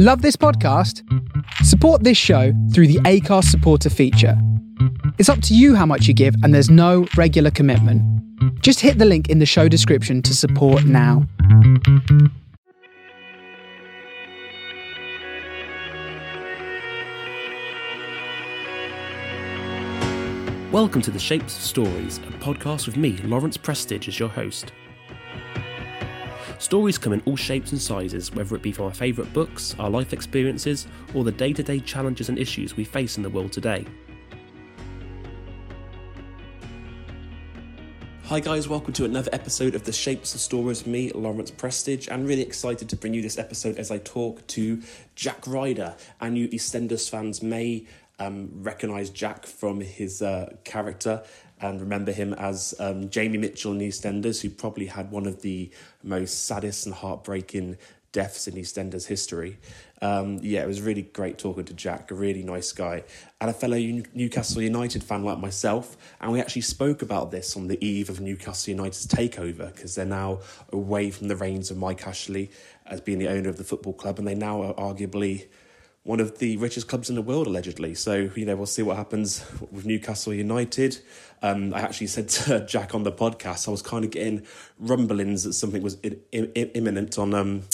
Love 0.00 0.22
this 0.22 0.36
podcast? 0.36 1.02
Support 1.64 2.04
this 2.04 2.16
show 2.16 2.52
through 2.72 2.86
the 2.86 3.00
Acast 3.00 3.46
supporter 3.46 3.90
feature. 3.90 4.40
It's 5.18 5.28
up 5.28 5.42
to 5.42 5.56
you 5.56 5.74
how 5.74 5.86
much 5.86 6.06
you 6.06 6.14
give, 6.14 6.36
and 6.44 6.54
there's 6.54 6.70
no 6.70 7.08
regular 7.16 7.50
commitment. 7.50 8.00
Just 8.62 8.78
hit 8.78 8.98
the 8.98 9.04
link 9.04 9.28
in 9.28 9.40
the 9.40 9.44
show 9.44 9.66
description 9.66 10.22
to 10.22 10.36
support 10.36 10.84
now. 10.84 11.26
Welcome 20.70 21.02
to 21.02 21.10
the 21.10 21.18
Shapes 21.18 21.56
of 21.56 21.62
Stories, 21.64 22.18
a 22.18 22.30
podcast 22.38 22.86
with 22.86 22.96
me, 22.96 23.16
Lawrence 23.24 23.56
Prestige, 23.56 24.06
as 24.06 24.20
your 24.20 24.28
host. 24.28 24.70
Stories 26.58 26.98
come 26.98 27.12
in 27.12 27.22
all 27.24 27.36
shapes 27.36 27.70
and 27.70 27.80
sizes, 27.80 28.34
whether 28.34 28.56
it 28.56 28.62
be 28.62 28.72
from 28.72 28.86
our 28.86 28.94
favourite 28.94 29.32
books, 29.32 29.76
our 29.78 29.88
life 29.88 30.12
experiences, 30.12 30.88
or 31.14 31.22
the 31.22 31.30
day 31.30 31.52
to 31.52 31.62
day 31.62 31.78
challenges 31.78 32.28
and 32.28 32.36
issues 32.36 32.76
we 32.76 32.82
face 32.82 33.16
in 33.16 33.22
the 33.22 33.30
world 33.30 33.52
today. 33.52 33.86
Hi, 38.24 38.40
guys, 38.40 38.68
welcome 38.68 38.92
to 38.94 39.04
another 39.04 39.30
episode 39.32 39.76
of 39.76 39.84
The 39.84 39.92
Shapes 39.92 40.34
of 40.34 40.40
Stories 40.40 40.84
me, 40.84 41.12
Lawrence 41.12 41.52
Prestige. 41.52 42.08
I'm 42.10 42.26
really 42.26 42.42
excited 42.42 42.88
to 42.88 42.96
bring 42.96 43.14
you 43.14 43.22
this 43.22 43.38
episode 43.38 43.78
as 43.78 43.92
I 43.92 43.98
talk 43.98 44.44
to 44.48 44.82
Jack 45.14 45.46
Ryder. 45.46 45.94
And 46.20 46.36
you 46.36 46.48
EastEnders 46.48 47.08
fans 47.08 47.40
may 47.40 47.86
um, 48.18 48.50
recognise 48.52 49.10
Jack 49.10 49.46
from 49.46 49.80
his 49.80 50.22
uh, 50.22 50.56
character 50.64 51.22
and 51.60 51.80
remember 51.80 52.12
him 52.12 52.34
as 52.34 52.74
um, 52.78 53.10
Jamie 53.10 53.38
Mitchell 53.38 53.72
in 53.72 53.78
EastEnders, 53.78 54.40
who 54.40 54.50
probably 54.50 54.86
had 54.86 55.10
one 55.10 55.26
of 55.26 55.42
the 55.42 55.70
most 56.02 56.46
saddest 56.46 56.86
and 56.86 56.94
heartbreaking 56.94 57.76
deaths 58.12 58.48
in 58.48 58.54
EastEnders 58.54 59.06
history. 59.06 59.58
Um, 60.00 60.38
yeah, 60.42 60.62
it 60.62 60.66
was 60.66 60.80
really 60.80 61.02
great 61.02 61.38
talking 61.38 61.64
to 61.64 61.74
Jack, 61.74 62.10
a 62.10 62.14
really 62.14 62.42
nice 62.42 62.72
guy, 62.72 63.04
and 63.40 63.50
a 63.50 63.52
fellow 63.52 63.76
Newcastle 63.76 64.62
United 64.62 65.02
fan 65.02 65.24
like 65.24 65.38
myself. 65.38 65.96
And 66.20 66.32
we 66.32 66.40
actually 66.40 66.62
spoke 66.62 67.02
about 67.02 67.30
this 67.30 67.56
on 67.56 67.66
the 67.66 67.84
eve 67.84 68.08
of 68.08 68.20
Newcastle 68.20 68.72
United's 68.72 69.06
takeover 69.06 69.74
because 69.74 69.94
they're 69.94 70.06
now 70.06 70.40
away 70.72 71.10
from 71.10 71.28
the 71.28 71.36
reins 71.36 71.70
of 71.70 71.76
Mike 71.76 72.06
Ashley 72.06 72.50
as 72.86 73.00
being 73.00 73.18
the 73.18 73.28
owner 73.28 73.48
of 73.48 73.56
the 73.56 73.64
football 73.64 73.92
club, 73.92 74.18
and 74.18 74.26
they 74.26 74.34
now 74.34 74.62
are 74.62 74.74
arguably 74.74 75.46
one 76.08 76.20
of 76.20 76.38
the 76.38 76.56
richest 76.56 76.88
clubs 76.88 77.10
in 77.10 77.16
the 77.16 77.20
world, 77.20 77.46
allegedly. 77.46 77.94
So, 77.94 78.30
you 78.34 78.46
know, 78.46 78.56
we'll 78.56 78.64
see 78.64 78.80
what 78.80 78.96
happens 78.96 79.44
with 79.70 79.84
Newcastle 79.84 80.32
United. 80.32 80.96
Um, 81.42 81.74
I 81.74 81.82
actually 81.82 82.06
said 82.06 82.30
to 82.30 82.64
Jack 82.66 82.94
on 82.94 83.02
the 83.02 83.12
podcast, 83.12 83.68
I 83.68 83.70
was 83.70 83.82
kind 83.82 84.06
of 84.06 84.10
getting 84.10 84.46
rumblings 84.78 85.44
that 85.44 85.52
something 85.52 85.82
was 85.82 85.98
imminent 86.32 87.18
on 87.18 87.34
um, 87.34 87.64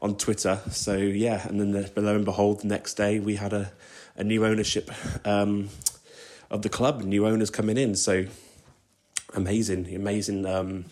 on 0.00 0.16
Twitter. 0.16 0.60
So, 0.70 0.96
yeah, 0.96 1.46
and 1.46 1.60
then 1.60 1.72
the, 1.72 1.92
lo 2.00 2.14
and 2.14 2.24
behold, 2.24 2.60
the 2.60 2.68
next 2.68 2.94
day 2.94 3.20
we 3.20 3.36
had 3.36 3.52
a, 3.52 3.70
a 4.16 4.24
new 4.24 4.46
ownership 4.46 4.90
um, 5.26 5.68
of 6.50 6.62
the 6.62 6.70
club, 6.70 7.02
new 7.02 7.26
owners 7.26 7.50
coming 7.50 7.76
in. 7.76 7.96
So, 7.96 8.24
amazing, 9.34 9.94
amazing 9.94 10.46
um, 10.46 10.86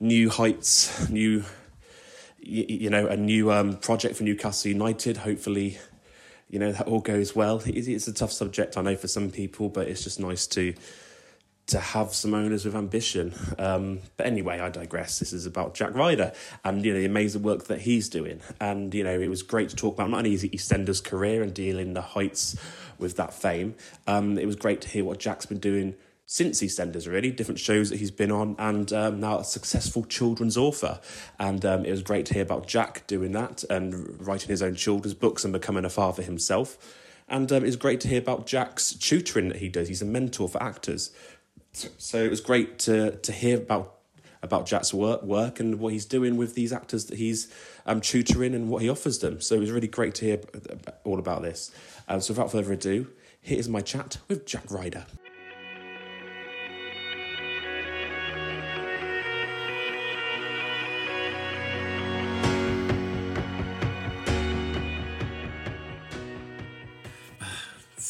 new 0.00 0.30
heights, 0.30 1.08
new 1.08 1.44
you, 2.40 2.90
know, 2.90 3.06
a 3.06 3.16
new 3.16 3.52
um, 3.52 3.76
project 3.76 4.16
for 4.16 4.24
Newcastle 4.24 4.72
United. 4.72 5.18
Hopefully, 5.18 5.78
you 6.54 6.60
know 6.60 6.70
that 6.70 6.86
all 6.86 7.00
goes 7.00 7.34
well. 7.34 7.60
It's 7.66 8.06
a 8.06 8.12
tough 8.12 8.30
subject, 8.30 8.78
I 8.78 8.82
know, 8.82 8.94
for 8.94 9.08
some 9.08 9.28
people, 9.32 9.68
but 9.68 9.88
it's 9.88 10.04
just 10.04 10.20
nice 10.20 10.46
to 10.48 10.72
to 11.66 11.80
have 11.80 12.14
some 12.14 12.32
owners 12.32 12.64
with 12.64 12.76
ambition. 12.76 13.34
Um, 13.58 14.00
but 14.16 14.26
anyway, 14.26 14.60
I 14.60 14.68
digress. 14.68 15.18
This 15.18 15.32
is 15.32 15.46
about 15.46 15.74
Jack 15.74 15.94
Ryder 15.94 16.32
and 16.62 16.84
you 16.84 16.92
know 16.92 17.00
the 17.00 17.06
amazing 17.06 17.42
work 17.42 17.64
that 17.64 17.80
he's 17.80 18.08
doing. 18.08 18.40
And 18.60 18.94
you 18.94 19.02
know 19.02 19.18
it 19.18 19.28
was 19.28 19.42
great 19.42 19.68
to 19.70 19.76
talk 19.76 19.94
about 19.94 20.10
not 20.10 20.18
only 20.18 20.30
his 20.30 20.44
EastEnders 20.44 21.02
career 21.02 21.42
and 21.42 21.52
dealing 21.52 21.94
the 21.94 22.02
heights 22.02 22.54
with 23.00 23.16
that 23.16 23.34
fame. 23.34 23.74
Um, 24.06 24.38
it 24.38 24.46
was 24.46 24.54
great 24.54 24.80
to 24.82 24.88
hear 24.88 25.04
what 25.04 25.18
Jack's 25.18 25.46
been 25.46 25.58
doing 25.58 25.96
since 26.26 26.62
EastEnders, 26.62 27.10
really, 27.10 27.30
different 27.30 27.60
shows 27.60 27.90
that 27.90 27.98
he's 27.98 28.10
been 28.10 28.32
on, 28.32 28.56
and 28.58 28.92
um, 28.92 29.20
now 29.20 29.38
a 29.38 29.44
successful 29.44 30.04
children's 30.04 30.56
author. 30.56 31.00
And 31.38 31.64
um, 31.64 31.84
it 31.84 31.90
was 31.90 32.02
great 32.02 32.26
to 32.26 32.34
hear 32.34 32.42
about 32.42 32.66
Jack 32.66 33.06
doing 33.06 33.32
that 33.32 33.62
and 33.64 34.26
writing 34.26 34.48
his 34.48 34.62
own 34.62 34.74
children's 34.74 35.14
books 35.14 35.44
and 35.44 35.52
becoming 35.52 35.84
a 35.84 35.90
father 35.90 36.22
himself. 36.22 37.00
And 37.28 37.50
um, 37.52 37.62
it 37.62 37.66
was 37.66 37.76
great 37.76 38.00
to 38.00 38.08
hear 38.08 38.18
about 38.18 38.46
Jack's 38.46 38.94
tutoring 38.94 39.48
that 39.48 39.58
he 39.58 39.68
does. 39.68 39.88
He's 39.88 40.02
a 40.02 40.06
mentor 40.06 40.48
for 40.48 40.62
actors. 40.62 41.10
So 41.72 42.22
it 42.22 42.30
was 42.30 42.40
great 42.40 42.78
to, 42.80 43.16
to 43.16 43.32
hear 43.32 43.56
about 43.58 43.90
about 44.42 44.66
Jack's 44.66 44.92
work, 44.92 45.22
work 45.22 45.58
and 45.58 45.80
what 45.80 45.94
he's 45.94 46.04
doing 46.04 46.36
with 46.36 46.54
these 46.54 46.70
actors 46.70 47.06
that 47.06 47.18
he's 47.18 47.50
um, 47.86 48.02
tutoring 48.02 48.54
and 48.54 48.68
what 48.68 48.82
he 48.82 48.90
offers 48.90 49.20
them. 49.20 49.40
So 49.40 49.54
it 49.54 49.60
was 49.60 49.70
really 49.70 49.88
great 49.88 50.14
to 50.16 50.26
hear 50.26 50.40
all 51.02 51.18
about 51.18 51.40
this. 51.40 51.70
Um, 52.08 52.20
so 52.20 52.34
without 52.34 52.52
further 52.52 52.74
ado, 52.74 53.06
here 53.40 53.58
is 53.58 53.70
my 53.70 53.80
chat 53.80 54.18
with 54.28 54.44
Jack 54.44 54.70
Ryder. 54.70 55.06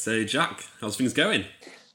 So, 0.05 0.23
Jack, 0.23 0.67
how's 0.83 0.99
things 0.99 1.15
going? 1.15 1.47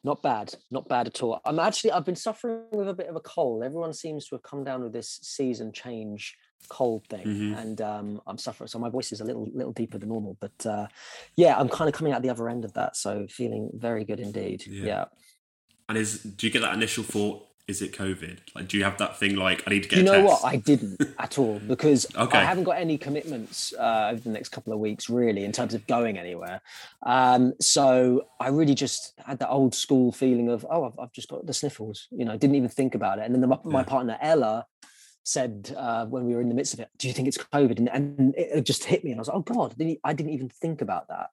Not 0.04 0.24
bad, 0.24 0.56
not 0.72 0.90
bad 0.90 1.06
at 1.06 1.22
all. 1.22 1.40
I'm 1.46 1.60
actually, 1.60 1.92
I've 1.92 2.06
been 2.06 2.16
suffering 2.16 2.64
with 2.72 2.90
a 2.90 2.94
bit 2.96 3.06
of 3.06 3.16
a 3.16 3.20
cold. 3.20 3.64
Everyone 3.64 3.94
seems 3.94 4.28
to 4.28 4.36
have 4.36 4.42
come 4.42 4.64
down 4.64 4.82
with 4.82 4.94
this 4.94 5.20
season 5.22 5.72
change 5.72 6.36
cold 6.70 7.06
thing, 7.08 7.28
mm-hmm. 7.28 7.54
and 7.54 7.82
um, 7.82 8.20
I'm 8.26 8.40
suffering. 8.40 8.68
So 8.68 8.80
my 8.80 8.90
voice 8.90 9.12
is 9.12 9.22
a 9.22 9.26
little, 9.26 9.48
little 9.54 9.74
deeper 9.74 10.00
than 10.00 10.10
normal. 10.10 10.38
But 10.40 10.66
uh, 10.66 10.88
yeah, 11.36 11.56
I'm 11.56 11.70
kind 11.70 11.88
of 11.88 11.94
coming 11.94 12.12
out 12.12 12.24
the 12.24 12.32
other 12.32 12.50
end 12.50 12.66
of 12.66 12.74
that. 12.74 12.96
So 12.96 13.28
feeling 13.30 13.70
very 13.76 14.06
good 14.06 14.20
indeed. 14.20 14.64
Yeah. 14.66 14.86
yeah. 14.86 15.06
And 15.88 15.96
is 15.96 16.24
do 16.24 16.48
you 16.48 16.52
get 16.52 16.64
that 16.64 16.74
initial 16.74 17.04
thought? 17.04 17.46
Is 17.70 17.84
it 17.84 17.94
COVID? 17.94 18.40
Like, 18.56 18.68
do 18.68 18.78
you 18.78 18.84
have 18.84 18.98
that 18.98 19.20
thing 19.20 19.36
like 19.36 19.64
I 19.68 19.70
need 19.70 19.84
to 19.84 19.90
get? 19.90 20.00
You 20.00 20.04
know 20.04 20.24
what? 20.24 20.44
I 20.44 20.56
didn't 20.56 21.00
at 21.20 21.38
all 21.38 21.60
because 21.60 22.08
okay. 22.16 22.40
I 22.40 22.44
haven't 22.44 22.64
got 22.64 22.78
any 22.78 22.98
commitments 22.98 23.74
uh, 23.78 24.10
over 24.12 24.20
the 24.20 24.32
next 24.32 24.50
couple 24.50 24.74
of 24.74 24.80
weeks, 24.80 25.08
really, 25.08 25.46
in 25.46 25.52
terms 25.52 25.76
of 25.76 25.86
going 25.86 26.18
anywhere. 26.18 26.62
Um, 27.06 27.54
so 27.62 28.26
I 28.40 28.48
really 28.50 28.74
just 28.74 29.14
had 29.24 29.38
that 29.40 29.50
old 29.50 29.76
school 29.76 30.12
feeling 30.12 30.50
of, 30.50 30.66
oh, 30.70 30.86
I've, 30.86 31.00
I've 31.00 31.12
just 31.12 31.30
got 31.30 31.46
the 31.46 31.54
sniffles. 31.54 32.08
You 32.10 32.26
know, 32.26 32.36
didn't 32.36 32.56
even 32.56 32.70
think 32.70 32.96
about 32.96 33.20
it. 33.20 33.26
And 33.26 33.36
then 33.36 33.42
the, 33.42 33.48
my, 33.48 33.60
yeah. 33.64 33.72
my 33.72 33.84
partner 33.84 34.18
Ella 34.20 34.66
said 35.24 35.72
uh, 35.78 36.08
when 36.08 36.26
we 36.26 36.34
were 36.34 36.42
in 36.42 36.50
the 36.50 36.56
midst 36.56 36.74
of 36.74 36.80
it, 36.80 36.90
"Do 36.98 37.08
you 37.08 37.14
think 37.14 37.28
it's 37.28 37.38
COVID?" 37.38 37.78
And, 37.78 37.90
and 37.90 38.34
it 38.36 38.66
just 38.66 38.84
hit 38.84 39.04
me, 39.04 39.12
and 39.12 39.20
I 39.20 39.22
was 39.22 39.28
like, 39.28 39.38
"Oh 39.38 39.42
God!" 39.42 39.76
I 40.04 40.14
didn't 40.14 40.34
even 40.34 40.50
think 40.50 40.82
about 40.82 41.08
that 41.10 41.30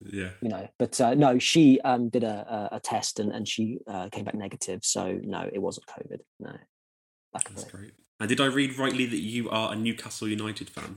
yeah 0.00 0.30
you 0.42 0.48
know 0.48 0.68
but 0.78 1.00
uh, 1.00 1.14
no 1.14 1.38
she 1.38 1.80
um 1.80 2.08
did 2.08 2.24
a, 2.24 2.68
a, 2.72 2.76
a 2.76 2.80
test 2.80 3.18
and, 3.18 3.32
and 3.32 3.48
she 3.48 3.78
uh, 3.86 4.08
came 4.10 4.24
back 4.24 4.34
negative 4.34 4.80
so 4.82 5.18
no 5.22 5.48
it 5.52 5.60
wasn't 5.60 5.86
covid 5.86 6.20
no 6.38 6.52
that's 7.32 7.64
great 7.64 7.92
and 8.20 8.28
did 8.28 8.40
i 8.40 8.46
read 8.46 8.76
rightly 8.78 9.06
that 9.06 9.20
you 9.20 9.48
are 9.50 9.72
a 9.72 9.76
newcastle 9.76 10.28
united 10.28 10.68
fan 10.68 10.96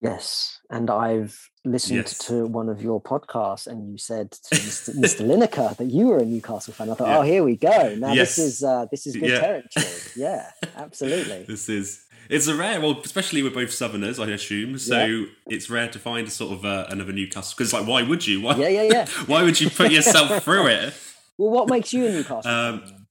yes 0.00 0.60
and 0.70 0.90
i've 0.90 1.50
listened 1.64 1.98
yes. 1.98 2.18
to 2.18 2.46
one 2.46 2.68
of 2.68 2.82
your 2.82 3.00
podcasts 3.00 3.66
and 3.66 3.90
you 3.90 3.98
said 3.98 4.30
to 4.30 4.54
mr, 4.56 4.94
mr. 4.96 5.26
lineker 5.26 5.76
that 5.76 5.86
you 5.86 6.06
were 6.06 6.18
a 6.18 6.24
newcastle 6.24 6.72
fan 6.72 6.90
i 6.90 6.94
thought 6.94 7.08
yeah. 7.08 7.18
oh 7.18 7.22
here 7.22 7.44
we 7.44 7.56
go 7.56 7.94
now 7.96 8.12
yes. 8.12 8.36
this 8.36 8.46
is 8.46 8.62
uh 8.64 8.86
this 8.90 9.06
is 9.06 9.14
good 9.16 9.30
yeah. 9.30 9.40
territory 9.40 9.86
yeah 10.16 10.50
absolutely 10.76 11.44
this 11.44 11.68
is 11.68 12.04
it's 12.32 12.46
a 12.46 12.54
rare, 12.54 12.80
well, 12.80 12.98
especially 13.04 13.42
with 13.42 13.52
both 13.52 13.70
Southerners, 13.72 14.18
I 14.18 14.26
assume. 14.30 14.78
So 14.78 15.04
yeah. 15.04 15.26
it's 15.48 15.68
rare 15.68 15.88
to 15.88 15.98
find 15.98 16.26
a 16.26 16.30
sort 16.30 16.52
of 16.52 16.64
uh, 16.64 16.86
another 16.88 17.12
Newcastle 17.12 17.54
because, 17.56 17.74
like, 17.74 17.86
why 17.86 18.02
would 18.02 18.26
you? 18.26 18.40
Why, 18.40 18.56
yeah, 18.56 18.68
yeah, 18.68 18.82
yeah. 18.82 19.06
why 19.26 19.42
would 19.42 19.60
you 19.60 19.68
put 19.68 19.92
yourself 19.92 20.42
through 20.44 20.68
it? 20.68 20.94
Well, 21.36 21.50
what 21.50 21.68
makes 21.68 21.92
you 21.92 22.06
a 22.06 22.10
Newcastle? 22.10 22.50
Um, 22.50 23.06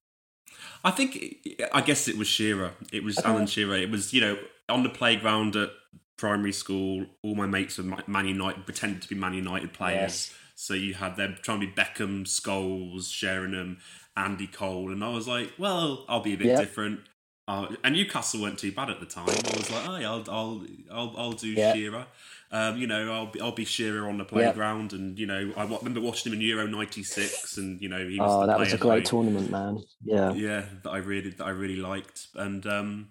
I 0.83 0.89
think, 0.89 1.47
I 1.71 1.81
guess 1.81 2.07
it 2.07 2.17
was 2.17 2.27
Shearer. 2.27 2.71
It 2.91 3.03
was 3.03 3.19
okay. 3.19 3.29
Alan 3.29 3.45
Shearer. 3.45 3.75
It 3.75 3.91
was, 3.91 4.11
you 4.11 4.21
know, 4.21 4.39
on 4.67 4.81
the 4.81 4.89
playground 4.89 5.55
at 5.55 5.69
primary 6.17 6.51
school. 6.51 7.05
All 7.23 7.35
my 7.35 7.45
mates 7.45 7.77
were 7.77 7.95
Man 8.07 8.27
United, 8.27 8.65
pretended 8.65 9.03
to 9.03 9.07
be 9.07 9.13
Man 9.13 9.35
United 9.35 9.71
players. 9.71 10.31
Yes. 10.31 10.33
So 10.55 10.73
you 10.73 10.95
had 10.95 11.15
them 11.15 11.37
trying 11.43 11.59
to 11.59 11.67
be 11.67 11.73
Beckham, 11.73 12.25
Scholes, 12.25 13.11
Sheringham, 13.11 13.77
Andy 14.17 14.47
Cole, 14.47 14.91
and 14.91 15.03
I 15.03 15.09
was 15.09 15.27
like, 15.27 15.53
well, 15.59 16.05
I'll 16.09 16.21
be 16.21 16.33
a 16.33 16.37
bit 16.37 16.47
yep. 16.47 16.59
different. 16.59 17.01
Uh, 17.47 17.67
and 17.83 17.95
Newcastle 17.95 18.41
weren't 18.41 18.59
too 18.59 18.71
bad 18.71 18.89
at 18.89 18.99
the 18.99 19.05
time. 19.05 19.27
I 19.27 19.57
was 19.57 19.71
like, 19.71 19.89
oh, 19.89 19.97
yeah, 19.97 20.11
I'll, 20.11 20.23
I'll, 20.29 20.65
I'll, 20.91 21.13
I'll 21.17 21.31
do 21.31 21.49
yeah. 21.49 21.73
Shearer. 21.73 22.05
Um, 22.53 22.77
you 22.77 22.85
know, 22.85 23.13
I'll 23.13 23.27
be, 23.27 23.39
I'll 23.39 23.53
be 23.53 23.63
Shearer 23.63 24.09
on 24.09 24.17
the 24.17 24.25
playground, 24.25 24.91
yeah. 24.91 24.99
and 24.99 25.17
you 25.17 25.25
know, 25.25 25.53
I 25.55 25.63
remember 25.63 26.01
watching 26.01 26.31
him 26.31 26.39
in 26.39 26.45
Euro 26.47 26.67
'96, 26.67 27.57
and 27.57 27.81
you 27.81 27.87
know, 27.87 28.05
he 28.05 28.19
was. 28.19 28.29
Oh, 28.29 28.45
that 28.45 28.59
was 28.59 28.73
a 28.73 28.77
great 28.77 29.07
I, 29.07 29.09
tournament, 29.09 29.49
man. 29.49 29.79
Yeah, 30.03 30.33
yeah, 30.33 30.65
that 30.83 30.89
I 30.89 30.97
really, 30.97 31.29
that 31.29 31.45
I 31.45 31.51
really 31.51 31.77
liked, 31.77 32.27
and 32.35 32.65
um, 32.67 33.09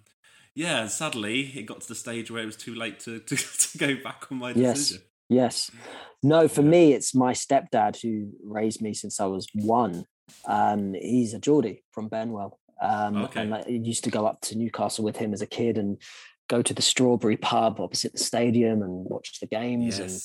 yeah, 0.55 0.89
sadly, 0.89 1.53
it 1.57 1.65
got 1.65 1.81
to 1.81 1.89
the 1.89 1.95
stage 1.95 2.31
where 2.31 2.43
it 2.43 2.47
was 2.47 2.57
too 2.59 2.75
late 2.75 3.01
to 3.01 3.19
to, 3.29 3.37
to 3.37 3.79
go 3.79 3.97
back 4.03 4.27
on 4.31 4.39
my 4.39 4.53
decision. 4.53 5.03
Yes, 5.31 5.71
yes. 5.71 5.81
No, 6.23 6.47
for 6.47 6.63
me, 6.63 6.93
it's 6.93 7.15
my 7.15 7.33
stepdad 7.33 8.03
who 8.03 8.33
raised 8.45 8.83
me 8.83 8.93
since 8.93 9.21
I 9.21 9.27
was 9.27 9.49
one. 9.55 10.05
Um, 10.45 10.93
he's 10.93 11.33
a 11.33 11.39
Geordie 11.39 11.83
from 11.93 12.09
Benwell, 12.09 12.60
um, 12.81 13.25
okay. 13.25 13.43
And 13.43 13.55
I 13.55 13.65
used 13.67 14.05
to 14.05 14.11
go 14.11 14.27
up 14.27 14.41
to 14.43 14.57
Newcastle 14.57 15.05
with 15.05 15.17
him 15.17 15.33
as 15.33 15.43
a 15.43 15.47
kid 15.47 15.79
and 15.79 16.01
go 16.49 16.63
to 16.63 16.75
the 16.75 16.83
Strawberry 16.83 17.37
Pub 17.37 17.81
opposite 17.81 18.13
the 18.13 18.19
stadium 18.19 18.83
and 18.83 19.05
watch 19.05 19.39
the 19.41 19.47
games 19.47 19.99
yes. 19.99 20.01
and 20.01 20.21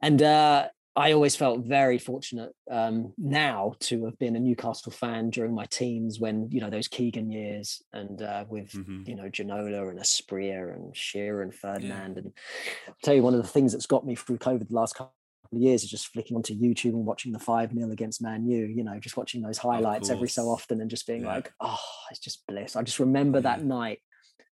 and 0.00 0.22
uh, 0.22 0.68
I 0.96 1.12
always 1.12 1.36
felt 1.36 1.64
very 1.64 1.98
fortunate 1.98 2.52
um, 2.70 3.12
now 3.16 3.74
to 3.80 4.06
have 4.06 4.18
been 4.18 4.34
a 4.34 4.40
Newcastle 4.40 4.90
fan 4.90 5.30
during 5.30 5.54
my 5.54 5.66
teens 5.66 6.18
when 6.18 6.48
you 6.50 6.60
know 6.60 6.70
those 6.70 6.88
Keegan 6.88 7.30
years 7.30 7.82
and 7.92 8.22
uh, 8.22 8.44
with 8.48 8.72
mm-hmm. 8.72 9.02
you 9.06 9.14
know 9.14 9.30
Ginola 9.30 9.90
and 9.90 9.98
Asprilla 10.00 10.74
and 10.74 10.96
Shearer 10.96 11.42
and 11.42 11.54
Ferdinand 11.54 12.14
yeah. 12.14 12.22
and 12.22 12.32
I'll 12.88 12.96
tell 13.04 13.14
you 13.14 13.22
one 13.22 13.34
of 13.34 13.42
the 13.42 13.48
things 13.48 13.72
that's 13.72 13.86
got 13.86 14.06
me 14.06 14.14
through 14.14 14.38
COVID 14.38 14.68
the 14.68 14.74
last 14.74 14.96
couple 14.96 15.12
of 15.56 15.62
years 15.62 15.82
is 15.84 15.90
just 15.90 16.08
flicking 16.08 16.36
onto 16.36 16.54
YouTube 16.54 16.92
and 16.92 17.06
watching 17.06 17.32
the 17.32 17.38
five 17.38 17.72
0 17.72 17.90
against 17.90 18.22
Man 18.22 18.46
U. 18.48 18.66
You 18.66 18.84
know, 18.84 18.98
just 18.98 19.16
watching 19.16 19.42
those 19.42 19.58
highlights 19.58 20.10
every 20.10 20.28
so 20.28 20.44
often 20.48 20.80
and 20.80 20.90
just 20.90 21.06
being 21.06 21.22
yeah. 21.22 21.34
like, 21.34 21.52
oh, 21.60 21.80
it's 22.10 22.20
just 22.20 22.46
bliss. 22.46 22.76
I 22.76 22.82
just 22.82 23.00
remember 23.00 23.38
yeah. 23.38 23.42
that 23.42 23.64
night 23.64 24.00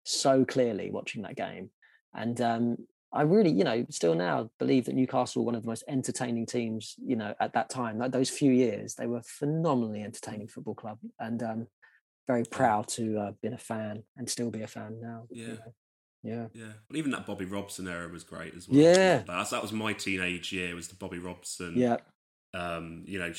so 0.05 0.45
clearly 0.45 0.91
watching 0.91 1.23
that 1.23 1.37
game. 1.37 1.71
And 2.15 2.41
um, 2.41 2.77
I 3.13 3.23
really, 3.23 3.51
you 3.51 3.65
know, 3.65 3.85
still 3.91 4.15
now 4.15 4.51
believe 4.59 4.87
that 4.87 4.95
Newcastle 4.95 5.43
were 5.43 5.47
one 5.47 5.55
of 5.55 5.63
the 5.63 5.69
most 5.69 5.85
entertaining 5.89 6.47
teams, 6.47 6.95
you 7.05 7.17
know, 7.17 7.35
at 7.41 7.55
that 7.55 7.71
time. 7.71 7.99
Like 7.99 8.13
those 8.13 8.31
few 8.31 8.53
years, 8.53 8.95
they 8.95 9.07
were 9.07 9.23
phenomenally 9.25 10.03
entertaining 10.03 10.49
football 10.49 10.75
club, 10.75 10.99
and 11.19 11.43
um, 11.43 11.67
very 12.27 12.45
proud 12.45 12.87
to 12.89 13.19
uh, 13.19 13.33
been 13.43 13.55
a 13.55 13.59
fan 13.59 14.05
and 14.17 14.31
still 14.31 14.51
be 14.51 14.63
a 14.63 14.69
fan 14.69 14.99
now. 15.01 15.27
Yeah. 15.31 15.47
You 15.47 15.53
know? 15.53 15.75
Yeah, 16.23 16.47
yeah. 16.55 16.73
Well, 16.89 16.99
even 16.99 17.11
that 17.13 17.27
Bobby 17.27 17.47
Robson 17.47 17.89
era 17.89 18.09
was 18.09 18.25
great 18.25 18.55
as 18.55 18.69
well. 18.69 18.79
Yeah, 18.79 19.19
that, 19.27 19.51
that 19.51 19.63
was 19.63 19.73
my 19.73 19.93
teenage 19.93 20.53
year. 20.53 20.75
Was 20.75 20.89
the 20.89 20.97
Bobby 20.97 21.19
Robson? 21.19 21.75
Yeah. 21.77 21.97
Um, 22.53 23.05
you 23.07 23.19
know, 23.19 23.33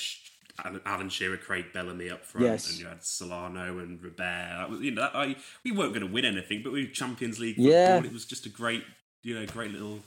Alan 0.85 1.09
Shearer, 1.09 1.37
Craig 1.37 1.65
Bellamy 1.73 2.09
up 2.09 2.25
front, 2.25 2.47
yes. 2.47 2.69
and 2.69 2.79
you 2.79 2.87
had 2.87 3.03
Solano 3.03 3.79
and 3.79 4.01
Robert. 4.01 4.81
You 4.81 4.91
know, 4.91 5.09
I, 5.13 5.35
we 5.63 5.71
weren't 5.71 5.93
going 5.93 6.05
to 6.05 6.11
win 6.11 6.25
anything, 6.25 6.61
but 6.63 6.71
we 6.71 6.85
were 6.85 6.91
Champions 6.91 7.39
League. 7.39 7.57
Football. 7.57 7.71
Yeah, 7.71 7.97
it 7.97 8.13
was 8.13 8.25
just 8.25 8.45
a 8.45 8.49
great 8.49 8.83
you 9.23 9.39
know, 9.39 9.45
great 9.45 9.71
little 9.71 9.99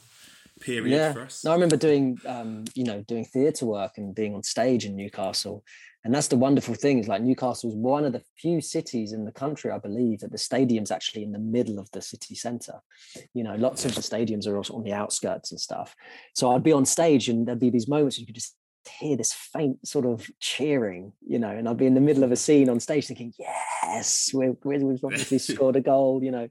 period 0.60 0.92
yeah. 0.92 1.12
for 1.12 1.22
us. 1.22 1.44
No, 1.44 1.50
I 1.50 1.54
remember 1.54 1.76
doing, 1.76 2.18
um, 2.26 2.64
you 2.74 2.84
know, 2.84 3.02
doing 3.02 3.24
theatre 3.24 3.66
work 3.66 3.92
and 3.96 4.14
being 4.14 4.34
on 4.34 4.42
stage 4.42 4.84
in 4.84 4.96
Newcastle. 4.96 5.64
And 6.04 6.14
that's 6.14 6.28
the 6.28 6.36
wonderful 6.36 6.74
thing 6.74 6.98
is 6.98 7.08
like 7.08 7.22
Newcastle 7.22 7.70
is 7.70 7.76
one 7.76 8.04
of 8.04 8.12
the 8.12 8.22
few 8.36 8.60
cities 8.60 9.12
in 9.12 9.24
the 9.24 9.32
country, 9.32 9.70
I 9.70 9.78
believe, 9.78 10.20
that 10.20 10.32
the 10.32 10.38
stadium's 10.38 10.90
actually 10.90 11.22
in 11.22 11.32
the 11.32 11.38
middle 11.38 11.78
of 11.78 11.90
the 11.92 12.02
city 12.02 12.34
centre. 12.34 12.80
You 13.32 13.42
know, 13.42 13.54
lots 13.54 13.86
of 13.86 13.94
the 13.94 14.02
stadiums 14.02 14.46
are 14.46 14.56
also 14.56 14.74
on 14.74 14.84
the 14.84 14.92
outskirts 14.92 15.50
and 15.50 15.60
stuff. 15.60 15.96
So 16.34 16.50
I'd 16.50 16.62
be 16.62 16.72
on 16.72 16.84
stage 16.84 17.28
and 17.30 17.48
there'd 17.48 17.58
be 17.58 17.70
these 17.70 17.88
moments 17.88 18.18
you 18.18 18.26
could 18.26 18.34
just 18.34 18.54
hear 19.00 19.16
this 19.16 19.32
faint 19.32 19.86
sort 19.86 20.04
of 20.04 20.28
cheering, 20.40 21.12
you 21.26 21.38
know, 21.38 21.48
and 21.48 21.68
I'd 21.68 21.78
be 21.78 21.86
in 21.86 21.94
the 21.94 22.00
middle 22.00 22.22
of 22.22 22.32
a 22.32 22.36
scene 22.36 22.68
on 22.68 22.80
stage 22.80 23.06
thinking, 23.06 23.32
yes, 23.38 24.30
we 24.34 24.46
have 24.46 24.56
obviously 25.04 25.38
scored 25.38 25.76
a 25.76 25.80
goal, 25.80 26.22
you 26.22 26.30
know. 26.30 26.48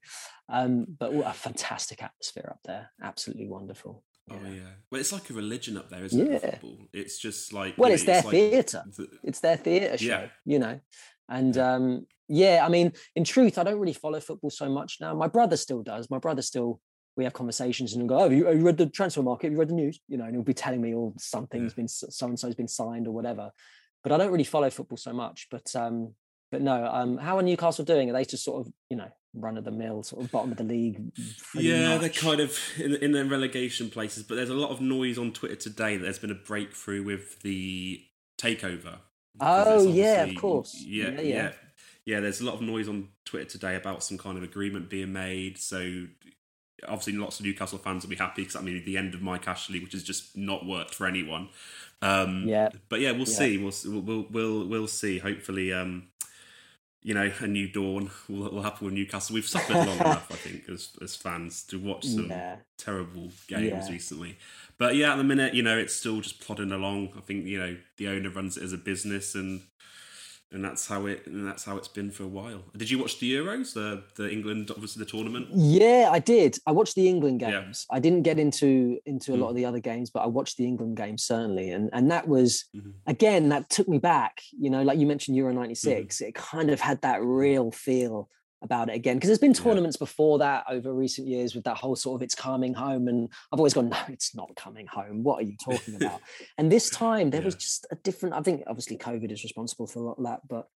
Um, 0.50 0.86
but 1.00 1.14
a 1.14 1.34
fantastic 1.34 2.04
atmosphere 2.04 2.50
up 2.50 2.60
there, 2.66 2.92
absolutely 3.02 3.48
wonderful. 3.48 4.04
Oh 4.32 4.40
yeah. 4.46 4.62
Well, 4.90 5.02
it's 5.02 5.12
like 5.12 5.30
a 5.30 5.34
religion 5.34 5.78
up 5.78 5.90
there, 5.90 6.04
isn't 6.06 6.26
yeah. 6.26 6.34
it? 6.34 6.42
Football. 6.42 6.88
It's 6.94 7.18
just 7.18 7.52
like 7.52 7.78
well, 7.78 7.92
it's, 7.92 8.04
know, 8.04 8.14
their 8.14 8.22
it's 8.22 8.30
theatre. 8.30 8.84
The... 8.96 9.08
It's 9.24 9.40
their 9.40 9.58
theatre 9.58 9.98
show, 9.98 10.06
yeah. 10.06 10.28
you 10.46 10.60
know. 10.60 10.80
And 11.30 11.56
yeah. 11.56 11.74
um, 11.74 12.08
yeah, 12.28 12.64
I 12.66 12.70
mean, 12.70 12.94
in 13.16 13.24
truth, 13.24 13.58
I 13.58 13.64
don't 13.64 13.80
really 13.80 13.94
follow 13.94 14.20
football 14.20 14.50
so 14.50 14.70
much 14.70 14.98
now. 15.02 15.14
My 15.14 15.28
brother 15.28 15.58
still 15.58 15.84
does. 15.84 16.10
My 16.10 16.20
brother 16.20 16.42
still 16.42 16.80
we 17.16 17.24
have 17.24 17.34
conversations 17.34 17.94
and 17.94 18.02
he'll 18.02 18.08
go, 18.08 18.20
oh, 18.20 18.24
have 18.24 18.34
you, 18.34 18.46
have 18.46 18.58
you 18.58 18.66
read 18.66 18.78
the 18.78 18.88
transfer 18.88 19.22
market? 19.22 19.48
Have 19.48 19.54
you 19.54 19.60
read 19.60 19.70
the 19.70 19.74
news? 19.74 20.00
You 20.08 20.18
know, 20.18 20.26
and 20.26 20.34
he'll 20.34 20.44
be 20.44 20.54
telling 20.54 20.82
me, 20.82 20.96
all 20.96 21.14
oh, 21.16 21.20
something's 21.20 21.74
yeah. 21.74 21.76
been 21.76 21.88
so 21.88 22.28
and 22.28 22.40
so's 22.40 22.56
been 22.56 22.68
signed 22.68 23.08
or 23.08 23.12
whatever. 23.12 23.52
But 24.04 24.12
I 24.12 24.18
don't 24.18 24.32
really 24.32 24.44
follow 24.44 24.70
football 24.70 24.98
so 24.98 25.14
much. 25.14 25.48
But 25.52 25.76
um, 25.76 26.16
but 26.54 26.62
no, 26.62 26.86
um, 26.86 27.18
how 27.18 27.40
are 27.40 27.42
Newcastle 27.42 27.84
doing? 27.84 28.12
Are 28.12 28.14
they 28.14 28.26
just 28.26 28.44
sort 28.44 28.66
of 28.66 28.72
you 28.88 28.96
know 28.96 29.10
run 29.34 29.58
of 29.58 29.64
the 29.64 29.72
mill, 29.72 30.04
sort 30.04 30.24
of 30.24 30.32
bottom 30.32 30.52
of 30.52 30.58
the 30.58 30.64
league? 30.64 31.02
Yeah, 31.56 31.90
much? 31.90 32.02
they're 32.02 32.10
kind 32.12 32.40
of 32.40 32.58
in, 32.78 32.94
in 32.98 33.12
their 33.12 33.26
relegation 33.26 33.90
places. 33.90 34.22
But 34.22 34.36
there's 34.36 34.52
a 34.52 34.54
lot 34.54 34.70
of 34.70 34.80
noise 34.80 35.18
on 35.18 35.34
Twitter 35.34 35.56
today 35.56 35.98
that 35.98 36.04
there's 36.04 36.20
been 36.20 36.30
a 36.30 36.36
breakthrough 36.36 37.02
with 37.02 37.42
the 37.42 38.04
takeover. 38.40 39.00
Oh 39.40 39.88
yeah, 39.88 40.26
of 40.26 40.36
course. 40.36 40.80
Yeah, 40.80 41.10
yeah, 41.10 41.22
yeah, 41.22 41.52
yeah. 42.06 42.20
There's 42.20 42.40
a 42.40 42.46
lot 42.46 42.54
of 42.54 42.62
noise 42.62 42.88
on 42.88 43.10
Twitter 43.26 43.50
today 43.50 43.76
about 43.76 44.04
some 44.04 44.20
kind 44.20 44.38
of 44.38 44.44
agreement 44.44 44.92
being 44.92 45.12
made. 45.12 45.58
So 45.58 46.06
obviously 46.88 47.14
lots 47.14 47.40
of 47.40 47.48
Newcastle 47.48 47.80
fans 47.80 48.04
will 48.04 48.12
be 48.12 48.16
happy 48.16 48.44
because 48.44 48.56
I 48.56 48.62
mean 48.62 48.84
the 48.86 48.98
end 48.98 49.16
of 49.16 49.24
Mike 49.24 49.48
Ashley, 49.48 49.80
which 49.80 49.94
has 49.94 50.04
just 50.04 50.38
not 50.38 50.68
worked 50.68 50.94
for 50.94 51.08
anyone. 51.08 51.50
Um, 52.04 52.44
yeah, 52.48 52.70
but 52.90 53.00
yeah, 53.00 53.12
we'll 53.12 53.22
yeah. 53.22 53.26
see. 53.26 53.58
We'll, 53.58 54.02
we'll 54.02 54.28
we'll 54.30 54.68
we'll 54.68 54.88
see. 54.88 55.18
Hopefully, 55.18 55.74
um, 55.74 56.10
you 57.04 57.14
know, 57.14 57.32
a 57.42 57.48
new 57.48 57.68
dawn 57.68 58.10
will, 58.30 58.50
will 58.50 58.62
happen 58.62 58.86
with 58.86 58.94
Newcastle. 58.94 59.34
We've 59.34 59.48
suffered 59.48 59.76
long 59.76 59.88
enough, 60.00 60.32
I 60.32 60.36
think, 60.36 60.70
as 60.70 60.92
as 61.02 61.16
fans 61.16 61.64
to 61.66 61.78
watch 61.78 62.06
some 62.06 62.34
terrible 62.78 63.32
games 63.48 63.88
yeah. 63.88 63.92
recently. 63.92 64.38
But 64.78 64.96
yeah, 64.96 65.14
at 65.14 65.18
the 65.18 65.24
minute, 65.24 65.54
you 65.54 65.64
know, 65.64 65.78
it's 65.78 65.94
still 65.94 66.22
just 66.22 66.40
plodding 66.40 66.72
along. 66.72 67.10
I 67.18 67.22
think 67.22 67.46
you 67.46 67.60
know 67.60 67.78
the 67.98 68.08
owner 68.08 68.30
runs 68.30 68.58
it 68.58 68.64
as 68.64 68.74
a 68.74 68.78
business, 68.78 69.36
and 69.36 69.62
and 70.54 70.64
that's 70.64 70.88
how 70.88 71.08
it 71.08 71.26
and 71.26 71.46
that's 71.46 71.64
how 71.64 71.78
it's 71.78 71.88
been 71.88 72.12
for 72.12 72.24
a 72.24 72.28
while. 72.28 72.64
Did 72.78 72.90
you 72.90 73.00
watch 73.00 73.20
the 73.20 73.34
Euros, 73.34 73.74
the 73.74 74.04
the 74.16 74.32
England 74.32 74.70
obviously 74.72 75.04
the 75.04 75.10
tournament? 75.10 75.48
Yeah, 75.52 76.10
I 76.12 76.20
did. 76.20 76.58
I 76.68 76.72
watched 76.72 76.96
the 76.96 77.10
England 77.10 77.40
games. 77.40 77.88
Yeah. 77.90 77.98
I 77.98 78.00
didn't 78.00 78.22
get 78.22 78.40
into 78.40 79.00
into 79.06 79.34
a 79.34 79.38
mm. 79.38 79.42
lot 79.42 79.50
of 79.50 79.56
the 79.56 79.66
other 79.66 79.80
games, 79.80 80.12
but 80.12 80.22
I 80.22 80.28
watched 80.28 80.58
the 80.58 80.66
England 80.66 80.96
games 80.96 81.24
certainly, 81.24 81.72
and 81.72 81.90
and 81.92 82.12
that 82.12 82.28
was 82.28 82.66
mm-hmm. 82.76 82.92
again 83.08 83.50
that 83.50 83.70
took 83.70 83.88
me 83.88 83.98
back. 83.98 84.42
You 84.52 84.70
know, 84.70 84.84
like 84.84 85.00
you 85.00 85.08
mentioned 85.08 85.36
Euro 85.38 85.54
'96, 85.54 86.16
mm-hmm. 86.16 86.30
it 86.30 86.36
kind 86.36 86.70
of 86.70 86.80
had 86.80 87.02
that 87.02 87.22
real 87.24 87.72
feel 87.72 88.30
about 88.64 88.90
it 88.90 88.96
again 88.96 89.18
because 89.18 89.28
there's 89.28 89.40
been 89.40 89.54
tournaments 89.54 89.98
yeah. 90.00 90.06
before 90.06 90.40
that 90.40 90.64
over 90.70 90.94
recent 90.94 91.28
years 91.28 91.56
with 91.56 91.64
that 91.64 91.78
whole 91.78 91.96
sort 91.96 92.20
of 92.20 92.24
it's 92.24 92.36
coming 92.36 92.74
home 92.74 93.08
and 93.08 93.30
i've 93.52 93.60
always 93.60 93.74
gone 93.74 93.90
no 93.90 93.98
it's 94.10 94.36
not 94.36 94.54
coming 94.56 94.88
home 94.88 95.24
what 95.24 95.40
are 95.42 95.46
you 95.46 95.56
talking 95.64 95.96
about 95.96 96.22
and 96.58 96.72
this 96.72 96.90
time 96.90 97.30
there 97.30 97.42
yeah. 97.42 97.46
was 97.46 97.56
just 97.56 97.86
a 97.92 97.96
different 97.98 98.36
i 98.36 98.42
think 98.42 98.64
obviously 98.68 98.98
covid 98.98 99.32
is 99.32 99.44
responsible 99.44 99.88
for 99.88 100.00
a 100.00 100.04
lot 100.04 100.18
of 100.18 100.24
that 100.24 100.40
but 100.48 100.68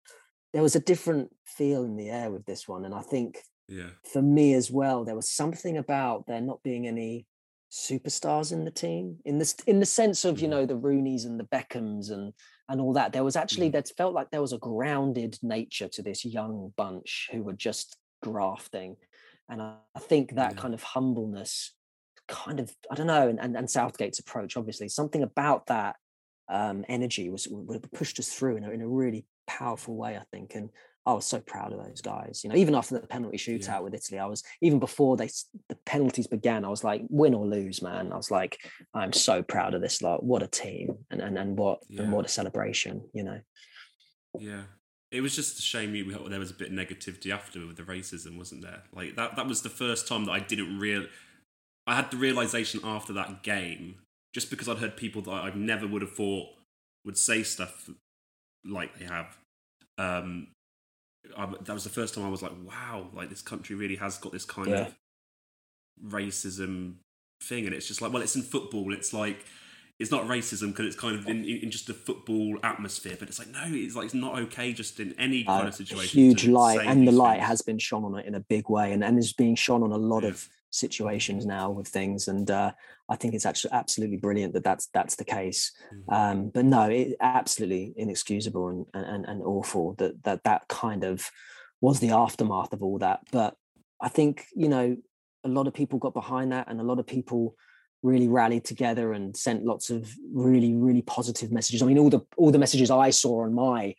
there 0.52 0.62
was 0.62 0.76
a 0.76 0.80
different 0.80 1.30
feel 1.44 1.84
in 1.84 1.96
the 1.96 2.10
air 2.10 2.30
with 2.30 2.44
this 2.46 2.68
one 2.68 2.84
and 2.84 2.94
i 2.94 3.02
think 3.02 3.38
yeah 3.68 3.90
for 4.04 4.22
me 4.22 4.54
as 4.54 4.70
well 4.70 5.04
there 5.04 5.16
was 5.16 5.30
something 5.30 5.76
about 5.76 6.26
there 6.26 6.40
not 6.40 6.62
being 6.62 6.86
any 6.86 7.26
superstars 7.70 8.52
in 8.52 8.64
the 8.64 8.70
team 8.70 9.18
in 9.24 9.38
this 9.38 9.54
in 9.66 9.78
the 9.78 9.86
sense 9.86 10.24
of 10.24 10.40
you 10.40 10.48
mm-hmm. 10.48 10.58
know 10.58 10.66
the 10.66 10.78
roonies 10.78 11.26
and 11.26 11.38
the 11.38 11.44
beckhams 11.44 12.10
and 12.10 12.32
and 12.68 12.80
all 12.80 12.92
that. 12.92 13.12
There 13.12 13.24
was 13.24 13.36
actually 13.36 13.70
mm. 13.70 13.72
that 13.72 13.90
felt 13.96 14.14
like 14.14 14.30
there 14.30 14.42
was 14.42 14.52
a 14.52 14.58
grounded 14.58 15.38
nature 15.42 15.88
to 15.88 16.02
this 16.02 16.24
young 16.24 16.72
bunch 16.76 17.28
who 17.32 17.42
were 17.42 17.54
just 17.54 17.96
grafting. 18.22 18.96
And 19.48 19.62
I, 19.62 19.76
I 19.94 20.00
think 20.00 20.34
that 20.34 20.54
yeah. 20.54 20.60
kind 20.60 20.74
of 20.74 20.82
humbleness, 20.82 21.72
kind 22.28 22.60
of, 22.60 22.74
I 22.90 22.94
don't 22.94 23.06
know, 23.06 23.28
and, 23.28 23.40
and, 23.40 23.56
and 23.56 23.70
Southgate's 23.70 24.18
approach, 24.18 24.56
obviously, 24.56 24.88
something 24.88 25.22
about 25.22 25.66
that 25.66 25.96
um, 26.48 26.84
energy 26.88 27.30
was, 27.30 27.48
was 27.50 27.80
pushed 27.94 28.18
us 28.18 28.28
through 28.28 28.56
in 28.56 28.64
a, 28.64 28.70
in 28.70 28.82
a 28.82 28.88
really 28.88 29.24
powerful 29.46 29.96
way, 29.96 30.16
I 30.16 30.24
think. 30.30 30.54
And 30.54 30.70
I 31.08 31.14
was 31.14 31.24
so 31.24 31.40
proud 31.40 31.72
of 31.72 31.82
those 31.82 32.02
guys. 32.02 32.42
You 32.44 32.50
know, 32.50 32.56
even 32.56 32.74
after 32.74 33.00
the 33.00 33.06
penalty 33.06 33.38
shootout 33.38 33.66
yeah. 33.66 33.80
with 33.80 33.94
Italy, 33.94 34.18
I 34.18 34.26
was 34.26 34.42
even 34.60 34.78
before 34.78 35.16
they 35.16 35.30
the 35.70 35.76
penalties 35.86 36.26
began. 36.26 36.66
I 36.66 36.68
was 36.68 36.84
like, 36.84 37.00
win 37.08 37.32
or 37.32 37.46
lose, 37.46 37.80
man. 37.80 38.12
I 38.12 38.16
was 38.16 38.30
like, 38.30 38.58
I'm 38.92 39.14
so 39.14 39.42
proud 39.42 39.72
of 39.72 39.80
this 39.80 40.02
lot. 40.02 40.22
What 40.22 40.42
a 40.42 40.46
team, 40.46 40.98
and 41.10 41.22
and 41.22 41.38
and 41.38 41.56
what 41.56 41.82
yeah. 41.88 42.02
and 42.02 42.12
what 42.12 42.26
a 42.26 42.28
celebration. 42.28 43.08
You 43.14 43.24
know. 43.24 43.40
Yeah, 44.38 44.64
it 45.10 45.22
was 45.22 45.34
just 45.34 45.58
a 45.58 45.62
shame 45.62 45.92
we, 45.92 46.02
there 46.28 46.38
was 46.38 46.50
a 46.50 46.54
bit 46.54 46.68
of 46.68 46.74
negativity 46.74 47.32
after 47.32 47.66
with 47.66 47.78
the 47.78 47.84
racism, 47.84 48.36
wasn't 48.36 48.60
there? 48.60 48.82
Like 48.92 49.16
that. 49.16 49.34
That 49.36 49.46
was 49.46 49.62
the 49.62 49.70
first 49.70 50.06
time 50.06 50.26
that 50.26 50.32
I 50.32 50.40
didn't 50.40 50.78
real. 50.78 51.06
I 51.86 51.96
had 51.96 52.10
the 52.10 52.18
realization 52.18 52.80
after 52.84 53.14
that 53.14 53.42
game, 53.42 53.94
just 54.34 54.50
because 54.50 54.68
I'd 54.68 54.76
heard 54.76 54.98
people 54.98 55.22
that 55.22 55.30
I 55.30 55.54
never 55.54 55.86
would 55.86 56.02
have 56.02 56.12
thought 56.12 56.48
would 57.06 57.16
say 57.16 57.42
stuff 57.44 57.88
like 58.62 58.98
they 58.98 59.06
have. 59.06 59.38
Um, 59.96 60.48
I, 61.36 61.46
that 61.46 61.72
was 61.72 61.84
the 61.84 61.90
first 61.90 62.14
time 62.14 62.24
I 62.24 62.28
was 62.28 62.42
like, 62.42 62.52
wow, 62.64 63.08
like 63.14 63.28
this 63.28 63.42
country 63.42 63.76
really 63.76 63.96
has 63.96 64.18
got 64.18 64.32
this 64.32 64.44
kind 64.44 64.70
yeah. 64.70 64.86
of 64.86 64.94
racism 66.04 66.96
thing, 67.42 67.66
and 67.66 67.74
it's 67.74 67.86
just 67.86 68.00
like, 68.00 68.12
well, 68.12 68.22
it's 68.22 68.36
in 68.36 68.42
football. 68.42 68.92
It's 68.92 69.12
like 69.12 69.44
it's 69.98 70.10
not 70.10 70.26
racism 70.26 70.68
because 70.68 70.86
it's 70.86 70.96
kind 70.96 71.18
of 71.18 71.26
in, 71.26 71.44
in, 71.44 71.70
just 71.70 71.88
a 71.88 71.94
football 71.94 72.56
atmosphere, 72.62 73.16
but 73.18 73.28
it's 73.28 73.38
like 73.38 73.48
no, 73.48 73.64
it's 73.66 73.96
like 73.96 74.06
it's 74.06 74.14
not 74.14 74.38
okay 74.38 74.72
just 74.72 75.00
in 75.00 75.12
any 75.18 75.44
kind 75.44 75.64
uh, 75.64 75.68
of 75.68 75.74
situation. 75.74 76.20
Huge 76.20 76.46
light, 76.46 76.86
and 76.86 77.06
the 77.06 77.12
light 77.12 77.40
has 77.40 77.62
been 77.62 77.78
shone 77.78 78.04
on 78.04 78.16
it 78.16 78.26
in 78.26 78.34
a 78.34 78.40
big 78.40 78.68
way, 78.68 78.92
and 78.92 79.02
and 79.02 79.18
is 79.18 79.32
being 79.32 79.56
shone 79.56 79.82
on 79.82 79.90
a 79.90 79.96
lot 79.96 80.22
yeah. 80.22 80.30
of 80.30 80.48
situations 80.70 81.46
now 81.46 81.70
with 81.70 81.88
things, 81.88 82.28
and 82.28 82.50
uh, 82.50 82.72
I 83.08 83.16
think 83.16 83.34
it's 83.34 83.46
actually 83.46 83.72
absolutely 83.72 84.16
brilliant 84.16 84.54
that 84.54 84.64
that's 84.64 84.86
that's 84.92 85.16
the 85.16 85.24
case. 85.24 85.72
Mm-hmm. 85.94 86.14
Um, 86.14 86.50
but 86.50 86.64
no, 86.64 86.88
it 86.88 87.16
absolutely 87.20 87.94
inexcusable 87.96 88.68
and, 88.68 88.86
and 88.94 89.24
and 89.26 89.42
awful 89.42 89.94
that 89.94 90.22
that 90.24 90.44
that 90.44 90.68
kind 90.68 91.04
of 91.04 91.30
was 91.80 92.00
the 92.00 92.10
aftermath 92.10 92.72
of 92.72 92.82
all 92.82 92.98
that. 92.98 93.20
But 93.32 93.54
I 94.00 94.08
think 94.08 94.46
you 94.54 94.68
know 94.68 94.96
a 95.44 95.48
lot 95.48 95.66
of 95.66 95.74
people 95.74 95.98
got 95.98 96.14
behind 96.14 96.52
that, 96.52 96.68
and 96.68 96.80
a 96.80 96.84
lot 96.84 96.98
of 96.98 97.06
people 97.06 97.56
really 98.02 98.28
rallied 98.28 98.64
together 98.64 99.12
and 99.12 99.36
sent 99.36 99.64
lots 99.64 99.90
of 99.90 100.12
really 100.32 100.74
really 100.74 101.02
positive 101.02 101.50
messages. 101.50 101.82
I 101.82 101.86
mean, 101.86 101.98
all 101.98 102.10
the 102.10 102.20
all 102.36 102.50
the 102.50 102.58
messages 102.58 102.90
I 102.90 103.10
saw 103.10 103.44
on 103.44 103.54
my 103.54 103.94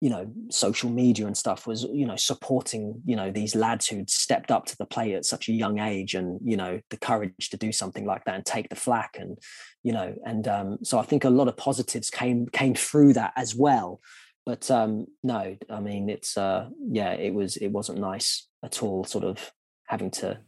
you 0.00 0.10
know 0.10 0.30
social 0.50 0.90
media 0.90 1.26
and 1.26 1.36
stuff 1.36 1.66
was 1.66 1.84
you 1.84 2.06
know 2.06 2.16
supporting 2.16 3.00
you 3.06 3.16
know 3.16 3.30
these 3.30 3.54
lads 3.54 3.86
who'd 3.86 4.10
stepped 4.10 4.50
up 4.50 4.66
to 4.66 4.76
the 4.76 4.84
plate 4.84 5.14
at 5.14 5.24
such 5.24 5.48
a 5.48 5.52
young 5.52 5.78
age 5.78 6.14
and 6.14 6.38
you 6.44 6.56
know 6.56 6.78
the 6.90 6.98
courage 6.98 7.48
to 7.50 7.56
do 7.56 7.72
something 7.72 8.04
like 8.04 8.24
that 8.24 8.34
and 8.34 8.44
take 8.44 8.68
the 8.68 8.76
flack 8.76 9.16
and 9.18 9.38
you 9.82 9.92
know 9.92 10.14
and 10.24 10.48
um, 10.48 10.78
so 10.82 10.98
i 10.98 11.02
think 11.02 11.24
a 11.24 11.30
lot 11.30 11.48
of 11.48 11.56
positives 11.56 12.10
came 12.10 12.46
came 12.48 12.74
through 12.74 13.12
that 13.12 13.32
as 13.36 13.54
well. 13.54 14.00
But 14.44 14.70
um 14.70 15.06
no 15.24 15.56
i 15.68 15.80
mean 15.80 16.08
it's 16.08 16.36
uh 16.36 16.68
yeah 16.88 17.12
it 17.12 17.34
was 17.34 17.56
it 17.56 17.68
wasn't 17.68 17.98
nice 17.98 18.46
at 18.62 18.82
all 18.82 19.02
sort 19.04 19.24
of 19.24 19.50
having 19.88 20.10
to 20.12 20.38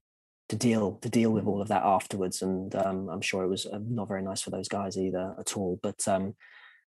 to 0.50 0.56
deal 0.56 0.98
to 1.02 1.08
deal 1.08 1.30
with 1.30 1.46
all 1.46 1.60
of 1.60 1.68
that 1.68 1.82
afterwards. 1.82 2.42
And 2.42 2.72
um 2.76 3.08
i'm 3.08 3.20
sure 3.20 3.42
it 3.42 3.48
was 3.48 3.66
uh, 3.66 3.80
not 3.82 4.08
very 4.08 4.22
nice 4.22 4.42
for 4.42 4.50
those 4.50 4.68
guys 4.68 4.96
either 4.96 5.34
at 5.38 5.56
all. 5.56 5.80
But 5.82 6.06
um 6.06 6.36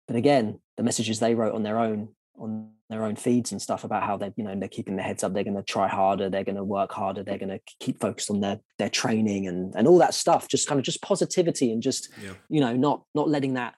but 0.08 0.16
again 0.16 0.60
the 0.78 0.84
messages 0.84 1.20
they 1.20 1.34
wrote 1.34 1.56
on 1.56 1.64
their 1.64 1.80
own 1.80 2.10
on 2.38 2.70
their 2.90 3.04
own 3.04 3.16
feeds 3.16 3.52
and 3.52 3.62
stuff 3.62 3.84
about 3.84 4.04
how 4.04 4.18
they 4.18 4.32
you 4.36 4.44
know 4.44 4.54
they're 4.58 4.68
keeping 4.68 4.96
their 4.96 5.06
heads 5.06 5.24
up 5.24 5.34
they're 5.34 5.44
going 5.44 5.56
to 5.56 5.64
try 5.64 5.88
harder 5.88 6.30
they're 6.30 6.44
going 6.44 6.56
to 6.56 6.64
work 6.64 6.92
harder 6.92 7.24
they're 7.24 7.38
going 7.38 7.50
to 7.50 7.60
keep 7.80 8.00
focused 8.00 8.30
on 8.30 8.40
their 8.40 8.60
their 8.78 8.90
training 8.90 9.48
and 9.48 9.74
and 9.76 9.88
all 9.88 9.98
that 9.98 10.14
stuff 10.14 10.48
just 10.48 10.68
kind 10.68 10.80
of 10.80 10.86
just 10.86 11.02
positivity 11.02 11.72
and 11.72 11.82
just 11.82 12.10
yeah. 12.24 12.34
you 12.50 12.60
know 12.60 12.76
not 12.76 13.04
not 13.14 13.30
letting 13.30 13.54
that 13.54 13.76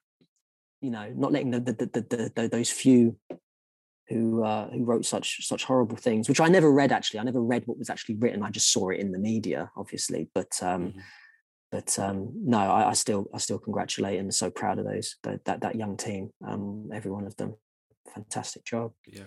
you 0.81 0.91
know 0.91 1.11
not 1.15 1.31
letting 1.31 1.51
the, 1.51 1.59
the, 1.59 1.73
the, 1.73 1.85
the, 2.09 2.31
the 2.35 2.47
those 2.47 2.69
few 2.69 3.17
who 4.09 4.43
uh, 4.43 4.69
who 4.69 4.83
wrote 4.83 5.05
such 5.05 5.47
such 5.47 5.63
horrible 5.63 5.95
things 5.95 6.27
which 6.27 6.41
i 6.41 6.47
never 6.47 6.71
read 6.71 6.91
actually 6.91 7.19
i 7.19 7.23
never 7.23 7.41
read 7.41 7.63
what 7.65 7.77
was 7.77 7.89
actually 7.89 8.15
written 8.15 8.43
i 8.43 8.49
just 8.49 8.71
saw 8.71 8.89
it 8.89 8.99
in 8.99 9.11
the 9.11 9.19
media 9.19 9.71
obviously 9.77 10.29
but 10.35 10.51
um 10.61 10.89
mm-hmm. 10.89 10.99
but 11.71 11.97
um 11.99 12.29
no 12.35 12.57
I, 12.57 12.89
I, 12.89 12.93
still 12.93 13.27
i 13.33 13.37
still 13.37 13.59
congratulate 13.59 14.19
and 14.19 14.33
so 14.33 14.49
proud 14.49 14.77
of 14.77 14.85
those 14.85 15.15
that 15.23 15.45
that, 15.45 15.61
that 15.61 15.75
young 15.75 15.97
team 15.97 16.31
um 16.45 16.89
every 16.93 17.11
one 17.11 17.25
of 17.25 17.35
them 17.37 17.55
fantastic 18.13 18.63
job. 18.65 18.93
Yeah, 19.05 19.23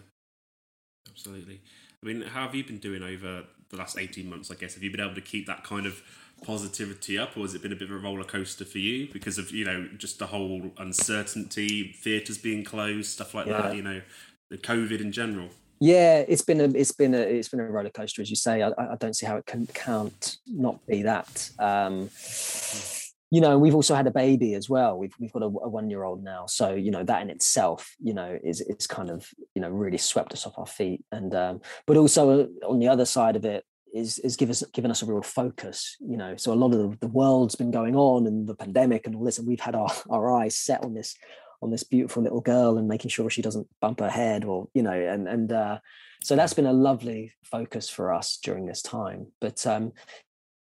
absolutely. 1.09 1.61
I 2.02 2.06
mean, 2.06 2.23
how 2.23 2.42
have 2.42 2.54
you 2.54 2.64
been 2.64 2.78
doing 2.78 3.02
over 3.02 3.45
the 3.71 3.76
last 3.76 3.99
18 3.99 4.28
months, 4.28 4.50
I 4.50 4.54
guess? 4.54 4.75
Have 4.75 4.83
you 4.83 4.90
been 4.90 5.00
able 5.00 5.14
to 5.14 5.21
keep 5.21 5.47
that 5.47 5.64
kind 5.64 5.87
of 5.87 6.02
positivity 6.45 7.18
up, 7.18 7.37
or 7.37 7.40
has 7.40 7.54
it 7.54 7.62
been 7.62 7.73
a 7.73 7.76
bit 7.76 7.90
of 7.90 7.97
a 7.97 7.99
roller 7.99 8.25
coaster 8.25 8.64
for 8.64 8.78
you 8.78 9.09
because 9.12 9.38
of, 9.38 9.50
you 9.50 9.64
know, 9.64 9.88
just 9.97 10.18
the 10.18 10.26
whole 10.26 10.71
uncertainty, 10.78 11.95
theatres 12.02 12.38
being 12.38 12.62
closed, 12.62 13.11
stuff 13.11 13.35
like 13.35 13.47
yeah. 13.47 13.62
that, 13.62 13.76
you 13.76 13.83
know, 13.83 14.02
the 14.50 14.59
COVID 14.59 15.00
in 15.00 15.12
general? 15.12 15.49
Yeah, 15.78 16.25
it's 16.26 16.42
been 16.42 16.61
a 16.61 16.64
it's 16.64 16.92
been 16.92 17.14
a 17.14 17.18
it's 17.18 17.49
been 17.49 17.61
a 17.61 17.64
roller 17.64 17.90
coaster, 17.90 18.23
as 18.23 18.30
you 18.30 18.37
say. 18.37 18.62
I, 18.62 18.71
I 18.78 18.97
don't 18.99 19.14
see 19.14 19.26
how 19.26 19.37
it 19.37 19.45
can 19.45 19.66
can't 19.66 20.38
not 20.47 20.85
be 20.87 21.02
that. 21.02 21.50
Um, 21.59 22.09
hmm 22.09 23.05
you 23.30 23.40
know, 23.40 23.59
we've 23.59 23.75
also 23.75 23.95
had 23.95 24.06
a 24.06 24.12
baby 24.12 24.54
as 24.54 24.68
well. 24.68 24.97
We've 24.97 25.14
we've 25.18 25.33
got 25.33 25.42
a, 25.42 25.47
a 25.47 25.68
one 25.68 25.90
year 25.90 26.04
old 26.04 26.23
now, 26.23 26.47
so 26.47 26.75
you 26.75 26.90
know 26.90 27.02
that 27.04 27.23
in 27.23 27.30
itself, 27.30 27.95
you 27.99 28.14
know, 28.14 28.38
is 28.45 28.61
is 28.61 28.87
kind 28.87 29.11
of 29.11 29.28
you 29.54 29.62
know 29.62 29.68
really 29.68 29.99
swept 29.99 30.33
us 30.33 30.47
off 30.47 30.59
our 30.59 30.66
feet. 30.66 31.04
And 31.11 31.35
um, 31.35 31.61
but 31.87 31.97
also 31.97 32.42
uh, 32.42 32.66
on 32.66 32.78
the 32.78 32.88
other 32.88 33.04
side 33.04 33.35
of 33.35 33.45
it 33.45 33.64
is 33.92 34.18
is 34.21 34.37
give 34.37 34.50
us 34.50 34.62
given 34.73 34.90
us 34.90 35.02
a 35.02 35.06
real 35.06 35.23
focus. 35.23 35.97
You 36.00 36.16
know, 36.16 36.37
so 36.37 36.52
a 36.52 36.54
lot 36.54 36.73
of 36.73 36.78
the, 36.78 36.99
the 37.00 37.12
world's 37.12 37.56
been 37.56 37.73
going 37.73 37.97
on 37.97 38.26
and 38.26 38.47
the 38.47 38.54
pandemic 38.54 39.06
and 39.06 39.16
all 39.16 39.25
this, 39.25 39.38
and 39.38 39.49
we've 39.49 39.61
had 39.61 39.75
our 39.75 39.90
our 40.11 40.33
eyes 40.40 40.56
set 40.56 40.85
on 40.85 40.95
this 40.95 41.16
on 41.62 41.71
this 41.71 41.83
beautiful 41.83 42.23
little 42.23 42.40
girl 42.40 42.78
and 42.78 42.87
making 42.87 43.11
sure 43.11 43.30
she 43.30 43.42
doesn't 43.42 43.66
bump 43.80 44.00
her 44.00 44.11
head 44.11 44.45
or 44.45 44.68
you 44.75 44.83
know 44.83 44.92
and 44.92 45.26
and 45.26 45.52
uh, 45.52 45.78
so 46.23 46.37
that's 46.37 46.54
been 46.54 46.66
a 46.66 46.73
lovely 46.73 47.33
focus 47.42 47.88
for 47.88 48.12
us 48.12 48.38
during 48.42 48.66
this 48.66 48.83
time 48.83 49.26
but 49.40 49.66
um, 49.66 49.90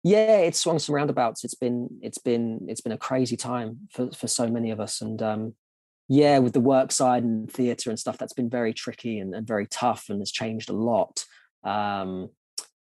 yeah 0.04 0.38
it's 0.38 0.60
swung 0.60 0.80
some 0.80 0.96
roundabouts. 0.96 1.44
It's 1.44 1.56
been 1.56 1.90
it's 2.02 2.18
been 2.18 2.66
it's 2.68 2.82
been 2.82 2.92
a 2.92 2.98
crazy 2.98 3.38
time 3.38 3.88
for 3.92 4.12
for 4.12 4.28
so 4.28 4.48
many 4.48 4.72
of 4.72 4.80
us. 4.80 5.02
And 5.02 5.22
um 5.22 5.56
yeah 6.10 6.40
with 6.40 6.54
the 6.54 6.60
work 6.60 6.92
side 6.92 7.24
and 7.24 7.52
theater 7.52 7.90
and 7.90 7.98
stuff 7.98 8.18
that's 8.18 8.34
been 8.34 8.50
very 8.50 8.74
tricky 8.74 9.20
and, 9.20 9.34
and 9.34 9.48
very 9.48 9.66
tough 9.68 10.10
and 10.10 10.20
has 10.20 10.32
changed 10.32 10.70
a 10.70 10.74
lot. 10.74 11.26
Um 11.64 12.30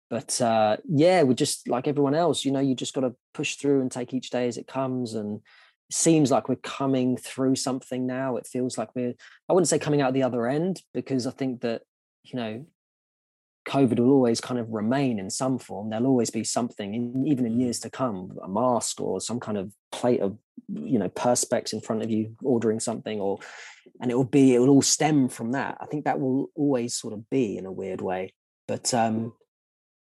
but 0.10 0.40
uh 0.42 0.78
yeah 0.88 1.24
we're 1.24 1.34
just 1.34 1.68
like 1.68 1.88
everyone 1.88 2.14
else 2.14 2.46
you 2.46 2.52
know 2.52 2.60
you 2.60 2.76
just 2.76 2.94
got 2.94 3.02
to 3.02 3.16
push 3.34 3.56
through 3.56 3.82
and 3.82 3.92
take 3.92 4.14
each 4.14 4.32
day 4.32 4.48
as 4.48 4.58
it 4.58 4.68
comes. 4.68 5.14
And 5.14 5.38
it 5.90 5.96
seems 5.96 6.32
like 6.32 6.50
we're 6.50 6.56
coming 6.58 7.18
through 7.18 7.56
something 7.56 8.08
now. 8.08 8.38
It 8.38 8.48
feels 8.48 8.78
like 8.78 8.90
we're 8.96 9.14
i 9.48 9.54
wouldn't 9.54 9.68
say 9.68 9.78
coming 9.78 10.02
out 10.02 10.14
the 10.14 10.24
other 10.24 10.48
end 10.48 10.82
because 10.94 11.28
i 11.28 11.32
think 11.32 11.62
that 11.62 11.84
you 12.24 12.40
know 12.40 12.66
COVID 13.68 14.00
will 14.00 14.12
always 14.12 14.40
kind 14.40 14.60
of 14.60 14.70
remain 14.70 15.20
in 15.20 15.30
some 15.30 15.58
form. 15.58 15.90
There'll 15.90 16.06
always 16.08 16.30
be 16.30 16.44
something, 16.44 16.94
in, 16.94 17.28
even 17.28 17.46
in 17.46 17.60
years 17.60 17.80
to 17.80 17.90
come, 17.90 18.38
a 18.44 18.48
mask 18.48 19.02
or 19.02 19.20
some 19.20 19.40
kind 19.40 19.58
of 19.58 19.74
plate 19.92 20.22
of, 20.22 20.38
you 20.68 21.00
know, 21.00 21.10
perspex 21.10 21.74
in 21.74 21.82
front 21.82 22.04
of 22.04 22.10
you 22.10 22.36
ordering 22.44 22.80
something, 22.80 23.20
or, 23.20 23.40
and 24.02 24.12
it 24.12 24.16
will 24.16 24.24
be, 24.24 24.54
it 24.54 24.60
will 24.60 24.70
all 24.70 24.82
stem 24.82 25.30
from 25.30 25.52
that. 25.54 25.78
I 25.82 25.86
think 25.88 26.06
that 26.06 26.20
will 26.20 26.52
always 26.56 26.96
sort 26.96 27.14
of 27.14 27.30
be 27.30 27.58
in 27.58 27.66
a 27.66 27.72
weird 27.72 28.02
way. 28.02 28.34
But, 28.68 28.94
um, 28.94 29.34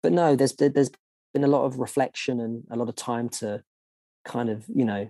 but 0.04 0.12
no, 0.12 0.36
there's 0.36 0.54
there's 0.54 0.92
been 1.34 1.44
a 1.44 1.48
lot 1.48 1.66
of 1.66 1.80
reflection 1.80 2.40
and 2.40 2.64
a 2.70 2.76
lot 2.76 2.90
of 2.90 2.96
time 2.96 3.30
to 3.30 3.64
kind 4.24 4.50
of, 4.50 4.64
you 4.68 4.86
know, 4.86 5.10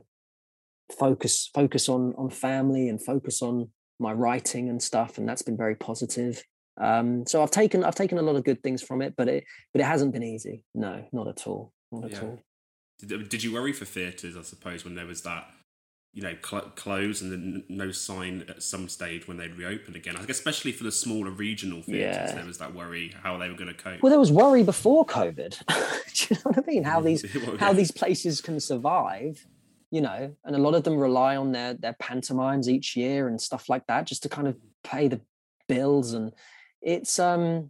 focus 0.98 1.50
focus 1.54 1.90
on 1.90 2.14
on 2.18 2.30
family 2.30 2.88
and 2.90 3.04
focus 3.04 3.42
on 3.42 3.70
my 4.00 4.14
writing 4.14 4.70
and 4.70 4.82
stuff, 4.82 5.18
and 5.18 5.28
that's 5.28 5.42
been 5.42 5.58
very 5.58 5.76
positive. 5.76 6.44
Um, 6.78 7.26
so 7.26 7.42
I've 7.42 7.52
taken 7.52 7.84
I've 7.84 7.96
taken 7.96 8.18
a 8.18 8.22
lot 8.22 8.36
of 8.36 8.44
good 8.44 8.62
things 8.62 8.82
from 8.82 9.02
it, 9.02 9.14
but 9.16 9.28
it 9.28 9.46
but 9.74 9.82
it 9.82 9.86
hasn't 9.86 10.14
been 10.14 10.24
easy. 10.24 10.64
No, 10.74 11.06
not 11.12 11.28
at 11.28 11.48
all. 11.48 11.72
Not 11.92 12.12
yeah. 12.12 12.18
at 12.18 12.24
all. 12.24 12.40
Did, 13.00 13.30
did 13.30 13.44
you 13.44 13.54
worry 13.54 13.74
for 13.74 13.86
theatres? 13.86 14.38
I 14.38 14.42
suppose 14.42 14.86
when 14.86 14.96
there 14.96 15.06
was 15.06 15.22
that, 15.24 15.50
you 16.14 16.22
know, 16.22 16.34
cl- 16.44 16.72
close 16.76 17.22
and 17.22 17.32
then 17.32 17.64
no 17.68 17.92
sign 17.92 18.46
at 18.48 18.64
some 18.64 18.88
stage 18.88 19.28
when 19.28 19.38
they'd 19.38 19.56
reopen 19.58 19.96
again. 19.96 20.16
I 20.16 20.22
guess 20.22 20.38
especially 20.38 20.72
for 20.72 20.86
the 20.86 20.92
smaller 20.92 21.32
regional 21.32 21.82
theatres, 21.82 22.30
yeah. 22.30 22.36
there 22.36 22.46
was 22.46 22.58
that 22.58 22.74
worry 22.74 23.14
how 23.22 23.38
they 23.38 23.50
were 23.50 23.56
going 23.56 23.74
to 23.74 23.74
cope. 23.74 24.02
Well, 24.02 24.10
there 24.10 24.20
was 24.20 24.32
worry 24.32 24.64
before 24.64 25.06
COVID. 25.06 25.66
Do 25.68 26.34
you 26.34 26.36
know 26.38 26.52
what 26.52 26.58
I 26.58 26.72
mean? 26.72 26.84
How 26.84 27.02
these 27.02 27.26
how 27.60 27.74
these 27.74 27.92
places 27.92 28.42
can 28.42 28.60
survive 28.60 29.46
you 29.92 30.02
know 30.02 30.36
and 30.44 30.56
a 30.56 30.60
lot 30.60 30.74
of 30.74 30.84
them 30.84 30.98
rely 30.98 31.36
on 31.36 31.52
their 31.52 31.76
their 31.76 31.94
pantomimes 31.94 32.68
each 32.68 32.96
year 32.96 33.28
and 33.28 33.40
stuff 33.40 33.70
like 33.70 33.86
that 33.86 34.08
just 34.08 34.24
to 34.24 34.28
kind 34.28 34.48
of 34.48 34.58
pay 34.84 35.08
the 35.08 35.22
bills 35.68 36.14
and 36.14 36.34
it's 36.82 37.20
um 37.20 37.70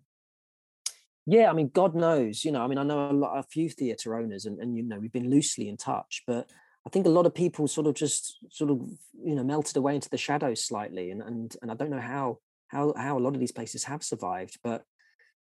yeah 1.25 1.49
i 1.49 1.53
mean 1.53 1.69
god 1.73 1.95
knows 1.95 2.45
you 2.45 2.51
know 2.51 2.61
i 2.61 2.67
mean 2.67 2.77
i 2.77 2.83
know 2.83 3.09
a 3.09 3.13
lot 3.13 3.37
a 3.37 3.43
few 3.43 3.69
theatre 3.69 4.15
owners 4.15 4.45
and, 4.45 4.59
and 4.59 4.75
you 4.75 4.83
know 4.83 4.99
we've 4.99 5.11
been 5.11 5.29
loosely 5.29 5.67
in 5.67 5.77
touch 5.77 6.23
but 6.27 6.49
i 6.85 6.89
think 6.89 7.05
a 7.05 7.09
lot 7.09 7.25
of 7.25 7.33
people 7.33 7.67
sort 7.67 7.87
of 7.87 7.93
just 7.93 8.37
sort 8.49 8.69
of 8.69 8.79
you 9.23 9.35
know 9.35 9.43
melted 9.43 9.77
away 9.77 9.95
into 9.95 10.09
the 10.09 10.17
shadows 10.17 10.63
slightly 10.63 11.11
and 11.11 11.21
and, 11.21 11.55
and 11.61 11.71
i 11.71 11.73
don't 11.73 11.89
know 11.89 11.99
how 11.99 12.37
how 12.67 12.93
how 12.97 13.17
a 13.17 13.21
lot 13.21 13.33
of 13.33 13.39
these 13.39 13.51
places 13.51 13.83
have 13.83 14.03
survived 14.03 14.57
but 14.63 14.83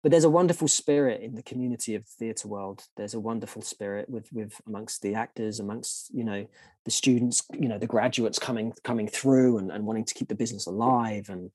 but 0.05 0.11
there's 0.11 0.25
a 0.25 0.31
wonderful 0.31 0.69
spirit 0.69 1.23
in 1.23 1.35
the 1.35 1.43
community 1.43 1.95
of 1.95 2.05
the 2.05 2.11
theatre 2.19 2.47
world. 2.47 2.85
There's 2.95 3.15
a 3.15 3.21
wonderful 3.21 3.63
spirit 3.63 4.07
with 4.11 4.31
with 4.35 4.61
amongst 4.67 5.01
the 5.01 5.15
actors 5.15 5.61
amongst 5.61 6.13
you 6.13 6.25
know 6.25 6.47
the 6.85 6.91
students 6.91 7.43
you 7.59 7.69
know 7.69 7.79
the 7.79 7.87
graduates 7.87 8.39
coming 8.39 8.75
coming 8.85 9.09
through 9.09 9.57
and, 9.57 9.73
and 9.73 9.87
wanting 9.87 10.05
to 10.05 10.13
keep 10.13 10.29
the 10.29 10.35
business 10.35 10.67
alive 10.67 11.31
and 11.31 11.51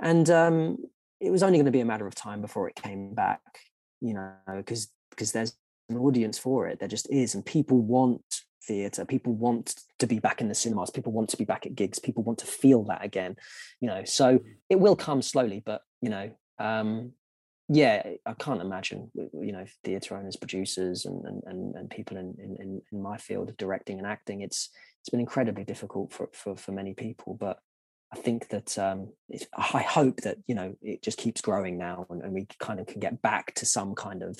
and 0.00 0.30
um 0.30 0.78
it 1.20 1.30
was 1.30 1.42
only 1.42 1.58
going 1.58 1.66
to 1.66 1.72
be 1.72 1.80
a 1.80 1.84
matter 1.84 2.06
of 2.06 2.14
time 2.14 2.40
before 2.40 2.68
it 2.68 2.74
came 2.74 3.14
back, 3.14 3.40
you 4.00 4.14
know, 4.14 4.32
because 4.56 4.88
because 5.10 5.32
there's 5.32 5.56
an 5.88 5.96
audience 5.96 6.38
for 6.38 6.66
it. 6.66 6.78
There 6.78 6.88
just 6.88 7.10
is, 7.10 7.34
and 7.34 7.44
people 7.44 7.80
want 7.80 8.22
theatre. 8.66 9.04
People 9.04 9.34
want 9.34 9.80
to 9.98 10.06
be 10.06 10.18
back 10.18 10.40
in 10.40 10.48
the 10.48 10.54
cinemas. 10.54 10.90
People 10.90 11.12
want 11.12 11.28
to 11.30 11.36
be 11.36 11.44
back 11.44 11.66
at 11.66 11.74
gigs. 11.74 11.98
People 11.98 12.22
want 12.22 12.38
to 12.38 12.46
feel 12.46 12.84
that 12.84 13.04
again, 13.04 13.36
you 13.80 13.88
know. 13.88 14.04
So 14.04 14.38
mm-hmm. 14.38 14.48
it 14.70 14.80
will 14.80 14.96
come 14.96 15.22
slowly, 15.22 15.62
but 15.64 15.82
you 16.00 16.10
know, 16.10 16.30
um, 16.58 17.12
yeah, 17.68 18.02
I 18.26 18.34
can't 18.34 18.60
imagine, 18.60 19.10
you 19.14 19.52
know, 19.52 19.64
theatre 19.84 20.16
owners, 20.16 20.36
producers, 20.36 21.06
and 21.06 21.42
and 21.46 21.74
and 21.74 21.90
people 21.90 22.16
in, 22.16 22.34
in 22.38 22.82
in 22.92 23.02
my 23.02 23.16
field 23.16 23.48
of 23.48 23.56
directing 23.56 23.98
and 23.98 24.06
acting. 24.06 24.42
It's 24.42 24.70
it's 25.00 25.08
been 25.10 25.20
incredibly 25.20 25.64
difficult 25.64 26.12
for 26.12 26.28
for 26.32 26.56
for 26.56 26.72
many 26.72 26.94
people, 26.94 27.36
but 27.38 27.58
I 28.14 28.16
think 28.16 28.48
that 28.50 28.78
um, 28.78 29.08
I 29.56 29.82
hope 29.82 30.18
that 30.18 30.38
you 30.46 30.54
know 30.54 30.76
it 30.80 31.02
just 31.02 31.18
keeps 31.18 31.40
growing 31.40 31.76
now, 31.76 32.06
and, 32.10 32.22
and, 32.22 32.32
we 32.32 32.46
kind 32.60 32.78
of 32.78 32.86
can 32.86 33.00
get 33.00 33.20
back 33.22 33.52
to 33.54 33.66
some 33.66 33.96
kind 33.96 34.22
of 34.22 34.38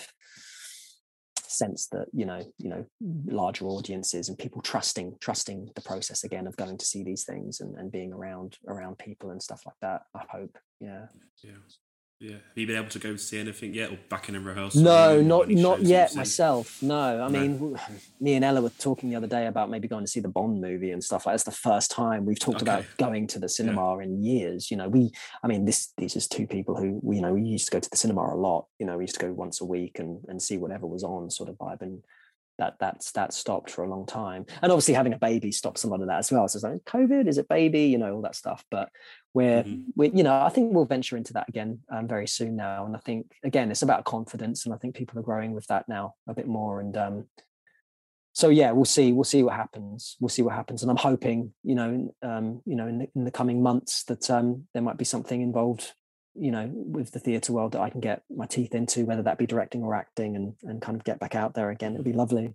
sense 1.37 1.89
that 1.89 2.07
you 2.13 2.25
know 2.25 2.41
you 2.57 2.69
know 2.69 2.87
larger 3.27 3.65
audiences 3.67 4.29
and 4.29 4.39
people 4.39 4.63
trusting 4.63 5.17
trusting 5.21 5.71
the 5.75 5.81
process 5.81 6.23
again 6.23 6.47
of 6.47 6.57
going 6.57 6.79
to 6.79 6.85
see 6.85 7.03
these 7.03 7.25
things 7.25 7.61
and, 7.61 7.77
and 7.77 7.91
being 7.91 8.13
around 8.13 8.59
around 8.69 8.97
people 8.97 9.31
and 9.31 9.43
stuff 9.43 9.63
like 9.67 9.81
that. 9.83 10.03
I 10.15 10.23
hope, 10.31 10.57
yeah. 10.79 11.07
Yeah. 11.43 11.51
Yeah. 12.21 12.33
Have 12.33 12.41
you 12.55 12.67
been 12.67 12.77
able 12.77 12.89
to 12.91 12.99
go 12.99 13.17
see 13.17 13.39
anything 13.39 13.75
yet 13.75 13.91
or 13.91 13.99
back 14.09 14.29
in 14.29 14.37
a 14.37 14.41
rehearsal? 14.41 14.83
No, 14.83 15.21
not 15.21 15.49
not 15.51 15.83
yet 15.83 16.15
myself. 16.15 16.83
No. 16.83 17.23
I 17.23 17.29
no. 17.29 17.41
mean 17.41 17.79
me 18.21 18.35
and 18.35 18.45
Ella 18.45 18.63
were 18.63 18.71
talking 18.71 19.11
the 19.11 19.17
other 19.17 19.27
day 19.27 19.47
about 19.47 19.69
maybe 19.69 19.89
going 19.89 20.05
to 20.05 20.11
see 20.11 20.21
the 20.21 20.29
Bond 20.29 20.61
movie 20.61 20.93
and 20.93 21.03
stuff 21.03 21.27
like 21.27 21.35
that's 21.35 21.45
the 21.45 21.51
first 21.51 21.91
time 21.91 22.25
we've 22.25 22.39
talked 22.39 22.63
okay. 22.63 22.71
about 22.71 22.85
going 22.99 23.27
to 23.29 23.39
the 23.39 23.49
cinema 23.49 23.97
yeah. 23.97 24.05
in 24.05 24.23
years. 24.23 24.71
You 24.71 24.77
know, 24.77 24.89
we 24.89 25.11
I 25.43 25.49
mean 25.49 25.65
this 25.65 25.93
these 25.99 26.17
is 26.17 26.29
two 26.29 26.47
people 26.47 26.77
who 26.77 27.01
you 27.13 27.21
know, 27.21 27.35
we 27.35 27.43
used 27.43 27.67
to 27.67 27.73
go 27.73 27.81
to 27.81 27.91
the 27.91 27.97
cinema 27.97 28.23
a 28.23 28.37
lot. 28.37 28.67
You 28.79 28.87
know, 28.87 28.97
we 28.97 29.05
used 29.05 29.19
to 29.19 29.27
go 29.27 29.33
once 29.33 29.61
a 29.61 29.65
week 29.65 29.99
and 29.99 30.25
and 30.29 30.41
see 30.41 30.57
whatever 30.57 30.87
was 30.87 31.05
on 31.05 31.31
sort 31.31 31.49
of 31.49 31.57
vibe 31.57 31.83
and 31.83 32.03
that 32.59 32.75
that's 32.79 33.13
that 33.13 33.33
stopped 33.33 33.71
for 33.71 33.85
a 33.85 33.89
long 33.89 34.07
time. 34.07 34.47
And 34.63 34.71
obviously 34.71 34.95
having 34.95 35.13
a 35.13 35.19
baby 35.19 35.53
stops 35.53 35.85
a 35.85 35.89
lot 35.89 36.01
of 36.01 36.09
that 36.09 36.19
as 36.19 36.31
well. 36.31 36.47
So 36.49 36.57
it's 36.57 36.65
like 36.65 36.85
COVID, 36.85 37.29
is 37.29 37.39
it 37.39 37.49
baby? 37.49 37.87
You 37.87 37.99
know, 37.99 38.15
all 38.15 38.23
that 38.23 38.37
stuff. 38.37 38.65
But 38.71 38.91
we're 39.33 39.63
mm-hmm. 39.63 39.91
we 39.97 40.11
you 40.11 40.23
know, 40.23 40.35
I 40.35 40.49
think 40.49 40.73
we'll 40.73 40.85
venture 40.85 41.17
into 41.17 41.33
that 41.35 41.49
again 41.49 41.81
um, 41.91 42.07
very 42.07 42.27
soon 42.27 42.57
now. 42.57 42.87
And 42.87 42.97
I 42.97 43.01
think 43.01 43.33
again, 43.43 43.71
it's 43.71 43.83
about 43.83 44.05
confidence, 44.05 44.65
and 44.65 44.75
I 44.75 44.79
think 44.79 44.95
people 44.95 45.19
are 45.19 45.23
growing 45.23 45.53
with 45.53 45.67
that 45.67 45.89
now 45.89 46.15
a 46.29 46.35
bit 46.35 46.47
more. 46.47 46.81
And 46.81 46.97
um, 46.97 47.25
so 48.33 48.49
yeah, 48.49 48.73
we'll 48.73 48.85
see. 48.85 49.13
We'll 49.13 49.25
see 49.25 49.43
what 49.43 49.55
happens. 49.55 50.17
We'll 50.21 50.29
see 50.29 50.43
what 50.43 50.55
happens. 50.55 50.83
And 50.83 50.91
I'm 50.91 50.97
hoping, 50.97 51.53
you 51.63 51.75
know, 51.75 52.15
um, 52.23 52.63
you 52.67 52.75
know, 52.75 52.89
in 52.89 52.99
the, 52.99 53.09
in 53.15 53.25
the 53.25 53.31
coming 53.31 53.63
months 53.63 54.05
that 54.05 54.29
um, 54.31 54.65
there 54.75 54.83
might 54.83 54.99
be 54.99 55.05
something 55.05 55.41
involved 55.41 55.93
you 56.35 56.51
know 56.51 56.69
with 56.73 57.13
the 57.13 57.21
theatre 57.21 57.53
world 57.53 57.73
that 57.73 57.81
I 57.81 57.91
can 57.91 58.01
get 58.01 58.23
my 58.35 58.47
teeth 58.47 58.75
into, 58.75 59.05
whether 59.05 59.23
that 59.23 59.39
be 59.39 59.47
directing 59.47 59.83
or 59.83 59.95
acting, 59.95 60.37
and 60.37 60.55
and 60.63 60.83
kind 60.83 60.97
of 60.97 61.05
get 61.05 61.21
back 61.21 61.35
out 61.35 61.55
there 61.55 61.71
again. 61.71 61.95
It'd 61.95 62.05
be 62.05 62.13
lovely. 62.13 62.55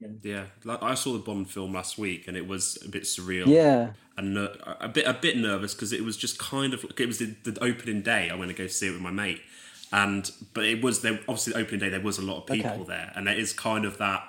Yeah. 0.00 0.08
yeah, 0.22 0.44
like 0.64 0.82
I 0.82 0.94
saw 0.94 1.12
the 1.12 1.18
Bond 1.18 1.50
film 1.50 1.74
last 1.74 1.98
week, 1.98 2.26
and 2.26 2.36
it 2.36 2.48
was 2.48 2.78
a 2.84 2.88
bit 2.88 3.02
surreal. 3.02 3.46
Yeah, 3.46 3.92
and 4.16 4.34
ner- 4.34 4.56
a 4.80 4.88
bit 4.88 5.06
a 5.06 5.14
bit 5.14 5.36
nervous 5.36 5.74
because 5.74 5.92
it 5.92 6.02
was 6.02 6.16
just 6.16 6.38
kind 6.38 6.72
of 6.74 6.84
it 6.96 7.06
was 7.06 7.18
the, 7.18 7.34
the, 7.44 7.62
opening 7.62 8.02
day. 8.02 8.30
I 8.30 8.34
went 8.34 8.50
to 8.50 8.56
go 8.56 8.66
see 8.66 8.88
it 8.88 8.92
with 8.92 9.02
my 9.02 9.10
mate, 9.10 9.42
and 9.92 10.30
but 10.54 10.64
it 10.64 10.82
was 10.82 11.02
there. 11.02 11.20
Obviously, 11.28 11.52
the 11.52 11.58
opening 11.60 11.80
day 11.80 11.88
there 11.90 12.00
was 12.00 12.18
a 12.18 12.22
lot 12.22 12.38
of 12.38 12.46
people 12.46 12.70
okay. 12.70 12.84
there, 12.84 13.12
and 13.14 13.28
it 13.28 13.38
is 13.38 13.52
kind 13.52 13.84
of 13.84 13.98
that. 13.98 14.24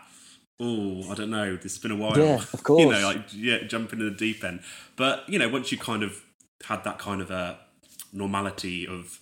Oh, 0.59 1.09
I 1.09 1.15
don't 1.15 1.31
know. 1.31 1.55
This 1.55 1.73
has 1.73 1.77
been 1.79 1.91
a 1.91 1.95
while. 1.95 2.17
Yeah, 2.17 2.43
of 2.53 2.63
course. 2.63 2.81
you 2.83 2.91
know, 2.91 3.01
like 3.01 3.25
yeah, 3.33 3.63
jumping 3.63 3.99
in 3.99 4.05
the 4.05 4.15
deep 4.15 4.43
end. 4.43 4.59
But 4.95 5.27
you 5.29 5.39
know, 5.39 5.49
once 5.49 5.71
you 5.71 5.77
kind 5.77 6.03
of 6.03 6.23
had 6.65 6.83
that 6.83 6.99
kind 6.99 7.21
of 7.21 7.31
a 7.31 7.59
normality 8.13 8.87
of 8.87 9.19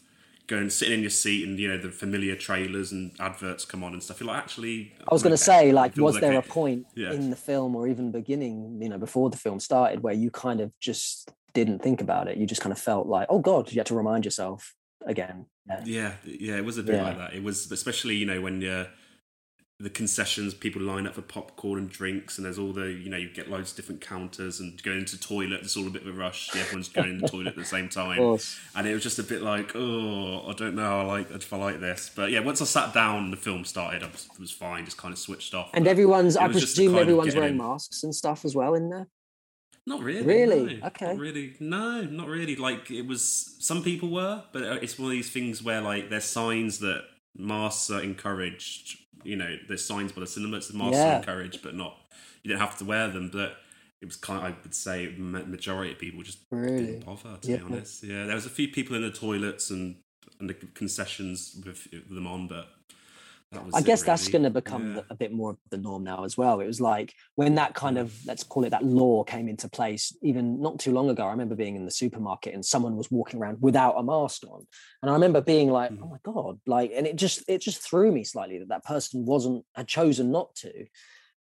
going 0.51 0.69
sitting 0.69 0.95
in 0.95 1.01
your 1.01 1.09
seat 1.09 1.47
and 1.47 1.57
you 1.57 1.67
know 1.67 1.77
the 1.77 1.89
familiar 1.89 2.35
trailers 2.35 2.91
and 2.91 3.11
adverts 3.19 3.63
come 3.65 3.83
on 3.83 3.93
and 3.93 4.03
stuff. 4.03 4.19
You're 4.19 4.27
like, 4.27 4.37
actually, 4.37 4.93
I 5.07 5.13
was 5.13 5.23
going 5.23 5.33
to 5.33 5.37
say, 5.37 5.71
like, 5.71 5.95
was 5.95 6.19
there 6.19 6.37
a 6.37 6.41
point 6.41 6.85
yeah. 6.95 7.11
in 7.11 7.29
the 7.29 7.35
film 7.35 7.75
or 7.75 7.87
even 7.87 8.11
beginning, 8.11 8.79
you 8.81 8.89
know, 8.89 8.97
before 8.97 9.29
the 9.29 9.37
film 9.37 9.59
started, 9.59 10.03
where 10.03 10.13
you 10.13 10.29
kind 10.29 10.59
of 10.59 10.77
just 10.79 11.31
didn't 11.53 11.79
think 11.79 12.01
about 12.01 12.27
it? 12.27 12.37
You 12.37 12.45
just 12.45 12.61
kind 12.61 12.73
of 12.73 12.79
felt 12.79 13.07
like, 13.07 13.27
oh 13.29 13.39
God, 13.39 13.71
you 13.71 13.79
had 13.79 13.87
to 13.87 13.95
remind 13.95 14.25
yourself 14.25 14.75
again. 15.05 15.45
Yeah, 15.67 15.81
yeah, 15.85 16.13
yeah 16.25 16.57
it 16.57 16.65
was 16.65 16.77
a 16.77 16.83
bit 16.83 16.95
yeah. 16.95 17.03
like 17.03 17.17
that. 17.17 17.33
It 17.33 17.43
was 17.43 17.71
especially 17.71 18.15
you 18.15 18.25
know 18.25 18.41
when 18.41 18.61
you're 18.61 18.87
the 19.81 19.89
concessions, 19.89 20.53
people 20.53 20.81
line 20.81 21.07
up 21.07 21.15
for 21.15 21.21
popcorn 21.21 21.79
and 21.79 21.89
drinks, 21.89 22.37
and 22.37 22.45
there's 22.45 22.59
all 22.59 22.71
the 22.71 22.91
you 22.91 23.09
know 23.09 23.17
you 23.17 23.29
get 23.29 23.49
loads 23.49 23.71
of 23.71 23.77
different 23.77 24.01
counters 24.01 24.59
and 24.59 24.81
going 24.83 24.99
into 24.99 25.19
toilet. 25.19 25.61
It's 25.61 25.75
all 25.75 25.87
a 25.87 25.89
bit 25.89 26.03
of 26.03 26.07
a 26.07 26.11
rush. 26.11 26.55
Everyone's 26.55 26.89
going 26.89 27.09
in 27.09 27.17
the 27.19 27.27
toilet 27.27 27.47
at 27.47 27.55
the 27.55 27.65
same 27.65 27.89
time, 27.89 28.37
and 28.75 28.87
it 28.87 28.93
was 28.93 29.03
just 29.03 29.19
a 29.19 29.23
bit 29.23 29.41
like, 29.41 29.75
oh, 29.75 30.47
I 30.47 30.53
don't 30.53 30.75
know, 30.75 31.01
I 31.01 31.03
like 31.03 31.31
if 31.31 31.51
I 31.51 31.57
like 31.57 31.79
this, 31.79 32.11
but 32.15 32.31
yeah, 32.31 32.39
once 32.39 32.61
I 32.61 32.65
sat 32.65 32.93
down, 32.93 33.31
the 33.31 33.37
film 33.37 33.65
started. 33.65 34.03
I 34.03 34.07
was, 34.07 34.27
it 34.33 34.39
was 34.39 34.51
fine, 34.51 34.85
just 34.85 34.97
kind 34.97 35.11
of 35.11 35.17
switched 35.17 35.53
off. 35.53 35.71
And 35.73 35.87
everyone's, 35.87 36.37
I 36.37 36.47
presume, 36.47 36.95
everyone's 36.95 37.35
wearing 37.35 37.51
in. 37.51 37.57
masks 37.57 38.03
and 38.03 38.13
stuff 38.13 38.45
as 38.45 38.55
well 38.55 38.75
in 38.75 38.89
there. 38.89 39.07
Not 39.87 40.01
really. 40.01 40.23
Really? 40.23 40.79
No, 40.79 40.87
okay. 40.87 41.15
really? 41.17 41.55
No, 41.59 42.03
not 42.03 42.27
really. 42.27 42.55
Like 42.55 42.91
it 42.91 43.07
was. 43.07 43.55
Some 43.59 43.81
people 43.81 44.11
were, 44.11 44.43
but 44.51 44.63
uh, 44.63 44.77
it's 44.79 44.99
one 44.99 45.07
of 45.07 45.11
these 45.11 45.31
things 45.31 45.63
where 45.63 45.81
like 45.81 46.09
there's 46.11 46.25
signs 46.25 46.79
that 46.79 47.03
masks 47.35 47.89
are 47.89 48.01
encouraged 48.01 49.00
you 49.23 49.35
know, 49.35 49.55
there's 49.67 49.85
signs 49.85 50.11
by 50.11 50.21
the 50.21 50.27
cinema 50.27 50.59
that 50.59 50.73
masks 50.73 50.97
yeah. 50.97 51.13
are 51.13 51.17
encouraged, 51.17 51.61
but 51.63 51.75
not 51.75 51.97
you 52.43 52.49
didn't 52.49 52.61
have 52.61 52.77
to 52.79 52.85
wear 52.85 53.07
them. 53.09 53.29
But 53.31 53.57
it 54.01 54.05
was 54.05 54.15
kind 54.15 54.39
of, 54.39 54.45
I 54.45 54.55
would 54.63 54.73
say, 54.73 55.13
majority 55.17 55.91
of 55.91 55.99
people 55.99 56.23
just 56.23 56.39
really? 56.49 56.85
didn't 56.85 57.05
bother. 57.05 57.37
To 57.41 57.51
yeah. 57.51 57.57
be 57.57 57.63
honest, 57.63 58.03
yeah, 58.03 58.25
there 58.25 58.35
was 58.35 58.45
a 58.45 58.49
few 58.49 58.67
people 58.67 58.95
in 58.95 59.01
the 59.01 59.11
toilets 59.11 59.69
and 59.69 59.97
and 60.39 60.49
the 60.49 60.53
concessions 60.53 61.55
with, 61.65 61.87
with 61.91 62.09
them 62.09 62.27
on, 62.27 62.47
but 62.47 62.67
I 63.73 63.81
guess 63.81 64.01
really. 64.01 64.05
that's 64.05 64.27
going 64.29 64.43
to 64.43 64.49
become 64.49 64.95
yeah. 64.95 65.01
a 65.09 65.15
bit 65.15 65.33
more 65.33 65.51
of 65.51 65.57
the 65.71 65.77
norm 65.77 66.03
now 66.03 66.23
as 66.23 66.37
well. 66.37 66.61
It 66.61 66.67
was 66.67 66.79
like 66.79 67.13
when 67.35 67.55
that 67.55 67.73
kind 67.73 67.97
of 67.97 68.13
let's 68.25 68.43
call 68.43 68.63
it 68.63 68.69
that 68.69 68.85
law 68.85 69.23
came 69.23 69.49
into 69.49 69.67
place, 69.67 70.15
even 70.21 70.61
not 70.61 70.79
too 70.79 70.91
long 70.91 71.09
ago. 71.09 71.25
I 71.25 71.31
remember 71.31 71.55
being 71.55 71.75
in 71.75 71.85
the 71.85 71.91
supermarket 71.91 72.53
and 72.53 72.65
someone 72.65 72.95
was 72.95 73.11
walking 73.11 73.41
around 73.41 73.57
without 73.61 73.95
a 73.97 74.03
mask 74.03 74.43
on, 74.47 74.65
and 75.01 75.09
I 75.09 75.13
remember 75.13 75.41
being 75.41 75.69
like, 75.69 75.91
mm. 75.91 75.99
"Oh 76.01 76.07
my 76.07 76.17
god!" 76.23 76.59
Like, 76.65 76.91
and 76.95 77.05
it 77.05 77.17
just 77.17 77.43
it 77.49 77.61
just 77.61 77.81
threw 77.81 78.11
me 78.11 78.23
slightly 78.23 78.59
that 78.59 78.69
that 78.69 78.85
person 78.85 79.25
wasn't 79.25 79.65
had 79.75 79.87
chosen 79.87 80.31
not 80.31 80.55
to. 80.55 80.85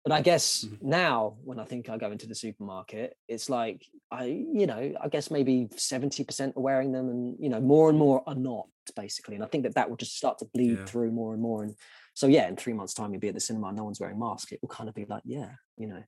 But 0.04 0.14
I 0.14 0.22
guess 0.22 0.64
mm. 0.64 0.82
now 0.82 1.38
when 1.44 1.60
I 1.60 1.66
think 1.66 1.90
I 1.90 1.98
go 1.98 2.12
into 2.12 2.26
the 2.26 2.34
supermarket, 2.34 3.16
it's 3.28 3.50
like 3.50 3.86
I, 4.10 4.26
you 4.26 4.66
know, 4.66 4.94
I 5.00 5.10
guess 5.10 5.30
maybe 5.30 5.70
seventy 5.76 6.24
percent 6.24 6.56
are 6.58 6.62
wearing 6.62 6.92
them, 6.92 7.10
and 7.10 7.36
you 7.40 7.50
know, 7.50 7.62
more 7.62 7.90
and 7.90 8.00
more 8.00 8.24
are 8.26 8.36
not 8.36 8.68
basically. 8.96 9.36
And 9.36 9.44
I 9.44 9.48
think 9.48 9.64
that 9.64 9.76
that 9.76 9.90
will 9.90 9.98
just 9.98 10.18
start 10.18 10.40
to 10.40 10.46
bleed 10.46 10.80
yeah. 10.80 10.86
through 10.86 11.12
more 11.12 11.34
and 11.34 11.42
more 11.42 11.64
and 11.64 11.76
so 12.20 12.28
yeah, 12.28 12.50
in 12.50 12.58
three 12.58 12.74
months' 12.74 12.94
time, 12.94 13.14
you'll 13.14 13.22
be 13.22 13.30
at 13.30 13.34
the 13.34 13.40
cinema, 13.40 13.72
no 13.72 13.86
one's 13.86 14.02
wearing 14.02 14.20
masks. 14.20 14.52
It 14.52 14.60
will 14.62 14.68
kind 14.68 14.90
of 14.90 14.94
be 14.94 15.06
like, 15.06 15.24
yeah, 15.24 15.52
you 15.78 15.88
know, 15.88 16.04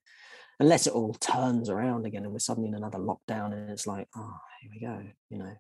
unless 0.60 0.86
it 0.86 0.92
all 0.92 1.14
turns 1.14 1.70
around 1.70 2.06
again 2.06 2.26
and 2.26 2.34
we're 2.34 2.40
suddenly 2.40 2.68
in 2.68 2.76
another 2.76 3.00
lockdown 3.00 3.54
and 3.54 3.70
it's 3.70 3.88
like, 3.88 4.10
oh, 4.18 4.36
here 4.60 4.72
we 4.74 4.82
go, 4.82 5.02
you 5.30 5.38
know. 5.38 5.54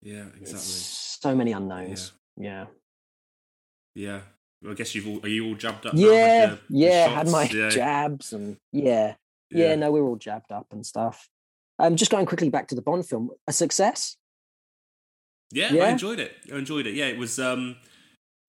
Yeah, 0.00 0.26
exactly. 0.26 0.52
It's 0.52 1.18
so 1.20 1.34
many 1.34 1.50
unknowns. 1.50 2.12
Yeah. 2.36 2.66
Yeah. 3.96 4.20
Well, 4.62 4.70
I 4.70 4.74
guess 4.76 4.94
you've 4.94 5.08
all 5.08 5.18
are 5.24 5.28
you 5.28 5.44
all 5.44 5.56
jabbed 5.56 5.86
up? 5.86 5.94
Yeah, 5.96 6.50
your, 6.50 6.58
yeah. 6.68 7.06
Your 7.08 7.16
had 7.16 7.28
my 7.30 7.48
yeah. 7.48 7.68
jabs 7.70 8.32
and 8.32 8.56
yeah. 8.70 9.16
yeah, 9.50 9.70
yeah. 9.70 9.74
No, 9.74 9.90
we 9.90 9.98
are 9.98 10.04
all 10.04 10.14
jabbed 10.14 10.52
up 10.52 10.68
and 10.70 10.86
stuff. 10.86 11.28
Um, 11.80 11.96
just 11.96 12.12
going 12.12 12.26
quickly 12.26 12.48
back 12.48 12.68
to 12.68 12.76
the 12.76 12.82
Bond 12.82 13.08
film, 13.08 13.30
a 13.48 13.52
success. 13.52 14.16
Yeah, 15.50 15.72
yeah, 15.72 15.86
I 15.86 15.88
enjoyed 15.88 16.20
it. 16.20 16.36
I 16.52 16.58
enjoyed 16.58 16.86
it. 16.86 16.94
Yeah, 16.94 17.06
it 17.06 17.18
was. 17.18 17.40
um 17.40 17.74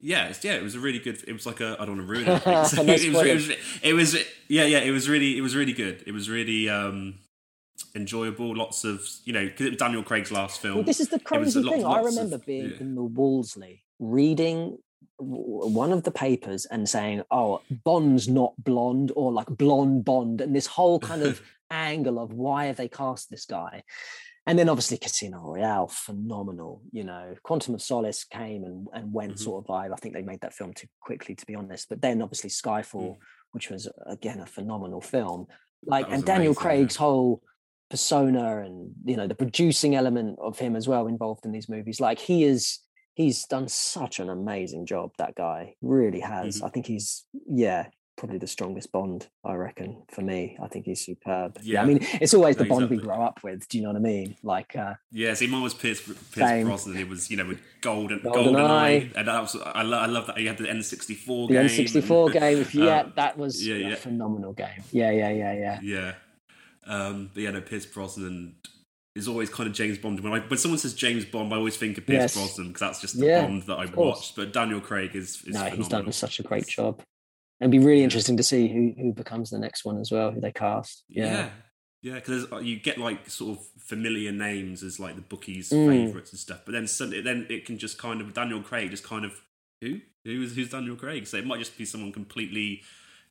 yeah, 0.06 0.32
yeah, 0.42 0.54
it 0.54 0.62
was 0.62 0.76
a 0.76 0.80
really 0.80 1.00
good. 1.00 1.24
It 1.28 1.34
was 1.34 1.48
like 1.48 1.62
a 1.62 1.76
I 1.80 1.86
don't 1.86 1.98
want 1.98 2.08
to 2.08 2.14
ruin 2.14 2.28
it. 2.28 2.46
it, 2.46 2.46
was, 2.46 2.74
it, 2.78 3.12
was, 3.12 3.50
it, 3.82 3.94
was, 3.94 4.16
yeah, 4.48 4.66
yeah, 4.66 4.80
it 4.80 4.92
was 4.92 5.10
really, 5.10 5.36
it 5.36 5.42
was 5.42 5.56
really 5.56 5.74
good. 5.74 6.04
It 6.06 6.12
was 6.12 6.30
really 6.30 6.70
um 6.70 7.16
enjoyable. 7.96 8.56
Lots 8.56 8.84
of 8.84 9.02
you 9.24 9.34
know, 9.34 9.46
because 9.46 9.66
it 9.66 9.70
was 9.72 9.80
Daniel 9.80 10.04
Craig's 10.04 10.32
last 10.32 10.62
film. 10.62 10.76
Well, 10.76 10.84
this 10.84 11.00
is 11.00 11.10
the 11.10 11.20
crazy 11.20 11.64
thing. 11.64 11.84
I 11.84 12.02
remember 12.02 12.36
of, 12.36 12.46
being 12.46 12.70
yeah. 12.70 12.78
in 12.82 12.94
the 12.94 13.04
Wolseley 13.04 13.84
reading 13.98 14.78
one 15.18 15.92
of 15.92 16.04
the 16.04 16.12
papers 16.12 16.68
and 16.68 16.88
saying, 16.88 17.24
"Oh, 17.32 17.62
Bond's 17.84 18.28
not 18.28 18.54
blonde," 18.64 19.12
or 19.16 19.32
like 19.32 19.48
"blonde 19.48 20.06
Bond," 20.06 20.40
and 20.40 20.56
this 20.56 20.68
whole 20.68 21.00
kind 21.00 21.24
of 21.24 21.42
angle 21.72 22.20
of 22.20 22.32
why 22.32 22.66
have 22.66 22.78
they 22.78 22.90
cast 22.90 23.32
this 23.32 23.46
guy? 23.46 23.84
And 24.48 24.60
then 24.60 24.70
obviously 24.70 24.98
Casino 24.98 25.40
Royale, 25.40 25.88
phenomenal. 25.88 26.82
You 26.92 27.04
know, 27.04 27.34
Quantum 27.44 27.74
of 27.74 27.82
Solace 27.82 28.24
came 28.24 28.64
and, 28.64 28.88
and 28.94 29.12
went 29.12 29.34
mm-hmm. 29.34 29.44
sort 29.44 29.64
of 29.64 29.68
vibe. 29.68 29.92
I 29.92 29.96
think 29.96 30.14
they 30.14 30.22
made 30.22 30.42
that 30.42 30.54
film 30.54 30.74
too 30.74 30.88
quickly, 31.02 31.36
to 31.36 31.46
be 31.46 31.56
honest. 31.56 31.90
But 31.90 32.02
then 32.02 32.22
obviously 32.22 32.52
Skyfall, 32.52 33.16
mm. 33.16 33.18
which 33.52 33.70
was 33.70 33.90
again 34.06 34.40
a 34.40 34.46
phenomenal 34.46 35.02
film. 35.02 35.48
Like 35.86 36.06
and 36.10 36.24
Daniel 36.24 36.52
amazing, 36.52 36.62
Craig's 36.62 36.96
yeah. 36.96 37.00
whole 37.00 37.42
persona 37.90 38.64
and 38.64 38.92
you 39.06 39.16
know 39.16 39.28
the 39.28 39.36
producing 39.36 39.96
element 39.96 40.40
of 40.42 40.58
him 40.58 40.76
as 40.76 40.88
well 40.88 41.08
involved 41.08 41.46
in 41.46 41.52
these 41.52 41.70
movies. 41.70 42.00
Like 42.00 42.20
he 42.20 42.44
is 42.44 42.80
he's 43.16 43.46
done 43.46 43.68
such 43.68 44.20
an 44.20 44.30
amazing 44.30 44.86
job. 44.86 45.12
That 45.18 45.34
guy 45.34 45.76
really 45.82 46.20
has. 46.20 46.58
Mm-hmm. 46.58 46.66
I 46.66 46.70
think 46.70 46.86
he's 46.86 47.26
yeah 47.48 47.88
probably 48.18 48.38
the 48.38 48.48
strongest 48.48 48.92
Bond, 48.92 49.28
I 49.44 49.54
reckon, 49.54 50.04
for 50.12 50.22
me. 50.22 50.58
I 50.62 50.68
think 50.68 50.86
he's 50.86 51.06
superb. 51.06 51.58
Yeah, 51.62 51.82
I 51.82 51.86
mean, 51.86 52.00
it's 52.22 52.34
always 52.34 52.58
no, 52.58 52.64
the 52.64 52.70
Bond 52.70 52.90
we 52.90 52.98
grow 52.98 53.22
up 53.22 53.44
with. 53.44 53.68
Do 53.68 53.78
you 53.78 53.84
know 53.84 53.90
what 53.90 53.98
I 53.98 54.02
mean? 54.02 54.38
Like, 54.44 54.76
uh, 54.76 54.96
yeah, 55.12 55.34
see, 55.34 55.48
mine 55.48 55.62
was 55.62 55.74
Pierce, 55.74 56.02
Pierce 56.02 56.66
Brosnan. 56.66 56.98
It 56.98 57.10
was, 57.10 57.30
you 57.30 57.38
know, 57.38 57.46
with 57.46 57.60
Golden, 57.82 58.22
Golden, 58.22 58.44
Golden 58.44 58.56
Eye. 58.56 59.12
And 59.16 59.28
that 59.28 59.42
was, 59.42 59.56
I, 59.56 59.84
lo- 59.84 60.00
I 60.00 60.06
love 60.06 60.28
that. 60.28 60.40
You 60.40 60.48
had 60.48 60.58
the 60.58 60.66
N64 60.66 61.48
the 61.48 61.54
game. 61.54 61.68
The 61.68 61.84
N64 61.84 62.34
game. 62.34 62.58
If 62.60 62.76
you, 62.76 62.84
uh, 62.84 62.86
yeah, 62.86 63.04
that 63.16 63.38
was 63.38 63.66
yeah, 63.66 63.76
yeah. 63.76 63.88
a 63.90 63.96
phenomenal 63.96 64.54
game. 64.54 64.84
Yeah, 64.92 65.12
yeah, 65.12 65.32
yeah, 65.32 65.54
yeah. 65.54 65.80
Yeah. 65.82 66.14
Um, 66.88 67.32
but 67.34 67.44
yeah, 67.44 67.52
no, 67.52 67.62
Pierce 67.62 67.86
Brosnan 67.86 68.56
is 69.16 69.28
always 69.28 69.50
kind 69.50 69.68
of 69.68 69.74
James 69.74 69.98
Bond. 69.98 70.20
When 70.20 70.34
I, 70.34 70.40
when 70.40 70.60
someone 70.60 70.78
says 70.78 70.94
James 70.94 71.26
Bond, 71.26 71.52
I 71.54 71.58
always 71.58 71.78
think 71.78 71.98
of 71.98 72.06
Pierce 72.06 72.22
yes. 72.22 72.36
Brosnan 72.36 72.68
because 72.68 72.82
that's 72.82 73.02
just 73.02 73.20
the 73.20 73.26
yeah, 73.26 73.42
Bond 73.42 73.64
that 73.64 73.78
I've 73.78 73.96
watched. 73.96 74.36
But 74.36 74.54
Daniel 74.54 74.80
Craig 74.80 75.16
is, 75.16 75.42
is 75.44 75.48
no, 75.48 75.60
phenomenal. 75.60 75.78
he's 75.78 75.88
done 75.88 76.12
such 76.12 76.40
a 76.40 76.44
great 76.44 76.68
job 76.68 77.02
and 77.62 77.72
be 77.72 77.80
really 77.80 78.04
interesting 78.04 78.38
to 78.38 78.44
see 78.44 78.68
who 78.68 78.94
who 79.02 79.14
becomes 79.14 79.50
the 79.50 79.60
next 79.60 79.86
one 79.86 80.00
as 80.00 80.12
well, 80.12 80.32
who 80.32 80.42
they 80.42 80.52
cast. 80.52 81.04
Yeah. 81.10 81.50
Yeah, 82.02 82.16
because 82.16 82.46
yeah, 82.52 82.60
you 82.60 82.80
get 82.80 83.00
like 83.00 83.28
sort 83.28 83.58
of 83.58 83.66
familiar 83.80 84.32
names 84.32 84.84
as 84.84 85.00
like 85.00 85.16
the 85.16 85.24
bookies' 85.24 85.72
mm. 85.72 85.88
favorites 85.88 86.32
and 86.32 86.40
stuff, 86.40 86.62
but 86.64 86.74
then 86.74 86.88
suddenly, 86.88 87.22
then 87.22 87.48
it 87.50 87.66
can 87.66 87.80
just 87.80 87.98
kind 87.98 88.22
of 88.22 88.32
Daniel 88.32 88.62
Craig 88.62 88.92
just 88.92 89.04
kind 89.04 89.26
of 89.26 89.42
who 89.82 90.02
who 90.24 90.44
is 90.44 90.56
who's 90.56 90.70
Daniel 90.70 90.96
Craig? 90.96 91.26
So 91.26 91.38
it 91.38 91.48
might 91.48 91.58
just 91.58 91.76
be 91.80 91.86
someone 91.86 92.12
completely 92.12 92.84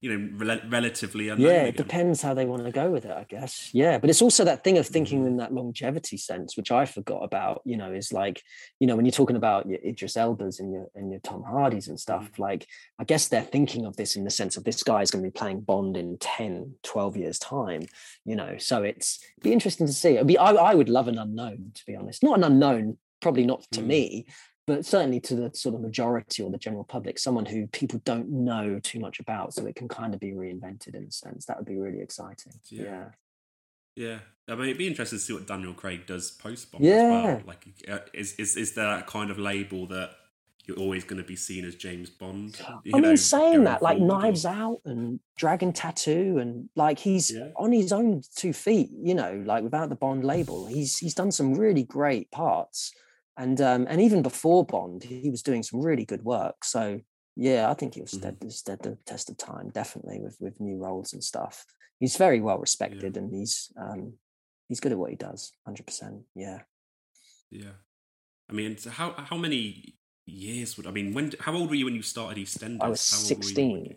you 0.05 0.19
know 0.19 0.29
rel- 0.37 0.61
relatively 0.69 1.31
unknown. 1.31 1.47
Yeah, 1.47 1.63
it 1.63 1.79
depends 1.79 2.21
how 2.21 2.35
they 2.35 2.45
want 2.45 2.63
to 2.67 2.71
go 2.71 2.91
with 2.91 3.07
it, 3.07 3.11
I 3.11 3.25
guess. 3.25 3.71
Yeah, 3.73 3.97
but 3.97 4.11
it's 4.11 4.21
also 4.21 4.45
that 4.45 4.63
thing 4.63 4.77
of 4.77 4.87
thinking 4.87 5.21
mm-hmm. 5.21 5.29
in 5.29 5.37
that 5.39 5.55
longevity 5.55 6.19
sense, 6.19 6.59
which 6.59 6.71
I 6.71 6.85
forgot 6.85 7.21
about. 7.25 7.63
You 7.65 7.79
know, 7.79 7.91
is 7.91 8.13
like 8.13 8.43
you 8.81 8.87
know 8.87 8.97
when 8.97 9.07
you're 9.07 9.13
talking 9.13 9.37
about 9.37 9.67
your 9.67 9.79
Idris 9.83 10.19
Elba's 10.19 10.61
and 10.61 10.75
your 10.75 10.89
and 10.95 11.11
your 11.11 11.21
Tom 11.21 11.43
Hardys 11.43 11.89
and 11.89 11.99
stuff. 11.99 12.25
Mm-hmm. 12.25 12.43
Like, 12.43 12.67
I 12.99 13.05
guess 13.05 13.29
they're 13.29 13.43
thinking 13.43 13.87
of 13.87 13.97
this 13.97 14.15
in 14.15 14.25
the 14.25 14.31
sense 14.31 14.59
of 14.59 14.65
this 14.65 14.83
guy 14.83 15.01
is 15.01 15.11
going 15.11 15.25
to 15.25 15.31
be 15.31 15.39
playing 15.39 15.63
Bond 15.63 15.97
in 15.97 16.19
10, 16.19 16.75
12 16.83 17.17
years 17.17 17.39
time. 17.39 17.87
You 18.27 18.37
know, 18.37 18.57
so 18.59 18.83
it's 18.83 19.25
be 19.43 19.55
interesting 19.55 19.87
to 19.87 19.93
see. 19.95 20.17
It'd 20.17 20.27
be 20.27 20.37
I, 20.37 20.51
I 20.51 20.75
would 20.75 20.91
love 20.91 21.09
an 21.09 21.19
unknown 21.19 21.73
to 21.75 21.87
be 21.87 21.97
honest, 21.97 22.23
not 22.23 22.37
an 22.37 22.45
unknown, 22.45 22.99
probably 23.23 23.47
not 23.47 23.65
to 23.73 23.81
mm. 23.81 23.87
me, 23.87 24.27
but 24.67 24.87
certainly 24.87 25.21
to 25.21 25.35
the 25.35 25.51
sort 25.55 25.75
of 25.75 25.81
majority 25.81 26.43
or 26.43 26.51
the 26.51 26.59
general 26.59 26.85
public, 26.85 27.19
someone 27.19 27.45
who 27.45 27.67
people 27.69 28.01
don't 28.05 28.31
know 28.31 28.81
too 28.81 28.99
much 28.99 29.21
about, 29.21 29.53
so 29.53 29.67
it 29.67 29.77
can 29.77 29.89
kind 29.89 30.15
of 30.15 30.21
be 30.21 30.33
reinvented 30.33 30.95
in 30.95 31.05
a 31.05 31.13
sense. 31.13 31.45
That 31.47 31.59
would 31.59 31.67
be 31.67 31.77
really 31.77 32.01
exciting. 32.01 32.53
Yeah. 32.71 32.85
Yeah. 32.85 33.05
yeah. 33.97 34.19
I 34.49 34.55
mean, 34.55 34.67
it'd 34.67 34.79
be 34.79 34.87
interesting 34.87 35.19
to 35.19 35.25
see 35.25 35.33
what 35.33 35.47
Daniel 35.47 35.75
Craig 35.75 36.07
does 36.07 36.31
post 36.31 36.73
Bond 36.73 36.85
yeah. 36.85 36.93
as 36.93 37.25
well. 37.25 37.43
Like, 37.47 37.67
uh, 37.89 37.99
is, 38.13 38.35
is 38.35 38.57
is 38.57 38.75
there 38.75 38.87
that 38.87 39.07
kind 39.07 39.31
of 39.31 39.39
label 39.39 39.87
that 39.89 40.11
you're 40.67 40.79
always 40.79 41.05
going 41.05 41.21
to 41.21 41.27
be 41.27 41.37
seen 41.37 41.67
as 41.67 41.75
James 41.75 42.09
Bond? 42.09 42.59
I 42.95 43.01
mean, 43.01 43.17
saying 43.19 43.65
that, 43.65 43.83
like 43.83 43.99
Knives 43.99 44.47
or... 44.47 44.49
Out 44.49 44.81
and 44.87 45.21
Dragon 45.37 45.75
Tattoo, 45.75 46.39
and 46.39 46.71
like 46.75 46.99
he's 46.99 47.31
yeah. 47.31 47.49
on 47.57 47.71
his 47.71 47.93
own 47.93 48.23
two 48.35 48.55
feet, 48.55 48.89
you 48.91 49.15
know, 49.15 49.43
like 49.45 49.63
without 49.63 49.91
the 49.91 49.95
Bond 49.95 50.25
label. 50.25 50.67
He's 50.67 50.97
he's 50.97 51.15
done 51.15 51.31
some 51.31 51.55
really 51.55 51.83
great 51.83 52.31
parts 52.31 52.93
and 53.37 53.61
um, 53.61 53.87
and 53.89 54.01
even 54.01 54.23
before 54.23 54.65
Bond, 54.65 55.03
he 55.03 55.31
was 55.31 55.43
doing 55.43 55.63
some 55.63 55.81
really 55.81 56.05
good 56.05 56.23
work. 56.23 56.65
So 56.65 57.01
yeah, 57.37 57.71
I 57.71 57.75
think 57.75 57.95
he 57.95 58.01
was 58.01 58.13
mm-hmm. 58.13 58.49
stood, 58.49 58.81
the 58.83 58.99
test 59.07 59.31
of 59.31 59.37
time, 59.37 59.71
definitely 59.71 60.21
with 60.21 60.37
with 60.41 60.61
new 60.61 60.77
roles 60.77 61.13
and 61.13 61.23
stuff. 61.23 61.65
He's 62.01 62.17
very 62.17 62.41
well 62.41 62.59
respected, 62.59 63.17
yeah. 63.17 63.23
and 63.23 63.35
he's 63.35 63.73
um, 63.81 64.15
he's 64.69 64.81
good 64.81 64.93
at 64.93 64.99
what 64.99 65.11
he 65.11 65.17
does. 65.17 65.53
Hundred 65.65 65.87
percent, 65.87 66.23
yeah. 66.35 66.61
Yeah, 67.51 67.77
I 68.49 68.53
mean, 68.53 68.77
how 68.91 69.15
how 69.17 69.37
many 69.37 69.97
years 70.27 70.77
would 70.77 70.87
I 70.87 70.91
mean? 70.91 71.15
When 71.15 71.33
how 71.41 71.55
old 71.55 71.71
were 71.71 71.77
you 71.77 71.87
when 71.87 71.95
you 71.95 72.03
started 72.03 72.43
EastEnders? 72.43 72.79
I 72.83 72.89
was 72.89 73.01
sixteen. 73.01 73.97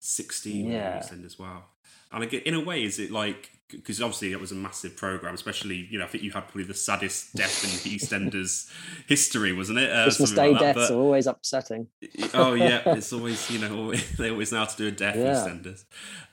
Sixteen. 0.00 0.70
Yeah. 0.70 0.98
EastEnders. 0.98 1.38
Wow. 1.38 1.64
And 2.10 2.24
again, 2.24 2.42
in 2.44 2.54
a 2.54 2.60
way, 2.60 2.82
is 2.82 2.98
it 2.98 3.10
like 3.10 3.50
because 3.72 4.00
obviously 4.00 4.32
it 4.32 4.40
was 4.40 4.52
a 4.52 4.54
massive 4.54 4.96
program, 4.96 5.34
especially 5.34 5.88
you 5.90 5.98
know 5.98 6.04
I 6.04 6.08
think 6.08 6.22
you 6.22 6.30
had 6.30 6.44
probably 6.44 6.64
the 6.64 6.74
saddest 6.74 7.34
death 7.34 7.64
in 7.64 7.92
EastEnders 7.92 8.70
history, 9.06 9.52
wasn't 9.52 9.78
it? 9.78 9.90
Uh, 9.90 10.04
Christmas 10.04 10.32
Day 10.32 10.50
like 10.50 10.60
deaths 10.60 10.88
but, 10.88 10.90
are 10.90 11.00
always 11.00 11.26
upsetting. 11.26 11.88
oh 12.34 12.54
yeah, 12.54 12.82
it's 12.86 13.12
always 13.12 13.50
you 13.50 13.58
know 13.58 13.76
always, 13.76 14.10
they 14.18 14.30
always 14.30 14.52
know 14.52 14.58
how 14.58 14.64
to 14.66 14.76
do 14.76 14.88
a 14.88 14.90
death 14.90 15.16
yeah. 15.16 15.34
EastEnders. 15.34 15.84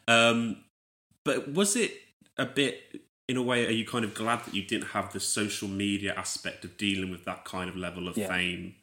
Um, 0.07 0.63
but 1.23 1.51
was 1.53 1.75
it 1.75 1.93
a 2.37 2.45
bit 2.45 3.01
in 3.27 3.37
a 3.37 3.41
way? 3.41 3.65
Are 3.67 3.71
you 3.71 3.85
kind 3.85 4.05
of 4.05 4.13
glad 4.13 4.45
that 4.45 4.53
you 4.53 4.63
didn't 4.63 4.89
have 4.89 5.13
the 5.13 5.19
social 5.19 5.67
media 5.67 6.13
aspect 6.15 6.65
of 6.65 6.77
dealing 6.77 7.11
with 7.11 7.25
that 7.25 7.45
kind 7.45 7.69
of 7.69 7.75
level 7.75 8.07
of 8.07 8.17
yeah. 8.17 8.27
fame? 8.27 8.75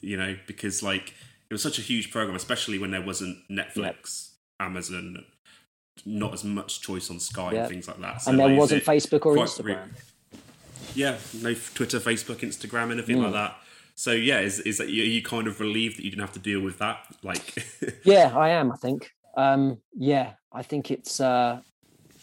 You 0.00 0.16
know, 0.16 0.36
because 0.46 0.82
like 0.82 1.14
it 1.50 1.54
was 1.54 1.62
such 1.62 1.78
a 1.78 1.82
huge 1.82 2.10
program, 2.10 2.36
especially 2.36 2.78
when 2.78 2.90
there 2.90 3.02
wasn't 3.02 3.38
Netflix, 3.50 4.30
yep. 4.58 4.68
Amazon 4.68 5.24
not 6.06 6.32
as 6.32 6.44
much 6.44 6.80
choice 6.80 7.10
on 7.10 7.20
Sky 7.20 7.54
and 7.54 7.68
things 7.68 7.88
like 7.88 8.00
that. 8.00 8.22
So 8.22 8.30
and 8.30 8.40
there 8.40 8.48
like, 8.48 8.58
wasn't 8.58 8.84
Facebook 8.84 9.26
or 9.26 9.36
Instagram. 9.36 9.86
Re- 9.86 10.38
yeah, 10.94 11.18
no 11.42 11.54
Twitter, 11.54 12.00
Facebook, 12.00 12.38
Instagram, 12.38 12.90
anything 12.90 13.18
mm. 13.18 13.24
like 13.24 13.32
that. 13.32 13.56
So 13.94 14.12
yeah, 14.12 14.40
is 14.40 14.60
is 14.60 14.78
that 14.78 14.88
you, 14.88 15.02
are 15.02 15.06
you 15.06 15.22
kind 15.22 15.46
of 15.46 15.60
relieved 15.60 15.98
that 15.98 16.04
you 16.04 16.10
didn't 16.10 16.22
have 16.22 16.32
to 16.32 16.38
deal 16.38 16.60
with 16.60 16.78
that? 16.78 17.04
Like, 17.22 17.64
yeah, 18.04 18.36
I 18.36 18.50
am. 18.50 18.72
I 18.72 18.76
think. 18.76 19.10
Um, 19.36 19.78
yeah, 19.94 20.32
I 20.52 20.62
think 20.62 20.90
it's. 20.90 21.20
Uh, 21.20 21.60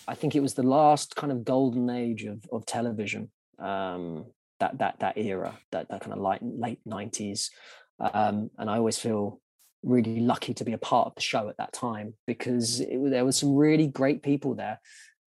I 0.08 0.16
think 0.16 0.36
it 0.36 0.40
was 0.40 0.54
the 0.54 0.64
last 0.64 1.16
kind 1.16 1.32
of 1.32 1.46
golden 1.46 1.90
age 1.90 2.24
of 2.24 2.46
of 2.52 2.66
television. 2.66 3.30
Um, 3.60 4.26
that 4.60 4.80
that 4.80 5.00
that 5.00 5.18
era, 5.18 5.58
that 5.72 5.90
that 5.90 6.02
kind 6.02 6.14
of 6.14 6.20
late 6.20 6.42
late 6.42 6.80
nineties, 6.86 7.52
um, 8.00 8.50
and 8.58 8.70
I 8.70 8.78
always 8.78 8.98
feel 8.98 9.40
really 9.88 10.20
lucky 10.20 10.54
to 10.54 10.64
be 10.64 10.74
a 10.74 10.78
part 10.78 11.08
of 11.08 11.16
the 11.16 11.22
show 11.22 11.50
at 11.50 11.58
that 11.58 11.74
time 11.74 12.14
because 12.26 12.82
it, 12.82 13.00
there 13.10 13.26
was 13.26 13.38
some 13.38 13.56
really 13.56 13.88
great 13.88 14.22
people 14.22 14.54
there 14.54 14.80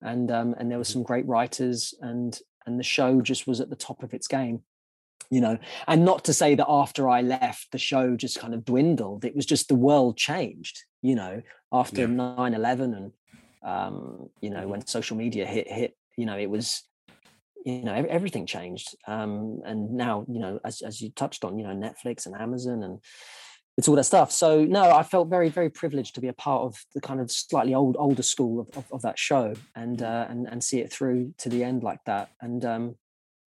and 0.02 0.30
um, 0.30 0.54
and 0.58 0.70
there 0.70 0.78
were 0.78 0.84
some 0.84 1.02
great 1.02 1.26
writers 1.26 1.94
and 2.00 2.38
and 2.66 2.78
the 2.78 2.84
show 2.84 3.20
just 3.20 3.46
was 3.46 3.60
at 3.60 3.70
the 3.70 3.76
top 3.76 4.02
of 4.02 4.14
its 4.14 4.28
game 4.28 4.62
you 5.32 5.40
know. 5.40 5.58
And 5.86 6.04
not 6.04 6.24
to 6.24 6.34
say 6.34 6.54
that 6.56 6.66
after 6.68 7.08
i 7.08 7.20
left 7.22 7.68
the 7.72 7.78
show 7.78 8.16
just 8.16 8.38
kind 8.38 8.54
of 8.54 8.64
dwindled 8.64 9.24
it 9.24 9.36
was 9.36 9.46
just 9.46 9.68
the 9.68 9.74
world 9.74 10.16
changed 10.16 10.84
you 11.02 11.14
know 11.14 11.42
after 11.72 12.02
yeah. 12.02 12.06
9-11 12.06 12.96
and 12.96 13.12
um, 13.62 14.28
you 14.40 14.50
know 14.50 14.66
when 14.66 14.86
social 14.86 15.16
media 15.16 15.46
hit 15.46 15.70
hit 15.70 15.96
you 16.16 16.26
know 16.26 16.36
it 16.36 16.50
was 16.50 16.82
you 17.64 17.82
know 17.84 17.92
everything 17.92 18.46
changed 18.46 18.96
um, 19.06 19.60
and 19.64 19.92
now 19.92 20.24
you 20.28 20.40
know 20.40 20.58
as, 20.64 20.80
as 20.80 21.00
you 21.00 21.10
touched 21.10 21.44
on 21.44 21.58
you 21.58 21.64
know 21.64 21.74
netflix 21.74 22.26
and 22.26 22.34
amazon 22.34 22.82
and 22.82 23.00
it's 23.76 23.88
all 23.88 23.96
that 23.96 24.04
stuff. 24.04 24.30
So 24.30 24.64
no, 24.64 24.90
I 24.90 25.02
felt 25.02 25.28
very, 25.28 25.48
very 25.48 25.70
privileged 25.70 26.14
to 26.14 26.20
be 26.20 26.28
a 26.28 26.32
part 26.32 26.62
of 26.62 26.84
the 26.94 27.00
kind 27.00 27.20
of 27.20 27.30
slightly 27.30 27.74
old, 27.74 27.96
older 27.98 28.22
school 28.22 28.60
of, 28.60 28.68
of, 28.76 28.84
of 28.92 29.02
that 29.02 29.18
show 29.18 29.54
and, 29.74 30.02
uh, 30.02 30.26
and, 30.28 30.46
and 30.46 30.62
see 30.62 30.80
it 30.80 30.92
through 30.92 31.34
to 31.38 31.48
the 31.48 31.64
end 31.64 31.82
like 31.82 32.04
that. 32.04 32.30
And 32.40 32.64
um, 32.64 32.96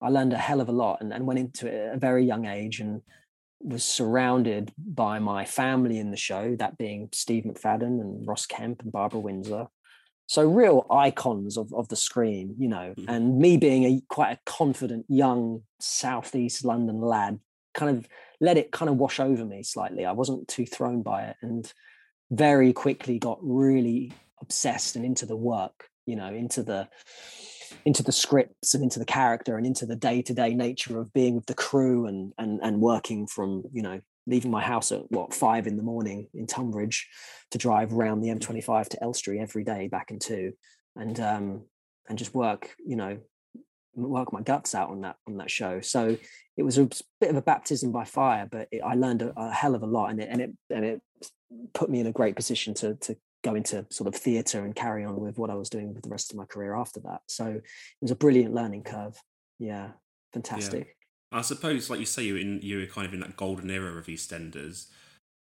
I 0.01 0.09
learned 0.09 0.33
a 0.33 0.37
hell 0.37 0.61
of 0.61 0.69
a 0.69 0.73
lot 0.73 1.01
and, 1.01 1.13
and 1.13 1.25
went 1.25 1.39
into 1.39 1.67
it 1.67 1.89
at 1.89 1.95
a 1.95 1.99
very 1.99 2.25
young 2.25 2.45
age 2.45 2.79
and 2.79 3.01
was 3.61 3.83
surrounded 3.83 4.73
by 4.77 5.19
my 5.19 5.45
family 5.45 5.97
in 5.97 6.11
the 6.11 6.17
show, 6.17 6.55
that 6.57 6.77
being 6.77 7.09
Steve 7.13 7.43
McFadden 7.45 8.01
and 8.01 8.27
Ross 8.27 8.45
Kemp 8.45 8.81
and 8.81 8.91
Barbara 8.91 9.19
Windsor. 9.19 9.67
So 10.27 10.47
real 10.47 10.85
icons 10.89 11.57
of, 11.57 11.73
of 11.73 11.87
the 11.89 11.95
screen, 11.95 12.55
you 12.57 12.67
know, 12.67 12.93
mm-hmm. 12.97 13.09
and 13.09 13.37
me 13.37 13.57
being 13.57 13.83
a 13.83 14.01
quite 14.09 14.31
a 14.31 14.39
confident 14.45 15.05
young 15.07 15.63
Southeast 15.79 16.65
London 16.65 17.01
lad, 17.01 17.39
kind 17.73 17.97
of 17.97 18.07
let 18.39 18.57
it 18.57 18.71
kind 18.71 18.89
of 18.89 18.97
wash 18.97 19.19
over 19.19 19.45
me 19.45 19.63
slightly. 19.63 20.05
I 20.05 20.11
wasn't 20.11 20.47
too 20.47 20.65
thrown 20.65 21.01
by 21.01 21.23
it 21.23 21.35
and 21.41 21.71
very 22.31 22.73
quickly 22.73 23.19
got 23.19 23.39
really 23.41 24.11
obsessed 24.41 24.95
and 24.95 25.05
into 25.05 25.25
the 25.25 25.35
work, 25.35 25.89
you 26.05 26.15
know, 26.15 26.33
into 26.33 26.63
the 26.63 26.89
into 27.85 28.03
the 28.03 28.11
scripts 28.11 28.75
and 28.75 28.83
into 28.83 28.99
the 28.99 29.05
character 29.05 29.57
and 29.57 29.65
into 29.65 29.85
the 29.85 29.95
day-to-day 29.95 30.53
nature 30.53 30.99
of 30.99 31.11
being 31.13 31.35
with 31.35 31.45
the 31.45 31.53
crew 31.53 32.05
and 32.05 32.33
and 32.37 32.59
and 32.61 32.81
working 32.81 33.27
from, 33.27 33.63
you 33.71 33.81
know, 33.81 33.99
leaving 34.27 34.51
my 34.51 34.61
house 34.61 34.91
at 34.91 35.11
what 35.11 35.33
five 35.33 35.67
in 35.67 35.77
the 35.77 35.83
morning 35.83 36.27
in 36.33 36.47
Tunbridge 36.47 37.07
to 37.51 37.57
drive 37.57 37.93
around 37.93 38.21
the 38.21 38.29
M25 38.29 38.89
to 38.89 39.03
Elstree 39.03 39.39
every 39.39 39.63
day 39.63 39.87
back 39.87 40.11
and 40.11 40.21
two 40.21 40.53
and 40.95 41.19
um 41.19 41.63
and 42.09 42.17
just 42.17 42.35
work, 42.35 42.75
you 42.85 42.95
know, 42.95 43.17
work 43.95 44.33
my 44.33 44.41
guts 44.41 44.75
out 44.75 44.89
on 44.89 45.01
that 45.01 45.17
on 45.27 45.37
that 45.37 45.51
show. 45.51 45.81
So 45.81 46.17
it 46.57 46.63
was 46.63 46.77
a 46.77 46.89
bit 47.19 47.29
of 47.29 47.35
a 47.35 47.41
baptism 47.41 47.91
by 47.91 48.05
fire, 48.05 48.47
but 48.49 48.67
it, 48.71 48.81
I 48.81 48.95
learned 48.95 49.21
a, 49.21 49.33
a, 49.39 49.51
hell 49.51 49.75
of 49.75 49.83
a 49.83 49.87
lot, 49.87 50.09
and 50.11 50.19
it 50.19 50.29
and 50.29 50.41
it 50.41 50.51
and 50.69 50.85
it 50.85 51.01
put 51.73 51.89
me 51.89 51.99
in 51.99 52.07
a 52.07 52.11
great 52.11 52.35
position 52.35 52.73
to 52.75 52.95
to 52.95 53.15
go 53.43 53.55
into 53.55 53.85
sort 53.89 54.07
of 54.07 54.15
theatre 54.15 54.63
and 54.63 54.75
carry 54.75 55.03
on 55.03 55.19
with 55.19 55.37
what 55.37 55.49
I 55.49 55.55
was 55.55 55.69
doing 55.69 55.93
with 55.93 56.03
the 56.03 56.09
rest 56.09 56.31
of 56.31 56.37
my 56.37 56.45
career 56.45 56.75
after 56.75 56.99
that. 57.01 57.21
So 57.27 57.47
it 57.47 57.63
was 58.01 58.11
a 58.11 58.15
brilliant 58.15 58.53
learning 58.53 58.83
curve. 58.83 59.21
Yeah, 59.59 59.89
fantastic. 60.31 60.95
Yeah. 61.31 61.39
I 61.39 61.41
suppose, 61.41 61.89
like 61.89 61.99
you 61.99 62.05
say, 62.05 62.23
you 62.23 62.35
in 62.35 62.59
you 62.61 62.79
were 62.79 62.85
kind 62.85 63.07
of 63.07 63.13
in 63.13 63.19
that 63.21 63.37
golden 63.37 63.69
era 63.69 63.97
of 63.97 64.05
EastEnders, 64.05 64.87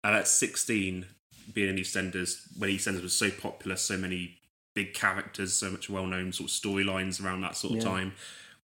and 0.03 0.17
at 0.17 0.29
sixteen, 0.29 1.07
being 1.53 1.69
in 1.69 1.77
EastEnders 1.77 2.47
when 2.59 2.71
EastEnders 2.71 3.03
was 3.03 3.17
so 3.17 3.31
popular, 3.31 3.77
so 3.77 3.97
many 3.97 4.39
big 4.75 4.95
characters, 4.95 5.55
so 5.55 5.71
much 5.71 5.89
well 5.89 6.07
known 6.07 6.33
sort 6.33 6.51
of 6.51 6.55
storylines 6.55 7.23
around 7.25 7.41
that 7.43 7.57
sort 7.57 7.75
of 7.75 7.79
yeah. 7.79 7.91
time. 7.91 8.13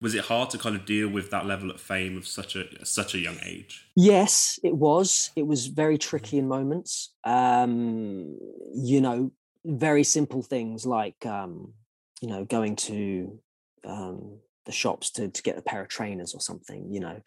Was 0.02 0.14
it 0.14 0.24
hard 0.24 0.48
to 0.50 0.58
kind 0.58 0.74
of 0.74 0.86
deal 0.86 1.08
with 1.08 1.30
that 1.30 1.44
level 1.44 1.70
of 1.70 1.80
fame 1.80 2.16
of 2.16 2.26
such 2.26 2.56
a 2.56 2.84
such 2.86 3.14
a 3.14 3.18
young 3.18 3.36
age? 3.44 3.86
Yes 3.96 4.58
it 4.62 4.74
was. 4.74 5.30
It 5.36 5.46
was 5.46 5.66
very 5.66 5.98
tricky 5.98 6.38
in 6.38 6.48
moments. 6.48 7.14
Um 7.24 8.38
you 8.74 9.00
know 9.00 9.30
very 9.64 10.04
simple 10.04 10.42
things 10.42 10.86
like 10.86 11.26
um 11.26 11.74
you 12.22 12.28
know 12.28 12.44
going 12.44 12.76
to 12.76 13.38
um 13.84 14.38
the 14.66 14.72
shops 14.72 15.10
to, 15.10 15.28
to 15.28 15.42
get 15.42 15.58
a 15.58 15.62
pair 15.62 15.82
of 15.82 15.88
trainers 15.88 16.34
or 16.34 16.40
something 16.40 16.92
you 16.92 17.00
know 17.00 17.20